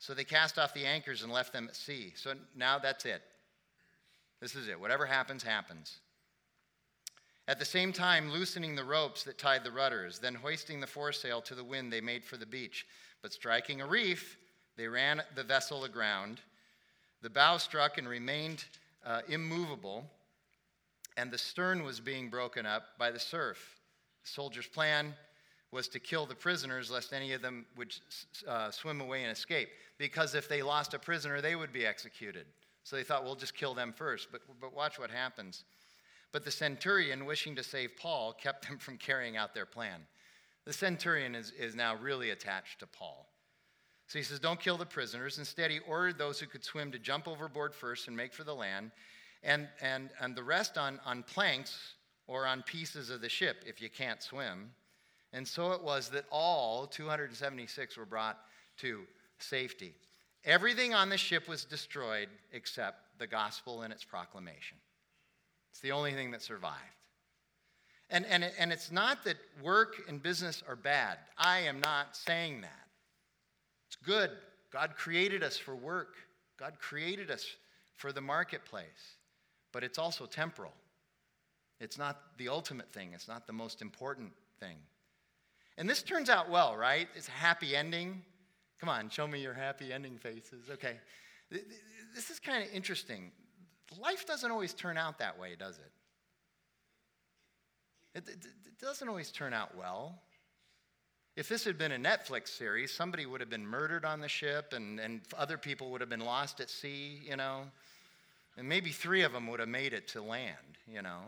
So 0.00 0.12
they 0.12 0.24
cast 0.24 0.58
off 0.58 0.74
the 0.74 0.84
anchors 0.84 1.22
and 1.22 1.32
left 1.32 1.54
them 1.54 1.66
at 1.66 1.76
sea. 1.76 2.12
So 2.14 2.34
now 2.54 2.78
that's 2.78 3.06
it. 3.06 3.22
This 4.38 4.54
is 4.54 4.68
it. 4.68 4.78
Whatever 4.78 5.06
happens, 5.06 5.42
happens. 5.42 6.00
At 7.46 7.58
the 7.58 7.64
same 7.64 7.92
time, 7.92 8.30
loosening 8.30 8.74
the 8.74 8.84
ropes 8.84 9.22
that 9.24 9.36
tied 9.36 9.64
the 9.64 9.70
rudders, 9.70 10.18
then 10.18 10.34
hoisting 10.34 10.80
the 10.80 10.86
foresail 10.86 11.42
to 11.42 11.54
the 11.54 11.64
wind, 11.64 11.92
they 11.92 12.00
made 12.00 12.24
for 12.24 12.38
the 12.38 12.46
beach. 12.46 12.86
But 13.20 13.34
striking 13.34 13.82
a 13.82 13.86
reef, 13.86 14.38
they 14.76 14.88
ran 14.88 15.22
the 15.34 15.44
vessel 15.44 15.84
aground. 15.84 16.40
The 17.20 17.30
bow 17.30 17.58
struck 17.58 17.98
and 17.98 18.08
remained 18.08 18.64
uh, 19.04 19.20
immovable, 19.28 20.04
and 21.16 21.30
the 21.30 21.38
stern 21.38 21.84
was 21.84 22.00
being 22.00 22.30
broken 22.30 22.64
up 22.64 22.98
by 22.98 23.10
the 23.10 23.20
surf. 23.20 23.78
The 24.22 24.30
soldiers' 24.30 24.66
plan 24.66 25.14
was 25.70 25.88
to 25.88 25.98
kill 25.98 26.24
the 26.24 26.34
prisoners 26.34 26.90
lest 26.90 27.12
any 27.12 27.32
of 27.32 27.42
them 27.42 27.66
would 27.76 27.94
uh, 28.48 28.70
swim 28.70 29.00
away 29.00 29.22
and 29.22 29.32
escape, 29.32 29.68
because 29.98 30.34
if 30.34 30.48
they 30.48 30.62
lost 30.62 30.94
a 30.94 30.98
prisoner, 30.98 31.40
they 31.40 31.56
would 31.56 31.72
be 31.72 31.84
executed. 31.84 32.46
So 32.84 32.96
they 32.96 33.02
thought, 33.02 33.24
we'll 33.24 33.34
just 33.34 33.54
kill 33.54 33.74
them 33.74 33.92
first. 33.92 34.28
But, 34.30 34.42
but 34.60 34.74
watch 34.74 34.98
what 34.98 35.10
happens. 35.10 35.64
But 36.34 36.44
the 36.44 36.50
centurion, 36.50 37.26
wishing 37.26 37.54
to 37.54 37.62
save 37.62 37.96
Paul, 37.96 38.32
kept 38.32 38.66
them 38.66 38.78
from 38.78 38.96
carrying 38.96 39.36
out 39.36 39.54
their 39.54 39.64
plan. 39.64 40.00
The 40.64 40.72
centurion 40.72 41.36
is, 41.36 41.52
is 41.56 41.76
now 41.76 41.94
really 41.94 42.30
attached 42.30 42.80
to 42.80 42.88
Paul. 42.88 43.28
So 44.08 44.18
he 44.18 44.24
says, 44.24 44.40
Don't 44.40 44.58
kill 44.58 44.76
the 44.76 44.84
prisoners. 44.84 45.38
Instead, 45.38 45.70
he 45.70 45.78
ordered 45.86 46.18
those 46.18 46.40
who 46.40 46.46
could 46.46 46.64
swim 46.64 46.90
to 46.90 46.98
jump 46.98 47.28
overboard 47.28 47.72
first 47.72 48.08
and 48.08 48.16
make 48.16 48.34
for 48.34 48.42
the 48.42 48.52
land, 48.52 48.90
and, 49.44 49.68
and, 49.80 50.10
and 50.20 50.34
the 50.34 50.42
rest 50.42 50.76
on, 50.76 50.98
on 51.06 51.22
planks 51.22 51.94
or 52.26 52.48
on 52.48 52.64
pieces 52.64 53.10
of 53.10 53.20
the 53.20 53.28
ship 53.28 53.62
if 53.64 53.80
you 53.80 53.88
can't 53.88 54.20
swim. 54.20 54.72
And 55.32 55.46
so 55.46 55.70
it 55.70 55.84
was 55.84 56.08
that 56.08 56.24
all 56.32 56.88
276 56.88 57.96
were 57.96 58.06
brought 58.06 58.40
to 58.78 59.02
safety. 59.38 59.94
Everything 60.44 60.94
on 60.94 61.10
the 61.10 61.16
ship 61.16 61.46
was 61.46 61.64
destroyed 61.64 62.28
except 62.52 63.20
the 63.20 63.28
gospel 63.28 63.82
and 63.82 63.92
its 63.92 64.02
proclamation. 64.02 64.78
It's 65.74 65.80
the 65.80 65.90
only 65.90 66.12
thing 66.12 66.30
that 66.30 66.40
survived. 66.40 66.78
And, 68.08 68.24
and, 68.26 68.48
and 68.60 68.72
it's 68.72 68.92
not 68.92 69.24
that 69.24 69.38
work 69.60 70.02
and 70.08 70.22
business 70.22 70.62
are 70.68 70.76
bad. 70.76 71.18
I 71.36 71.58
am 71.62 71.80
not 71.80 72.16
saying 72.16 72.60
that. 72.60 72.86
It's 73.88 73.96
good. 73.96 74.30
God 74.70 74.94
created 74.96 75.42
us 75.42 75.58
for 75.58 75.74
work, 75.74 76.14
God 76.60 76.74
created 76.78 77.28
us 77.28 77.44
for 77.96 78.12
the 78.12 78.20
marketplace, 78.20 79.16
but 79.72 79.82
it's 79.82 79.98
also 79.98 80.26
temporal. 80.26 80.72
It's 81.80 81.98
not 81.98 82.20
the 82.38 82.48
ultimate 82.48 82.92
thing, 82.92 83.10
it's 83.12 83.26
not 83.26 83.48
the 83.48 83.52
most 83.52 83.82
important 83.82 84.30
thing. 84.60 84.76
And 85.76 85.90
this 85.90 86.04
turns 86.04 86.30
out 86.30 86.48
well, 86.48 86.76
right? 86.76 87.08
It's 87.16 87.26
a 87.26 87.32
happy 87.32 87.74
ending. 87.74 88.22
Come 88.78 88.88
on, 88.88 89.10
show 89.10 89.26
me 89.26 89.42
your 89.42 89.54
happy 89.54 89.92
ending 89.92 90.18
faces. 90.18 90.70
Okay. 90.70 90.98
This 91.50 92.30
is 92.30 92.38
kind 92.38 92.62
of 92.62 92.72
interesting. 92.72 93.32
Life 94.00 94.26
doesn't 94.26 94.50
always 94.50 94.72
turn 94.74 94.96
out 94.96 95.18
that 95.18 95.38
way, 95.38 95.50
does 95.58 95.78
it? 95.78 95.92
It, 98.18 98.28
it, 98.28 98.44
it 98.66 98.78
doesn't 98.80 99.08
always 99.08 99.30
turn 99.30 99.52
out 99.52 99.76
well. 99.76 100.20
If 101.36 101.48
this 101.48 101.64
had 101.64 101.76
been 101.76 101.92
a 101.92 101.98
Netflix 101.98 102.48
series, 102.48 102.92
somebody 102.92 103.26
would 103.26 103.40
have 103.40 103.50
been 103.50 103.66
murdered 103.66 104.04
on 104.04 104.20
the 104.20 104.28
ship 104.28 104.72
and, 104.72 105.00
and 105.00 105.20
other 105.36 105.58
people 105.58 105.90
would 105.90 106.00
have 106.00 106.10
been 106.10 106.24
lost 106.24 106.60
at 106.60 106.70
sea, 106.70 107.20
you 107.28 107.36
know. 107.36 107.62
And 108.56 108.68
maybe 108.68 108.90
three 108.90 109.22
of 109.22 109.32
them 109.32 109.48
would 109.48 109.58
have 109.58 109.68
made 109.68 109.92
it 109.92 110.06
to 110.08 110.22
land, 110.22 110.78
you 110.86 111.02
know. 111.02 111.22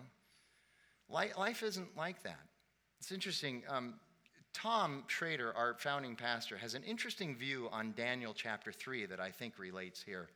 Life 1.09 1.63
isn't 1.63 1.97
like 1.97 2.23
that. 2.23 2.41
It's 3.01 3.11
interesting. 3.11 3.65
Um, 3.69 3.95
Tom 4.53 5.05
Shrader, 5.09 5.53
our 5.57 5.75
founding 5.75 6.17
pastor, 6.17 6.57
has 6.57 6.75
an 6.75 6.83
interesting 6.85 7.37
view 7.37 7.69
on 7.73 7.93
Daniel 7.97 8.33
chapter 8.35 8.73
3 8.73 9.07
that 9.07 9.21
I 9.21 9.31
think 9.31 9.59
relates 9.59 10.03
here. 10.03 10.29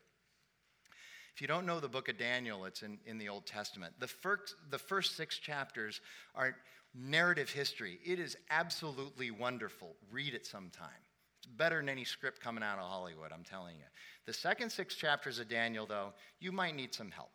If 1.40 1.42
you 1.42 1.48
don't 1.48 1.64
know 1.64 1.80
the 1.80 1.88
book 1.88 2.10
of 2.10 2.18
Daniel, 2.18 2.66
it's 2.66 2.82
in, 2.82 2.98
in 3.06 3.16
the 3.16 3.30
Old 3.30 3.46
Testament. 3.46 3.94
The 3.98 4.06
first, 4.06 4.56
the 4.68 4.76
first 4.76 5.16
six 5.16 5.38
chapters 5.38 6.02
are 6.34 6.54
narrative 6.94 7.48
history. 7.48 7.98
It 8.04 8.18
is 8.18 8.36
absolutely 8.50 9.30
wonderful. 9.30 9.96
Read 10.12 10.34
it 10.34 10.44
sometime. 10.44 10.90
It's 11.38 11.46
better 11.46 11.78
than 11.78 11.88
any 11.88 12.04
script 12.04 12.42
coming 12.42 12.62
out 12.62 12.78
of 12.78 12.84
Hollywood, 12.84 13.32
I'm 13.32 13.42
telling 13.42 13.76
you. 13.78 13.86
The 14.26 14.34
second 14.34 14.68
six 14.68 14.94
chapters 14.96 15.38
of 15.38 15.48
Daniel, 15.48 15.86
though, 15.86 16.12
you 16.40 16.52
might 16.52 16.76
need 16.76 16.92
some 16.92 17.10
help. 17.10 17.30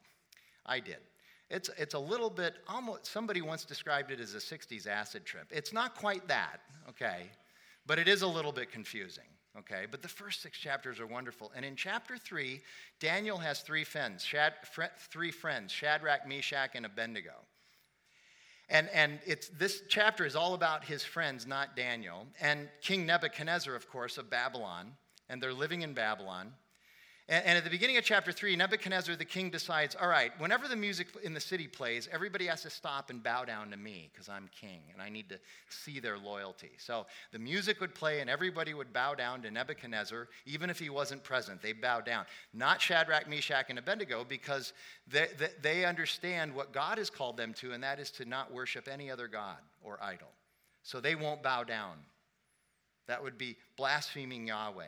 I 0.68 0.82
did. 0.82 1.00
It's, 1.50 1.72
it's 1.76 1.96
a 1.96 2.00
little 2.00 2.30
bit, 2.30 2.58
almost, 2.68 3.08
somebody 3.08 3.42
once 3.42 3.66
described 3.66 4.12
it 4.12 4.20
as 4.20 4.36
a 4.36 4.38
60s 4.38 4.86
acid 4.86 5.26
trip. 5.26 5.48
It's 5.50 5.74
not 5.74 5.96
quite 5.96 6.28
that, 6.28 6.60
okay, 6.90 7.24
but 7.88 7.98
it 7.98 8.08
is 8.08 8.22
a 8.22 8.28
little 8.28 8.52
bit 8.52 8.72
confusing, 8.72 9.26
okay? 9.60 9.86
But 9.90 10.02
the 10.02 10.08
first 10.08 10.42
six 10.42 10.58
chapters 10.58 11.00
are 11.00 11.08
wonderful. 11.08 11.52
And 11.56 11.66
in 11.66 11.76
chapter 11.76 12.18
three, 12.18 12.62
Daniel 13.00 13.38
has 13.38 13.62
three 13.62 13.84
friends, 13.84 14.24
Shad, 14.24 14.54
three 15.12 15.32
friends 15.32 15.72
Shadrach, 15.72 16.28
Meshach, 16.28 16.72
and 16.76 16.86
Abednego. 16.86 17.34
And, 18.70 18.90
and 18.94 19.20
it's, 19.26 19.50
this 19.50 19.84
chapter 19.90 20.26
is 20.26 20.36
all 20.36 20.56
about 20.56 20.84
his 20.84 21.04
friends, 21.04 21.46
not 21.46 21.76
Daniel. 21.76 22.26
And 22.42 22.68
King 22.82 23.06
Nebuchadnezzar, 23.06 23.76
of 23.76 23.90
course, 23.90 24.18
of 24.18 24.30
Babylon. 24.30 24.94
And 25.30 25.42
they're 25.42 25.54
living 25.54 25.82
in 25.84 25.94
Babylon. 25.94 26.52
And, 27.28 27.58
at 27.58 27.64
the 27.64 27.72
beginning 27.72 27.98
of 27.98 28.04
chapter 28.04 28.32
3, 28.32 28.56
Nebuchadnezzar 28.56 29.16
the 29.16 29.26
king 29.26 29.50
decides 29.50 29.96
all 29.96 30.08
right, 30.08 30.32
whenever 30.40 30.68
the 30.68 30.76
music 30.76 31.08
in 31.24 31.34
the 31.34 31.40
city 31.40 31.68
plays, 31.68 32.08
everybody 32.12 32.46
has 32.46 32.62
to 32.62 32.70
stop 32.70 33.10
and 33.10 33.24
bow 33.24 33.46
down 33.46 33.72
to 33.72 33.78
me 33.78 34.12
because 34.14 34.30
I'm 34.30 34.48
king 34.62 34.82
and 34.94 35.02
I 35.02 35.10
need 35.10 35.30
to 35.30 35.40
see 35.70 36.00
their 36.00 36.20
loyalty. 36.20 36.74
So 36.78 37.08
the 37.32 37.40
music 37.40 37.82
would 37.82 37.96
play 37.96 38.20
and 38.20 38.30
everybody 38.30 38.76
would 38.76 38.94
bow 38.94 39.16
down 39.16 39.42
to 39.42 39.50
Nebuchadnezzar, 39.50 40.28
even 40.46 40.70
if 40.70 40.78
he 40.78 40.92
wasn't 40.92 41.24
present. 41.24 41.64
They 41.64 41.74
bow 41.74 42.02
down. 42.02 42.26
Not 42.54 42.80
Shadrach, 42.80 43.28
Meshach, 43.28 43.66
and 43.70 43.80
Abednego 43.80 44.24
because 44.24 44.74
they, 45.08 45.30
they, 45.40 45.50
they 45.64 45.86
understand 45.86 46.54
what 46.54 46.74
God 46.74 47.00
has 47.00 47.10
called 47.10 47.38
them 47.38 47.56
to, 47.56 47.72
and 47.72 47.84
that 47.84 48.00
is 48.00 48.12
to 48.12 48.26
not 48.26 48.54
worship 48.54 48.88
any 48.88 49.10
other 49.10 49.28
God 49.28 49.58
or 49.82 49.98
idol. 50.00 50.30
So 50.84 51.02
they 51.02 51.16
won't 51.16 51.42
bow 51.42 51.64
down. 51.64 51.98
That 53.08 53.24
would 53.24 53.40
be 53.40 53.58
blaspheming 53.78 54.48
Yahweh. 54.48 54.86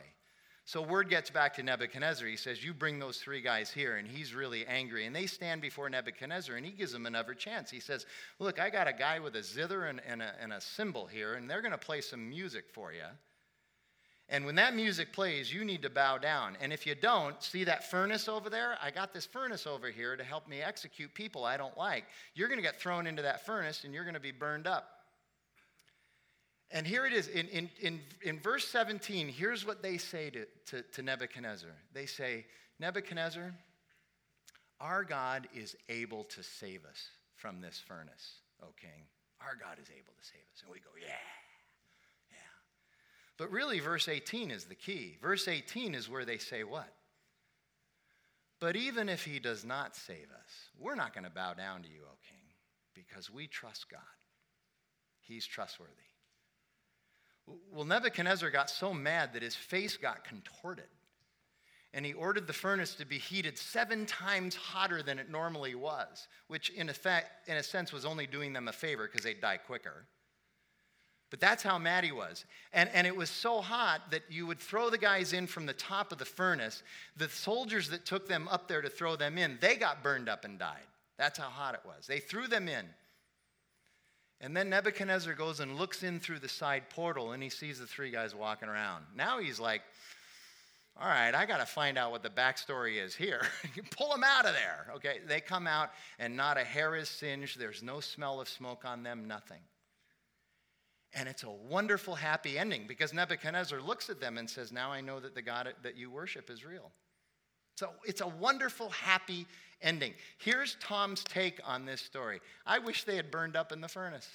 So 0.68 0.82
word 0.82 1.08
gets 1.08 1.30
back 1.30 1.54
to 1.54 1.62
Nebuchadnezzar. 1.62 2.28
He 2.28 2.36
says, 2.36 2.62
You 2.62 2.74
bring 2.74 2.98
those 2.98 3.16
three 3.16 3.40
guys 3.40 3.72
here. 3.72 3.96
And 3.96 4.06
he's 4.06 4.34
really 4.34 4.66
angry. 4.66 5.06
And 5.06 5.16
they 5.16 5.24
stand 5.24 5.62
before 5.62 5.88
Nebuchadnezzar 5.88 6.56
and 6.56 6.66
he 6.66 6.72
gives 6.72 6.92
them 6.92 7.06
another 7.06 7.32
chance. 7.32 7.70
He 7.70 7.80
says, 7.80 8.04
Look, 8.38 8.60
I 8.60 8.68
got 8.68 8.86
a 8.86 8.92
guy 8.92 9.18
with 9.18 9.34
a 9.36 9.42
zither 9.42 9.86
and, 9.86 9.98
and, 10.06 10.20
a, 10.20 10.34
and 10.38 10.52
a 10.52 10.60
cymbal 10.60 11.06
here, 11.06 11.36
and 11.36 11.48
they're 11.48 11.62
going 11.62 11.72
to 11.72 11.78
play 11.78 12.02
some 12.02 12.28
music 12.28 12.66
for 12.70 12.92
you. 12.92 13.06
And 14.28 14.44
when 14.44 14.56
that 14.56 14.74
music 14.74 15.10
plays, 15.14 15.50
you 15.50 15.64
need 15.64 15.80
to 15.84 15.88
bow 15.88 16.18
down. 16.18 16.54
And 16.60 16.70
if 16.70 16.86
you 16.86 16.94
don't, 16.94 17.42
see 17.42 17.64
that 17.64 17.90
furnace 17.90 18.28
over 18.28 18.50
there? 18.50 18.76
I 18.82 18.90
got 18.90 19.14
this 19.14 19.24
furnace 19.24 19.66
over 19.66 19.88
here 19.88 20.18
to 20.18 20.22
help 20.22 20.46
me 20.48 20.60
execute 20.60 21.14
people 21.14 21.46
I 21.46 21.56
don't 21.56 21.78
like. 21.78 22.04
You're 22.34 22.48
going 22.48 22.58
to 22.58 22.62
get 22.62 22.78
thrown 22.78 23.06
into 23.06 23.22
that 23.22 23.46
furnace 23.46 23.84
and 23.84 23.94
you're 23.94 24.04
going 24.04 24.12
to 24.12 24.20
be 24.20 24.32
burned 24.32 24.66
up. 24.66 24.97
And 26.70 26.86
here 26.86 27.06
it 27.06 27.12
is 27.12 27.28
in, 27.28 27.48
in, 27.48 27.70
in, 27.80 28.00
in 28.22 28.38
verse 28.40 28.66
17. 28.68 29.28
Here's 29.28 29.66
what 29.66 29.82
they 29.82 29.96
say 29.96 30.30
to, 30.30 30.46
to, 30.66 30.82
to 30.82 31.02
Nebuchadnezzar 31.02 31.70
they 31.94 32.06
say, 32.06 32.44
Nebuchadnezzar, 32.78 33.54
our 34.80 35.02
God 35.02 35.48
is 35.54 35.74
able 35.88 36.24
to 36.24 36.42
save 36.42 36.84
us 36.84 37.08
from 37.36 37.60
this 37.60 37.82
furnace, 37.86 38.40
O 38.62 38.66
king. 38.80 39.06
Our 39.40 39.54
God 39.54 39.78
is 39.82 39.88
able 39.90 40.12
to 40.20 40.24
save 40.24 40.42
us. 40.52 40.62
And 40.62 40.72
we 40.72 40.80
go, 40.80 40.90
yeah, 41.00 41.14
yeah. 42.30 42.36
But 43.36 43.50
really, 43.50 43.80
verse 43.80 44.08
18 44.08 44.50
is 44.50 44.64
the 44.64 44.74
key. 44.74 45.16
Verse 45.22 45.48
18 45.48 45.94
is 45.94 46.08
where 46.08 46.24
they 46.24 46.38
say 46.38 46.64
what? 46.64 46.92
But 48.60 48.76
even 48.76 49.08
if 49.08 49.24
he 49.24 49.38
does 49.38 49.64
not 49.64 49.94
save 49.94 50.26
us, 50.34 50.50
we're 50.78 50.96
not 50.96 51.14
going 51.14 51.24
to 51.24 51.30
bow 51.30 51.54
down 51.54 51.82
to 51.82 51.88
you, 51.88 52.00
O 52.02 52.16
king, 52.28 52.38
because 52.94 53.30
we 53.30 53.46
trust 53.46 53.88
God. 53.88 54.00
He's 55.20 55.46
trustworthy. 55.46 56.07
Well, 57.72 57.84
Nebuchadnezzar 57.84 58.50
got 58.50 58.70
so 58.70 58.92
mad 58.92 59.32
that 59.34 59.42
his 59.42 59.54
face 59.54 59.96
got 59.96 60.24
contorted. 60.24 60.88
And 61.94 62.04
he 62.04 62.12
ordered 62.12 62.46
the 62.46 62.52
furnace 62.52 62.94
to 62.96 63.06
be 63.06 63.18
heated 63.18 63.56
seven 63.56 64.04
times 64.04 64.54
hotter 64.54 65.02
than 65.02 65.18
it 65.18 65.30
normally 65.30 65.74
was, 65.74 66.28
which, 66.46 66.68
in, 66.70 66.90
effect, 66.90 67.48
in 67.48 67.56
a 67.56 67.62
sense, 67.62 67.92
was 67.92 68.04
only 68.04 68.26
doing 68.26 68.52
them 68.52 68.68
a 68.68 68.72
favor 68.72 69.06
because 69.06 69.24
they'd 69.24 69.40
die 69.40 69.56
quicker. 69.56 70.04
But 71.30 71.40
that's 71.40 71.62
how 71.62 71.78
mad 71.78 72.04
he 72.04 72.12
was. 72.12 72.44
And, 72.72 72.88
and 72.94 73.06
it 73.06 73.16
was 73.16 73.28
so 73.28 73.60
hot 73.60 74.10
that 74.10 74.22
you 74.30 74.46
would 74.46 74.58
throw 74.58 74.90
the 74.90 74.98
guys 74.98 75.32
in 75.32 75.46
from 75.46 75.66
the 75.66 75.74
top 75.74 76.12
of 76.12 76.18
the 76.18 76.24
furnace. 76.24 76.82
The 77.16 77.28
soldiers 77.28 77.88
that 77.90 78.06
took 78.06 78.28
them 78.28 78.48
up 78.48 78.68
there 78.68 78.80
to 78.80 78.88
throw 78.88 79.16
them 79.16 79.36
in, 79.36 79.58
they 79.60 79.76
got 79.76 80.02
burned 80.02 80.28
up 80.28 80.44
and 80.44 80.58
died. 80.58 80.86
That's 81.18 81.38
how 81.38 81.48
hot 81.48 81.74
it 81.74 81.80
was. 81.84 82.06
They 82.06 82.20
threw 82.20 82.46
them 82.46 82.68
in. 82.68 82.86
And 84.40 84.56
then 84.56 84.70
Nebuchadnezzar 84.70 85.34
goes 85.34 85.60
and 85.60 85.76
looks 85.76 86.02
in 86.02 86.20
through 86.20 86.38
the 86.38 86.48
side 86.48 86.90
portal 86.90 87.32
and 87.32 87.42
he 87.42 87.48
sees 87.48 87.80
the 87.80 87.86
three 87.86 88.10
guys 88.10 88.34
walking 88.34 88.68
around. 88.68 89.04
Now 89.16 89.40
he's 89.40 89.58
like, 89.58 89.82
all 91.00 91.08
right, 91.08 91.34
I 91.34 91.46
got 91.46 91.58
to 91.58 91.66
find 91.66 91.96
out 91.96 92.10
what 92.10 92.22
the 92.22 92.30
backstory 92.30 93.02
is 93.02 93.14
here. 93.14 93.42
Pull 93.96 94.10
them 94.10 94.24
out 94.24 94.46
of 94.46 94.54
there. 94.54 94.92
Okay, 94.96 95.18
they 95.26 95.40
come 95.40 95.66
out 95.66 95.90
and 96.18 96.36
not 96.36 96.58
a 96.58 96.64
hair 96.64 96.96
is 96.96 97.08
singed. 97.08 97.58
There's 97.58 97.82
no 97.82 98.00
smell 98.00 98.40
of 98.40 98.48
smoke 98.48 98.84
on 98.84 99.02
them, 99.04 99.26
nothing. 99.28 99.60
And 101.14 101.28
it's 101.28 101.44
a 101.44 101.50
wonderful, 101.50 102.14
happy 102.14 102.58
ending 102.58 102.84
because 102.86 103.14
Nebuchadnezzar 103.14 103.80
looks 103.80 104.10
at 104.10 104.20
them 104.20 104.38
and 104.38 104.50
says, 104.50 104.72
Now 104.72 104.90
I 104.90 105.00
know 105.00 105.20
that 105.20 105.34
the 105.34 105.42
God 105.42 105.72
that 105.82 105.96
you 105.96 106.10
worship 106.10 106.50
is 106.50 106.64
real. 106.64 106.90
So 107.76 107.90
it's 108.04 108.20
a 108.20 108.26
wonderful, 108.26 108.90
happy 108.90 109.46
ending. 109.80 110.14
Here's 110.38 110.76
Tom's 110.80 111.24
take 111.24 111.60
on 111.64 111.84
this 111.84 112.00
story 112.00 112.40
I 112.66 112.78
wish 112.78 113.04
they 113.04 113.16
had 113.16 113.30
burned 113.30 113.56
up 113.56 113.72
in 113.72 113.80
the 113.80 113.88
furnace. 113.88 114.28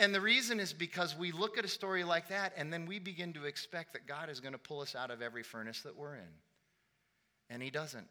And 0.00 0.14
the 0.14 0.20
reason 0.20 0.60
is 0.60 0.72
because 0.72 1.14
we 1.14 1.30
look 1.30 1.58
at 1.58 1.64
a 1.64 1.68
story 1.68 2.04
like 2.04 2.28
that 2.28 2.54
and 2.56 2.72
then 2.72 2.86
we 2.86 2.98
begin 2.98 3.34
to 3.34 3.44
expect 3.44 3.92
that 3.92 4.06
God 4.06 4.30
is 4.30 4.40
going 4.40 4.52
to 4.52 4.58
pull 4.58 4.80
us 4.80 4.94
out 4.94 5.10
of 5.10 5.20
every 5.20 5.42
furnace 5.42 5.82
that 5.82 5.94
we're 5.94 6.14
in. 6.14 6.32
And 7.50 7.62
He 7.62 7.70
doesn't. 7.70 8.08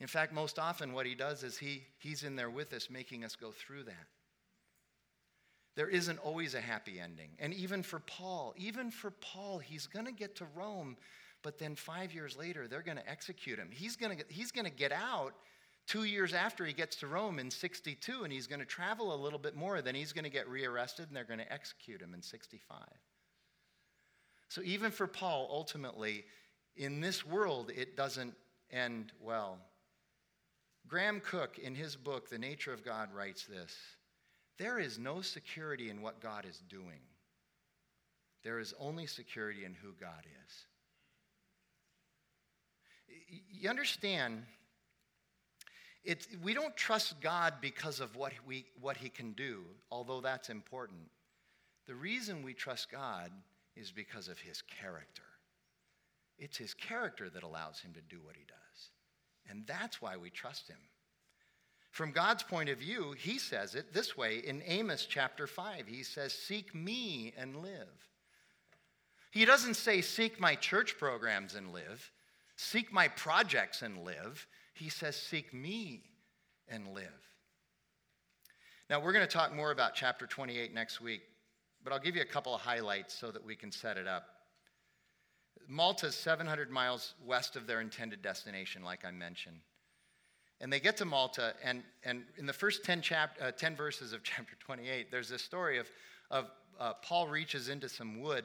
In 0.00 0.08
fact, 0.08 0.32
most 0.32 0.58
often 0.58 0.92
what 0.92 1.06
He 1.06 1.14
does 1.14 1.44
is 1.44 1.56
he, 1.56 1.84
He's 1.98 2.24
in 2.24 2.34
there 2.34 2.50
with 2.50 2.72
us, 2.72 2.90
making 2.90 3.24
us 3.24 3.36
go 3.36 3.52
through 3.52 3.84
that. 3.84 4.06
There 5.76 5.88
isn't 5.88 6.18
always 6.18 6.54
a 6.54 6.60
happy 6.60 7.00
ending. 7.00 7.30
And 7.38 7.52
even 7.54 7.82
for 7.82 7.98
Paul, 8.00 8.54
even 8.56 8.90
for 8.90 9.10
Paul, 9.10 9.58
he's 9.58 9.86
going 9.86 10.06
to 10.06 10.12
get 10.12 10.36
to 10.36 10.46
Rome 10.54 10.96
but 11.44 11.58
then 11.58 11.76
five 11.76 12.12
years 12.12 12.36
later, 12.36 12.66
they're 12.66 12.82
going 12.82 12.96
to 12.96 13.08
execute 13.08 13.58
him. 13.58 13.68
He's 13.70 13.96
going 13.96 14.16
to, 14.16 14.24
he's 14.28 14.50
going 14.50 14.64
to 14.64 14.72
get 14.72 14.90
out 14.90 15.34
two 15.86 16.04
years 16.04 16.32
after 16.32 16.64
he 16.64 16.72
gets 16.72 16.96
to 16.96 17.06
Rome 17.06 17.38
in 17.38 17.50
62, 17.50 18.24
and 18.24 18.32
he's 18.32 18.46
going 18.46 18.60
to 18.60 18.66
travel 18.66 19.14
a 19.14 19.20
little 19.22 19.38
bit 19.38 19.54
more. 19.54 19.82
Then 19.82 19.94
he's 19.94 20.14
going 20.14 20.24
to 20.24 20.30
get 20.30 20.48
rearrested, 20.48 21.08
and 21.08 21.16
they're 21.16 21.22
going 21.22 21.38
to 21.38 21.52
execute 21.52 22.00
him 22.00 22.14
in 22.14 22.22
65. 22.22 22.78
So 24.48 24.62
even 24.62 24.90
for 24.90 25.06
Paul, 25.06 25.46
ultimately, 25.50 26.24
in 26.76 27.02
this 27.02 27.26
world, 27.26 27.70
it 27.76 27.94
doesn't 27.94 28.34
end 28.70 29.12
well. 29.20 29.58
Graham 30.88 31.20
Cooke, 31.20 31.58
in 31.58 31.74
his 31.74 31.94
book, 31.94 32.30
The 32.30 32.38
Nature 32.38 32.72
of 32.72 32.84
God, 32.84 33.10
writes 33.14 33.44
this 33.44 33.76
There 34.58 34.78
is 34.78 34.98
no 34.98 35.20
security 35.20 35.90
in 35.90 36.00
what 36.00 36.22
God 36.22 36.46
is 36.48 36.62
doing, 36.70 37.00
there 38.42 38.60
is 38.60 38.72
only 38.80 39.04
security 39.04 39.66
in 39.66 39.74
who 39.74 39.92
God 40.00 40.24
is 40.46 40.64
you 43.50 43.68
understand, 43.68 44.44
it's, 46.04 46.28
we 46.42 46.52
don't 46.52 46.76
trust 46.76 47.20
God 47.20 47.54
because 47.60 48.00
of 48.00 48.14
what, 48.16 48.32
we, 48.46 48.66
what 48.80 48.96
He 48.96 49.08
can 49.08 49.32
do, 49.32 49.62
although 49.90 50.20
that's 50.20 50.50
important. 50.50 51.00
The 51.86 51.94
reason 51.94 52.42
we 52.42 52.54
trust 52.54 52.90
God 52.90 53.30
is 53.76 53.90
because 53.90 54.28
of 54.28 54.38
His 54.38 54.62
character. 54.62 55.22
It's 56.38 56.58
His 56.58 56.74
character 56.74 57.30
that 57.30 57.42
allows 57.42 57.80
Him 57.80 57.92
to 57.94 58.00
do 58.00 58.20
what 58.22 58.36
He 58.36 58.44
does. 58.44 58.90
And 59.48 59.66
that's 59.66 60.02
why 60.02 60.16
we 60.16 60.30
trust 60.30 60.68
Him. 60.68 60.78
From 61.90 62.12
God's 62.12 62.42
point 62.42 62.68
of 62.68 62.78
view, 62.78 63.14
He 63.16 63.38
says 63.38 63.74
it 63.74 63.94
this 63.94 64.16
way 64.16 64.38
in 64.38 64.62
Amos 64.66 65.06
chapter 65.06 65.46
5. 65.46 65.86
He 65.86 66.02
says, 66.02 66.32
Seek 66.32 66.74
me 66.74 67.32
and 67.36 67.56
live. 67.56 68.08
He 69.30 69.44
doesn't 69.44 69.74
say, 69.74 70.00
Seek 70.00 70.38
my 70.38 70.54
church 70.54 70.98
programs 70.98 71.54
and 71.54 71.72
live. 71.72 72.10
Seek 72.56 72.92
my 72.92 73.08
projects 73.08 73.82
and 73.82 74.04
live. 74.04 74.46
He 74.74 74.88
says, 74.88 75.16
Seek 75.16 75.52
me 75.52 76.02
and 76.68 76.88
live. 76.94 77.08
Now, 78.90 79.00
we're 79.00 79.12
going 79.12 79.26
to 79.26 79.32
talk 79.32 79.54
more 79.54 79.70
about 79.70 79.94
chapter 79.94 80.26
28 80.26 80.74
next 80.74 81.00
week, 81.00 81.22
but 81.82 81.92
I'll 81.92 81.98
give 81.98 82.16
you 82.16 82.22
a 82.22 82.26
couple 82.26 82.54
of 82.54 82.60
highlights 82.60 83.14
so 83.14 83.30
that 83.30 83.44
we 83.44 83.56
can 83.56 83.72
set 83.72 83.96
it 83.96 84.06
up. 84.06 84.26
Malta 85.66 86.06
is 86.06 86.14
700 86.14 86.70
miles 86.70 87.14
west 87.24 87.56
of 87.56 87.66
their 87.66 87.80
intended 87.80 88.20
destination, 88.20 88.82
like 88.84 89.04
I 89.04 89.10
mentioned. 89.10 89.60
And 90.60 90.72
they 90.72 90.80
get 90.80 90.96
to 90.98 91.04
Malta, 91.04 91.54
and, 91.62 91.82
and 92.04 92.24
in 92.36 92.46
the 92.46 92.52
first 92.52 92.84
10, 92.84 93.00
chap, 93.00 93.36
uh, 93.40 93.50
10 93.50 93.74
verses 93.74 94.12
of 94.12 94.22
chapter 94.22 94.54
28, 94.60 95.10
there's 95.10 95.28
this 95.28 95.42
story 95.42 95.78
of, 95.78 95.86
of 96.30 96.46
uh, 96.78 96.92
Paul 97.02 97.28
reaches 97.28 97.68
into 97.68 97.88
some 97.88 98.20
wood, 98.20 98.44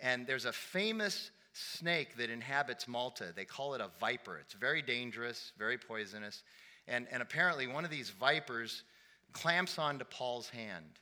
and 0.00 0.26
there's 0.26 0.44
a 0.44 0.52
famous 0.52 1.30
snake 1.58 2.16
that 2.16 2.30
inhabits 2.30 2.88
Malta. 2.88 3.32
They 3.34 3.44
call 3.44 3.74
it 3.74 3.80
a 3.80 3.90
viper. 4.00 4.38
It's 4.38 4.54
very 4.54 4.82
dangerous, 4.82 5.52
very 5.58 5.78
poisonous. 5.78 6.42
And, 6.86 7.06
and 7.10 7.22
apparently, 7.22 7.66
one 7.66 7.84
of 7.84 7.90
these 7.90 8.10
vipers 8.10 8.84
clamps 9.32 9.78
onto 9.78 10.04
Paul's 10.04 10.48
hand. 10.48 11.00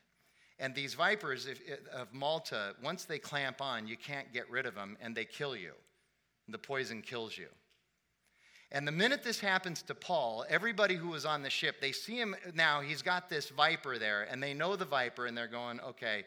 And 0.59 0.75
these 0.75 0.95
vipers 0.95 1.47
if, 1.47 1.61
of 1.93 2.13
Malta, 2.13 2.75
once 2.83 3.05
they 3.05 3.19
clamp 3.19 3.61
on, 3.61 3.87
you 3.87 3.97
can't 3.97 4.33
get 4.33 4.51
rid 4.51 4.67
of 4.67 4.75
them 4.75 4.97
and 5.01 5.15
they 5.15 5.25
kill 5.25 5.55
you. 5.55 5.73
The 6.49 6.59
poison 6.59 7.03
kills 7.03 7.37
you. 7.37 7.49
And 8.73 8.87
the 8.87 8.93
minute 8.93 9.23
this 9.23 9.39
happens 9.39 9.83
to 9.83 9.95
Paul, 9.95 10.45
everybody 10.49 10.97
who 10.97 11.09
was 11.09 11.25
on 11.25 11.43
the 11.43 11.51
ship, 11.51 11.77
they 11.81 11.93
see 11.93 12.17
him 12.17 12.35
now, 12.55 12.81
he's 12.81 13.01
got 13.01 13.29
this 13.29 13.51
viper 13.51 13.97
there, 13.97 14.27
and 14.29 14.43
they 14.43 14.55
know 14.55 14.75
the 14.75 14.85
viper, 14.85 15.27
and 15.27 15.37
they're 15.37 15.47
going, 15.47 15.79
okay, 15.81 16.25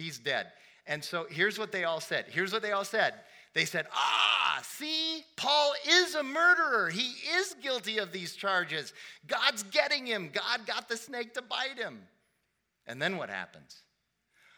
He's 0.00 0.18
dead. 0.18 0.46
And 0.86 1.04
so 1.04 1.26
here's 1.30 1.58
what 1.58 1.72
they 1.72 1.84
all 1.84 2.00
said. 2.00 2.24
Here's 2.28 2.54
what 2.54 2.62
they 2.62 2.72
all 2.72 2.86
said. 2.86 3.14
They 3.54 3.64
said, 3.64 3.86
Ah, 3.92 4.60
see, 4.62 5.24
Paul 5.36 5.72
is 5.88 6.14
a 6.14 6.22
murderer. 6.22 6.88
He 6.90 7.12
is 7.36 7.56
guilty 7.62 7.98
of 7.98 8.12
these 8.12 8.36
charges. 8.36 8.92
God's 9.26 9.62
getting 9.64 10.06
him. 10.06 10.30
God 10.32 10.66
got 10.66 10.88
the 10.88 10.96
snake 10.96 11.34
to 11.34 11.42
bite 11.42 11.78
him. 11.78 12.00
And 12.86 13.00
then 13.00 13.16
what 13.16 13.30
happens? 13.30 13.82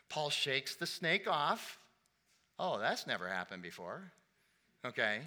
Paul 0.08 0.30
shakes 0.30 0.76
the 0.76 0.86
snake 0.86 1.26
off. 1.26 1.78
Oh, 2.58 2.78
that's 2.78 3.06
never 3.06 3.28
happened 3.28 3.62
before. 3.62 4.12
Okay. 4.84 5.20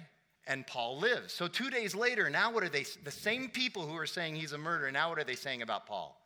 And 0.46 0.66
Paul 0.66 0.98
lives. 0.98 1.32
So 1.32 1.48
two 1.48 1.70
days 1.70 1.94
later, 1.94 2.30
now 2.30 2.52
what 2.52 2.62
are 2.62 2.68
they? 2.68 2.84
The 3.02 3.10
same 3.10 3.48
people 3.48 3.86
who 3.86 3.96
are 3.96 4.06
saying 4.06 4.36
he's 4.36 4.52
a 4.52 4.58
murderer, 4.58 4.92
now 4.92 5.08
what 5.08 5.18
are 5.18 5.24
they 5.24 5.34
saying 5.34 5.62
about 5.62 5.86
Paul? 5.86 6.20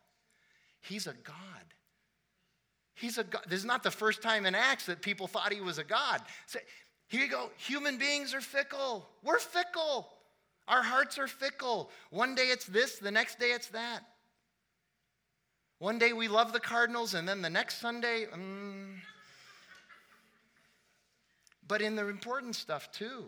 He's 0.81 1.07
a 1.07 1.13
God. 1.23 1.35
He's 2.93 3.17
a 3.17 3.23
God. 3.23 3.43
This 3.47 3.59
is 3.59 3.65
not 3.65 3.81
the 3.81 3.91
first 3.91 4.21
time 4.21 4.45
in 4.45 4.53
Acts 4.53 4.85
that 4.85 5.01
people 5.01 5.27
thought 5.27 5.51
he 5.51 5.61
was 5.61 5.79
a 5.79 5.83
God. 5.83 6.21
So, 6.45 6.59
here 7.11 7.25
you 7.25 7.29
go. 7.29 7.49
Human 7.57 7.97
beings 7.97 8.33
are 8.33 8.39
fickle. 8.39 9.05
We're 9.21 9.37
fickle. 9.37 10.07
Our 10.69 10.81
hearts 10.81 11.19
are 11.19 11.27
fickle. 11.27 11.89
One 12.09 12.35
day 12.35 12.43
it's 12.43 12.63
this, 12.63 12.99
the 12.99 13.11
next 13.11 13.37
day 13.37 13.51
it's 13.51 13.67
that. 13.67 13.99
One 15.79 15.99
day 15.99 16.13
we 16.13 16.29
love 16.29 16.53
the 16.53 16.59
Cardinals, 16.61 17.13
and 17.13 17.27
then 17.27 17.41
the 17.41 17.49
next 17.49 17.81
Sunday, 17.81 18.27
mm. 18.33 18.93
but 21.67 21.81
in 21.81 21.97
the 21.97 22.07
important 22.07 22.55
stuff 22.55 22.89
too. 22.93 23.25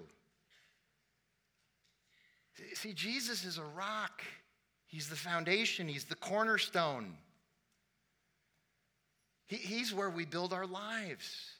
See, 2.73 2.93
Jesus 2.93 3.43
is 3.43 3.57
a 3.57 3.65
rock, 3.75 4.23
He's 4.85 5.09
the 5.09 5.17
foundation, 5.17 5.89
He's 5.89 6.05
the 6.05 6.15
cornerstone. 6.15 7.17
He, 9.45 9.57
he's 9.57 9.93
where 9.93 10.09
we 10.09 10.23
build 10.23 10.53
our 10.53 10.65
lives. 10.65 11.57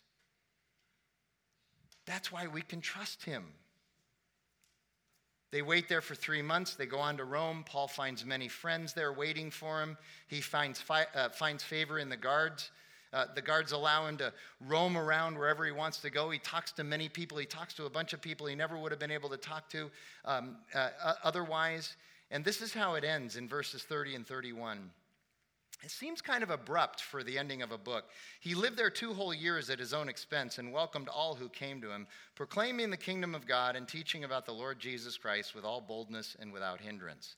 That's 2.05 2.31
why 2.31 2.47
we 2.47 2.61
can 2.61 2.81
trust 2.81 3.23
Him. 3.23 3.43
They 5.53 5.61
wait 5.61 5.87
there 5.87 6.01
for 6.01 6.15
three 6.15 6.41
months. 6.41 6.73
They 6.73 6.87
go 6.87 6.97
on 6.97 7.17
to 7.17 7.25
Rome. 7.25 7.63
Paul 7.63 7.87
finds 7.87 8.25
many 8.25 8.47
friends 8.47 8.93
there 8.93 9.13
waiting 9.13 9.51
for 9.51 9.83
him. 9.83 9.99
He 10.27 10.41
finds, 10.41 10.81
fi- 10.81 11.05
uh, 11.13 11.29
finds 11.29 11.63
favor 11.63 11.99
in 11.99 12.09
the 12.09 12.17
guards. 12.17 12.71
Uh, 13.13 13.25
the 13.35 13.41
guards 13.43 13.71
allow 13.71 14.07
him 14.07 14.17
to 14.17 14.33
roam 14.59 14.97
around 14.97 15.37
wherever 15.37 15.63
he 15.63 15.71
wants 15.71 15.99
to 15.99 16.09
go. 16.09 16.31
He 16.31 16.39
talks 16.39 16.71
to 16.71 16.83
many 16.83 17.07
people. 17.07 17.37
He 17.37 17.45
talks 17.45 17.75
to 17.75 17.85
a 17.85 17.89
bunch 17.89 18.13
of 18.13 18.21
people 18.21 18.47
he 18.47 18.55
never 18.55 18.79
would 18.79 18.91
have 18.91 18.99
been 18.99 19.11
able 19.11 19.29
to 19.29 19.37
talk 19.37 19.69
to 19.69 19.91
um, 20.25 20.57
uh, 20.73 20.89
otherwise. 21.23 21.97
And 22.31 22.43
this 22.43 22.63
is 22.63 22.73
how 22.73 22.95
it 22.95 23.03
ends 23.03 23.35
in 23.35 23.47
verses 23.47 23.83
30 23.83 24.15
and 24.15 24.25
31. 24.25 24.89
It 25.83 25.91
seems 25.91 26.21
kind 26.21 26.43
of 26.43 26.49
abrupt 26.49 27.01
for 27.01 27.23
the 27.23 27.37
ending 27.37 27.61
of 27.61 27.73
a 27.73 27.77
book. 27.77 28.05
He 28.39 28.55
lived 28.55 28.77
there 28.77 28.89
two 28.89 29.13
whole 29.13 29.33
years 29.33 29.69
at 29.69 29.79
his 29.79 29.93
own 29.93 30.07
expense 30.07 30.57
and 30.57 30.71
welcomed 30.71 31.09
all 31.09 31.35
who 31.35 31.49
came 31.49 31.81
to 31.81 31.91
him, 31.91 32.07
proclaiming 32.35 32.89
the 32.89 32.97
kingdom 32.97 33.35
of 33.35 33.45
God 33.45 33.75
and 33.75 33.85
teaching 33.85 34.23
about 34.23 34.45
the 34.45 34.53
Lord 34.53 34.79
Jesus 34.79 35.17
Christ 35.17 35.53
with 35.53 35.65
all 35.65 35.81
boldness 35.81 36.37
and 36.39 36.53
without 36.53 36.79
hindrance. 36.79 37.35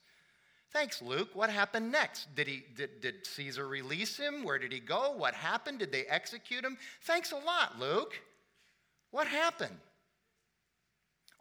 Thanks, 0.72 1.02
Luke. 1.02 1.30
What 1.34 1.50
happened 1.50 1.92
next? 1.92 2.36
Did, 2.36 2.48
he, 2.48 2.64
did, 2.76 3.02
did 3.02 3.26
Caesar 3.26 3.68
release 3.68 4.18
him? 4.18 4.44
Where 4.44 4.60
did 4.60 4.72
he 4.72 4.80
go? 4.80 5.14
What 5.18 5.34
happened? 5.34 5.80
Did 5.80 5.92
they 5.92 6.06
execute 6.06 6.64
him? 6.64 6.78
Thanks 7.02 7.32
a 7.32 7.38
lot, 7.38 7.80
Luke. 7.80 8.14
What 9.10 9.28
happened? 9.28 9.78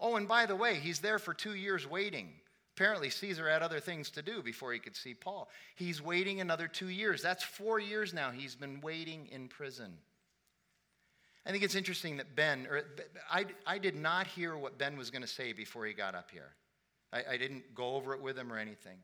Oh, 0.01 0.17
and 0.17 0.27
by 0.27 0.47
the 0.47 0.57
way, 0.57 0.77
he's 0.77 1.01
there 1.01 1.19
for 1.19 1.35
two 1.35 1.55
years 1.55 1.87
waiting. 1.87 2.29
Apparently, 2.77 3.09
Caesar 3.09 3.49
had 3.49 3.63
other 3.63 3.79
things 3.79 4.11
to 4.11 4.23
do 4.23 4.43
before 4.43 4.73
he 4.73 4.81
could 4.81 4.97
see 4.97 5.15
Paul. 5.15 5.49
He's 5.77 6.03
waiting 6.03 6.41
another 6.41 6.67
two 6.67 6.89
years. 6.89 7.23
That's 7.23 7.45
four 7.45 7.79
years 7.79 8.13
now 8.13 8.33
he's 8.33 8.57
been 8.57 8.81
waiting 8.81 9.29
in 9.31 9.47
prison. 9.47 9.93
I 11.47 11.51
think 11.51 11.63
it's 11.63 11.77
interesting 11.77 12.17
that 12.17 12.35
Ben, 12.35 12.67
or 12.69 12.83
I, 13.31 13.47
I 13.67 13.79
did 13.79 13.95
not 13.95 14.27
hear 14.27 14.57
what 14.57 14.79
Ben 14.79 14.97
was 14.97 15.11
going 15.11 15.23
to 15.23 15.29
say 15.29 15.53
before 15.53 15.87
he 15.87 15.93
got 15.93 16.17
up 16.17 16.31
here. 16.33 16.53
I, 17.13 17.23
I 17.33 17.37
didn't 17.37 17.75
go 17.75 17.95
over 17.95 18.13
it 18.13 18.21
with 18.21 18.37
him 18.37 18.53
or 18.53 18.59
anything. 18.59 18.99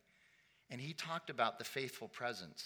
And 0.68 0.80
he 0.80 0.92
talked 0.92 1.30
about 1.30 1.58
the 1.58 1.64
faithful 1.64 2.08
presence. 2.08 2.64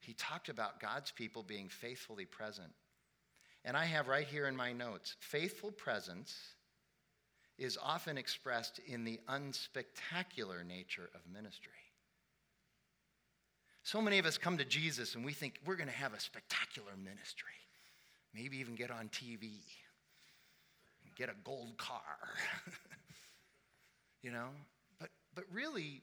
He 0.00 0.12
talked 0.12 0.48
about 0.48 0.78
God's 0.78 1.10
people 1.10 1.42
being 1.42 1.68
faithfully 1.68 2.26
present. 2.26 2.70
And 3.64 3.76
I 3.76 3.86
have 3.86 4.08
right 4.08 4.26
here 4.26 4.46
in 4.46 4.54
my 4.54 4.72
notes 4.72 5.16
faithful 5.20 5.72
presence 5.72 6.36
is 7.60 7.78
often 7.80 8.16
expressed 8.16 8.80
in 8.86 9.04
the 9.04 9.20
unspectacular 9.28 10.66
nature 10.66 11.10
of 11.14 11.20
ministry. 11.30 11.72
So 13.82 14.00
many 14.00 14.18
of 14.18 14.24
us 14.24 14.38
come 14.38 14.56
to 14.58 14.64
Jesus 14.64 15.14
and 15.14 15.24
we 15.24 15.34
think 15.34 15.60
we're 15.66 15.76
going 15.76 15.88
to 15.88 15.94
have 15.94 16.14
a 16.14 16.20
spectacular 16.20 16.92
ministry, 16.96 17.48
maybe 18.34 18.58
even 18.58 18.74
get 18.74 18.90
on 18.90 19.08
TV, 19.08 19.58
get 21.16 21.28
a 21.28 21.34
gold 21.44 21.76
car, 21.76 22.00
you 24.22 24.30
know? 24.30 24.48
But, 24.98 25.10
but 25.34 25.44
really, 25.52 26.02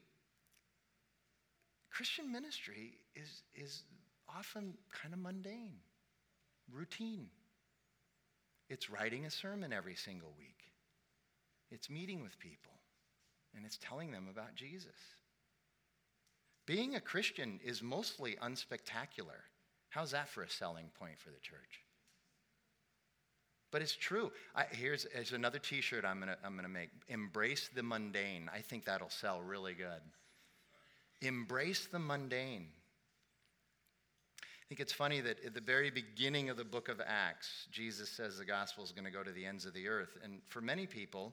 Christian 1.90 2.30
ministry 2.30 2.92
is, 3.16 3.42
is 3.56 3.82
often 4.28 4.74
kind 4.92 5.12
of 5.12 5.18
mundane, 5.18 5.78
routine. 6.72 7.26
It's 8.68 8.88
writing 8.88 9.24
a 9.24 9.30
sermon 9.30 9.72
every 9.72 9.96
single 9.96 10.32
week. 10.38 10.57
It's 11.70 11.90
meeting 11.90 12.22
with 12.22 12.38
people 12.38 12.72
and 13.54 13.64
it's 13.64 13.78
telling 13.78 14.10
them 14.10 14.26
about 14.30 14.54
Jesus. 14.54 14.96
Being 16.66 16.96
a 16.96 17.00
Christian 17.00 17.60
is 17.64 17.82
mostly 17.82 18.36
unspectacular. 18.42 19.40
How's 19.88 20.10
that 20.10 20.28
for 20.28 20.42
a 20.42 20.50
selling 20.50 20.90
point 20.98 21.18
for 21.18 21.30
the 21.30 21.40
church? 21.40 21.82
But 23.70 23.82
it's 23.82 23.96
true. 23.96 24.32
I, 24.54 24.64
here's, 24.70 25.06
here's 25.12 25.32
another 25.32 25.58
t 25.58 25.80
shirt 25.80 26.04
I'm 26.04 26.20
going 26.20 26.28
to 26.28 26.38
I'm 26.44 26.56
gonna 26.56 26.68
make 26.68 26.90
Embrace 27.08 27.68
the 27.74 27.82
mundane. 27.82 28.50
I 28.52 28.60
think 28.60 28.84
that'll 28.84 29.10
sell 29.10 29.40
really 29.40 29.74
good. 29.74 30.00
Embrace 31.20 31.86
the 31.86 31.98
mundane. 31.98 32.68
I 34.68 34.74
think 34.74 34.80
it's 34.80 34.92
funny 34.92 35.22
that 35.22 35.42
at 35.46 35.54
the 35.54 35.62
very 35.62 35.90
beginning 35.90 36.50
of 36.50 36.58
the 36.58 36.64
book 36.64 36.90
of 36.90 37.00
Acts, 37.00 37.66
Jesus 37.70 38.10
says 38.10 38.36
the 38.36 38.44
gospel 38.44 38.84
is 38.84 38.92
going 38.92 39.06
to 39.06 39.10
go 39.10 39.22
to 39.22 39.30
the 39.32 39.46
ends 39.46 39.64
of 39.64 39.72
the 39.72 39.88
earth. 39.88 40.18
And 40.22 40.42
for 40.48 40.60
many 40.60 40.86
people, 40.86 41.32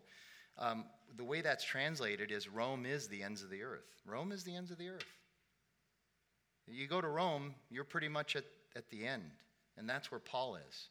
um, 0.58 0.86
the 1.18 1.24
way 1.26 1.42
that's 1.42 1.66
translated 1.66 2.32
is 2.32 2.48
Rome 2.48 2.86
is 2.86 3.10
the 3.10 3.22
ends 3.22 3.44
of 3.44 3.50
the 3.50 3.62
earth. 3.62 3.84
Rome 4.06 4.32
is 4.32 4.46
the 4.46 4.56
ends 4.56 4.72
of 4.72 4.78
the 4.78 4.88
earth. 4.88 5.04
You 6.66 6.88
go 6.88 7.02
to 7.02 7.10
Rome, 7.10 7.54
you're 7.70 7.84
pretty 7.84 8.08
much 8.08 8.38
at, 8.38 8.46
at 8.74 8.90
the 8.90 9.06
end, 9.06 9.30
and 9.78 9.90
that's 9.90 10.12
where 10.12 10.22
Paul 10.22 10.56
is. 10.56 10.88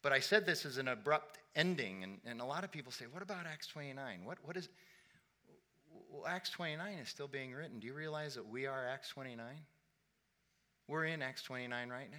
But 0.00 0.12
I 0.12 0.20
said 0.20 0.46
this 0.46 0.64
is 0.64 0.78
an 0.78 0.88
abrupt 0.88 1.38
ending, 1.54 2.02
and, 2.02 2.18
and 2.24 2.40
a 2.40 2.46
lot 2.46 2.64
of 2.64 2.72
people 2.72 2.92
say, 2.92 3.04
What 3.12 3.22
about 3.22 3.44
Acts 3.44 3.66
29? 3.66 4.24
What, 4.24 4.38
what 4.42 4.56
is. 4.56 4.70
Well, 6.10 6.26
Acts 6.26 6.48
29 6.48 6.94
is 6.94 7.10
still 7.10 7.28
being 7.28 7.52
written. 7.52 7.78
Do 7.78 7.86
you 7.86 7.94
realize 7.94 8.36
that 8.36 8.48
we 8.48 8.66
are 8.66 8.88
Acts 8.88 9.10
29? 9.10 9.46
We're 10.92 11.06
in 11.06 11.22
Acts 11.22 11.42
29 11.42 11.88
right 11.88 12.10
now. 12.10 12.18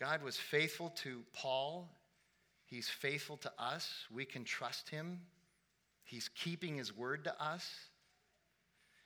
God 0.00 0.22
was 0.22 0.36
faithful 0.36 0.90
to 1.02 1.22
Paul 1.32 1.88
He's 2.66 2.88
faithful 2.88 3.36
to 3.38 3.52
us. 3.58 4.06
We 4.12 4.24
can 4.24 4.44
trust 4.44 4.90
him. 4.90 5.20
He's 6.04 6.28
keeping 6.28 6.76
his 6.76 6.94
word 6.94 7.24
to 7.24 7.42
us. 7.42 7.70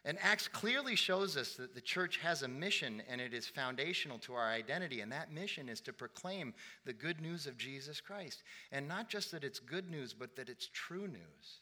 And 0.02 0.16
Acts 0.22 0.48
clearly 0.48 0.96
shows 0.96 1.36
us 1.36 1.56
that 1.56 1.74
the 1.74 1.80
church 1.82 2.16
has 2.18 2.42
a 2.42 2.48
mission 2.48 3.02
and 3.06 3.20
it 3.20 3.34
is 3.34 3.46
foundational 3.46 4.18
to 4.20 4.32
our 4.32 4.48
identity. 4.48 5.02
And 5.02 5.12
that 5.12 5.30
mission 5.30 5.68
is 5.68 5.82
to 5.82 5.92
proclaim 5.92 6.54
the 6.86 6.94
good 6.94 7.20
news 7.20 7.46
of 7.46 7.58
Jesus 7.58 8.00
Christ. 8.00 8.42
And 8.72 8.88
not 8.88 9.10
just 9.10 9.30
that 9.32 9.44
it's 9.44 9.58
good 9.58 9.90
news, 9.90 10.14
but 10.14 10.36
that 10.36 10.48
it's 10.48 10.70
true 10.72 11.06
news. 11.06 11.60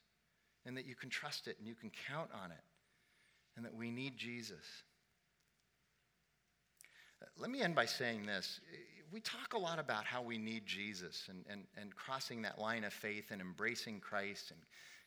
And 0.65 0.77
that 0.77 0.87
you 0.87 0.95
can 0.95 1.11
trust 1.11 1.49
it 1.49 1.57
and 1.59 1.67
you 1.67 1.75
can 1.75 1.91
count 2.09 2.31
on 2.33 2.53
it. 2.53 2.63
And 3.57 3.65
that 3.65 3.75
we 3.75 3.91
need 3.91 4.17
Jesus. 4.17 4.85
Let 7.37 7.51
me 7.51 7.61
end 7.63 7.75
by 7.75 7.87
saying 7.87 8.27
this 8.27 8.61
we 9.11 9.21
talk 9.21 9.55
a 9.55 9.59
lot 9.59 9.79
about 9.79 10.05
how 10.05 10.23
we 10.23 10.39
need 10.39 10.67
Jesus 10.67 11.29
and, 11.31 11.45
and, 11.49 11.65
and 11.81 11.95
crossing 11.95 12.43
that 12.43 12.59
line 12.59 12.85
of 12.85 12.93
faith 12.93 13.31
and 13.31 13.41
embracing 13.41 14.01
Christ 14.01 14.51
and 14.51 14.61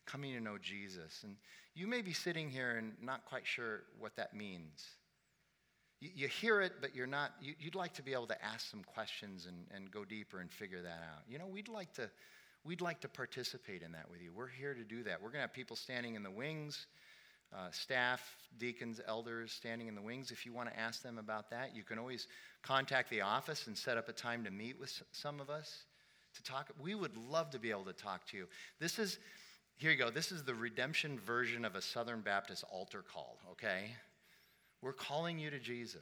coming 0.06 0.34
to 0.34 0.40
know 0.40 0.58
Jesus. 0.58 1.22
And 1.24 1.36
you 1.76 1.88
may 1.88 2.02
be 2.02 2.14
sitting 2.14 2.50
here 2.50 2.78
and 2.78 2.94
not 3.02 3.26
quite 3.26 3.46
sure 3.46 3.84
what 4.00 4.16
that 4.16 4.34
means. 4.34 4.86
You, 6.00 6.10
you 6.16 6.28
hear 6.28 6.62
it, 6.62 6.74
but 6.82 6.96
you're 6.96 7.08
not, 7.08 7.32
you, 7.42 7.54
would 7.64 7.76
like 7.76 7.94
to 7.94 8.02
be 8.02 8.14
able 8.14 8.28
to 8.28 8.44
ask 8.44 8.70
some 8.70 8.84
questions 8.84 9.46
and, 9.48 9.68
and 9.76 9.92
go 9.92 10.04
deeper 10.04 10.40
and 10.40 10.52
figure 10.52 10.82
that 10.82 11.04
out. 11.14 11.24
You 11.30 11.38
know, 11.38 11.48
we'd 11.48 11.70
like 11.70 11.94
to. 11.94 12.10
We'd 12.64 12.80
like 12.80 13.02
to 13.02 13.10
participate 13.10 13.82
in 13.82 13.92
that 13.94 14.08
with 14.08 14.22
you. 14.22 14.32
We're 14.32 14.46
here 14.46 14.76
to 14.76 14.84
do 14.84 15.02
that. 15.06 15.20
We're 15.20 15.30
going 15.30 15.40
to 15.40 15.48
have 15.48 15.52
people 15.54 15.76
standing 15.76 16.14
in 16.14 16.22
the 16.22 16.30
wings 16.30 16.86
uh, 17.54 17.70
staff, 17.72 18.36
deacons, 18.58 19.02
elders 19.08 19.52
standing 19.52 19.88
in 19.88 19.96
the 19.96 20.02
wings. 20.02 20.32
If 20.32 20.46
you 20.46 20.54
want 20.54 20.70
to 20.70 20.80
ask 20.80 21.02
them 21.02 21.18
about 21.18 21.50
that, 21.52 21.76
you 21.76 21.84
can 21.84 22.00
always 22.00 22.28
contact 22.62 23.10
the 23.10 23.22
office 23.22 23.68
and 23.68 23.78
set 23.78 23.98
up 23.98 24.08
a 24.08 24.14
time 24.14 24.44
to 24.46 24.52
meet 24.52 24.80
with 24.80 25.02
some 25.12 25.40
of 25.40 25.50
us 25.50 25.84
to 26.36 26.44
talk. 26.44 26.70
We 26.82 26.96
would 26.96 27.18
love 27.18 27.50
to 27.52 27.60
be 27.60 27.72
able 27.72 27.86
to 27.86 27.94
talk 27.94 28.26
to 28.28 28.38
you. 28.38 28.48
This 28.80 29.00
is, 29.00 29.20
here 29.78 29.92
you 29.92 29.98
go, 29.98 30.10
this 30.10 30.32
is 30.32 30.44
the 30.44 30.54
redemption 30.54 31.20
version 31.20 31.66
of 31.66 31.76
a 31.76 31.82
Southern 31.82 32.22
Baptist 32.22 32.64
altar 32.72 33.04
call, 33.04 33.38
okay? 33.52 33.92
We're 34.82 34.94
calling 34.94 35.38
you 35.38 35.50
to 35.50 35.60
Jesus. 35.60 36.00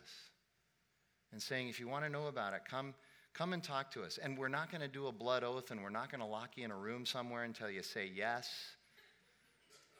and 1.31 1.41
saying, 1.41 1.69
if 1.69 1.79
you 1.79 1.87
want 1.87 2.05
to 2.05 2.09
know 2.09 2.27
about 2.27 2.53
it, 2.53 2.61
come, 2.69 2.93
come 3.33 3.53
and 3.53 3.63
talk 3.63 3.91
to 3.91 4.03
us. 4.03 4.17
And 4.21 4.37
we're 4.37 4.47
not 4.47 4.71
going 4.71 4.81
to 4.81 4.87
do 4.87 5.07
a 5.07 5.11
blood 5.11 5.43
oath 5.43 5.71
and 5.71 5.81
we're 5.81 5.89
not 5.89 6.11
going 6.11 6.21
to 6.21 6.27
lock 6.27 6.51
you 6.55 6.65
in 6.65 6.71
a 6.71 6.77
room 6.77 7.05
somewhere 7.05 7.43
until 7.43 7.69
you 7.69 7.83
say 7.83 8.09
yes. 8.13 8.49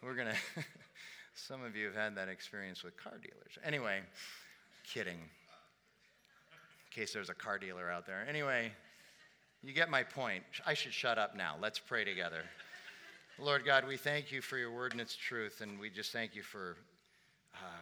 We're 0.02 0.16
going 0.16 0.28
to, 0.56 0.64
some 1.48 1.64
of 1.64 1.76
you 1.76 1.86
have 1.86 1.96
had 1.96 2.16
that 2.16 2.30
experience 2.30 2.84
with 2.84 2.98
car 2.98 3.14
dealers. 3.22 3.58
Anyway, 3.64 4.00
kidding. 4.92 5.18
In 5.18 6.92
case 6.92 7.14
there's 7.14 7.30
a 7.30 7.36
car 7.36 7.58
dealer 7.58 7.90
out 7.90 8.06
there. 8.06 8.26
Anyway, 8.28 8.72
you 9.64 9.74
get 9.74 9.90
my 9.90 10.04
point. 10.04 10.44
I 10.66 10.74
should 10.74 10.94
shut 10.94 11.18
up 11.18 11.36
now. 11.36 11.56
Let's 11.62 11.80
pray 11.80 12.04
together. 12.04 12.44
Lord 13.38 13.66
God, 13.66 13.88
we 13.88 13.96
thank 13.96 14.32
you 14.32 14.42
for 14.42 14.58
your 14.58 14.72
word 14.72 14.92
and 14.92 15.00
its 15.00 15.16
truth, 15.16 15.62
and 15.62 15.80
we 15.80 15.90
just 15.90 16.12
thank 16.12 16.36
you 16.36 16.42
for 16.42 16.76
uh, 17.56 17.82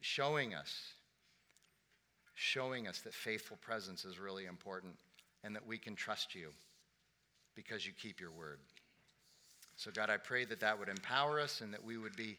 showing 0.00 0.54
us, 0.54 0.92
showing 2.34 2.88
us 2.88 3.00
that 3.00 3.14
faithful 3.14 3.56
presence 3.60 4.04
is 4.04 4.18
really 4.18 4.46
important 4.46 4.94
and 5.44 5.54
that 5.54 5.66
we 5.66 5.78
can 5.78 5.94
trust 5.94 6.34
you 6.34 6.48
because 7.54 7.86
you 7.86 7.92
keep 7.92 8.20
your 8.20 8.30
word. 8.32 8.58
So, 9.76 9.90
God, 9.90 10.10
I 10.10 10.16
pray 10.16 10.44
that 10.44 10.60
that 10.60 10.78
would 10.78 10.88
empower 10.88 11.40
us 11.40 11.60
and 11.60 11.72
that 11.72 11.84
we 11.84 11.96
would 11.96 12.16
be, 12.16 12.36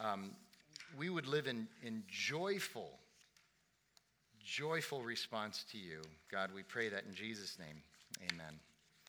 um, 0.00 0.32
we 0.98 1.10
would 1.10 1.26
live 1.26 1.46
in, 1.46 1.68
in 1.82 2.02
joyful, 2.08 2.90
joyful 4.44 5.02
response 5.02 5.64
to 5.72 5.78
you. 5.78 6.02
God, 6.30 6.50
we 6.54 6.62
pray 6.62 6.88
that 6.88 7.04
in 7.08 7.14
Jesus' 7.14 7.58
name. 7.58 7.82
Amen. 8.32 8.58